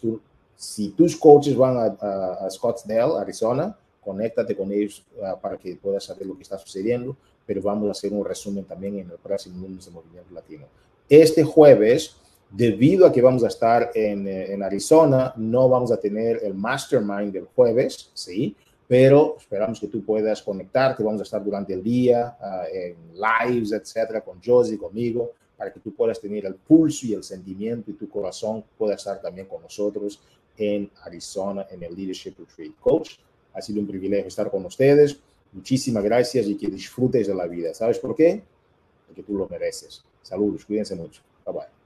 si 0.56 0.90
tus 0.90 1.16
coaches 1.16 1.56
van 1.56 1.98
a, 2.00 2.50
Scottsdale, 2.50 3.20
Arizona, 3.20 3.78
conéctate 4.08 4.56
con 4.56 4.72
ellos 4.72 5.04
ah, 5.24 5.38
para 5.40 5.58
que 5.58 5.76
puedas 5.76 6.06
saber 6.06 6.26
lo 6.26 6.36
que 6.36 6.44
está 6.44 6.58
sucediendo, 6.58 7.16
pero 7.46 7.62
vamos 7.62 7.90
a 7.90 7.92
hacer 7.92 8.14
un 8.14 8.26
resumen 8.26 8.64
también 8.64 9.00
en 9.00 9.12
el 9.12 9.18
próximo 9.18 9.68
lunes 9.68 9.86
de 9.86 9.92
Movimiento 9.92 10.34
Latino. 10.34 10.66
Este 11.10 11.44
jueves 11.44 12.16
Debido 12.50 13.06
a 13.06 13.12
que 13.12 13.22
vamos 13.22 13.44
a 13.44 13.48
estar 13.48 13.92
en, 13.94 14.26
eh, 14.26 14.54
en, 14.54 14.64
Arizona, 14.64 15.34
no 15.36 15.68
vamos 15.68 15.92
a 15.92 15.98
tener 15.98 16.40
el 16.44 16.54
mastermind 16.54 17.34
del 17.34 17.46
jueves, 17.54 18.10
sí, 18.14 18.56
pero 18.88 19.36
esperamos 19.38 19.82
que 19.82 19.88
tú 19.88 20.02
puedas 20.04 20.42
conectarte. 20.42 21.04
Vamos 21.04 21.20
a 21.20 21.24
estar 21.24 21.44
durante 21.44 21.74
el 21.74 21.84
día 21.84 22.38
uh, 22.40 22.74
en 22.74 22.96
lives, 23.14 23.74
etcétera, 23.74 24.22
con 24.22 24.40
Josie, 24.42 24.78
conmigo, 24.78 25.34
para 25.58 25.74
que 25.74 25.82
tú 25.82 25.94
puedas 25.94 26.22
tener 26.22 26.46
el 26.46 26.56
pulso 26.56 27.06
y 27.06 27.14
el 27.14 27.24
sentimiento 27.24 27.92
y 27.92 27.96
tu 27.96 28.08
corazón 28.08 28.64
pueda 28.78 28.96
estar 28.96 29.22
también 29.22 29.48
con 29.48 29.62
nosotros 29.62 30.22
en 30.58 30.90
Arizona 31.04 31.68
en 31.70 31.84
el 31.84 31.94
Leadership 31.94 32.36
Retreat. 32.40 32.72
Coach, 32.80 33.18
ha 33.54 33.62
sido 33.62 33.80
un 33.80 33.88
privilegio 33.88 34.28
estar 34.28 34.50
con 34.52 34.66
ustedes. 34.66 35.18
Muchísimas 35.54 36.04
gracias 36.04 36.46
y 36.48 36.56
que 36.56 36.68
disfrutes 36.68 37.28
de 37.28 37.36
la 37.36 37.48
vida. 37.48 37.74
¿Sabes 37.74 38.00
por 38.00 38.16
qué? 38.16 38.42
Porque 39.08 39.24
tú 39.24 39.38
lo 39.38 39.48
mereces. 39.48 40.04
Saludos, 40.22 40.66
cuídense 40.66 40.96
mucho. 40.96 41.22
Bye 41.46 41.54
bye. 41.54 41.77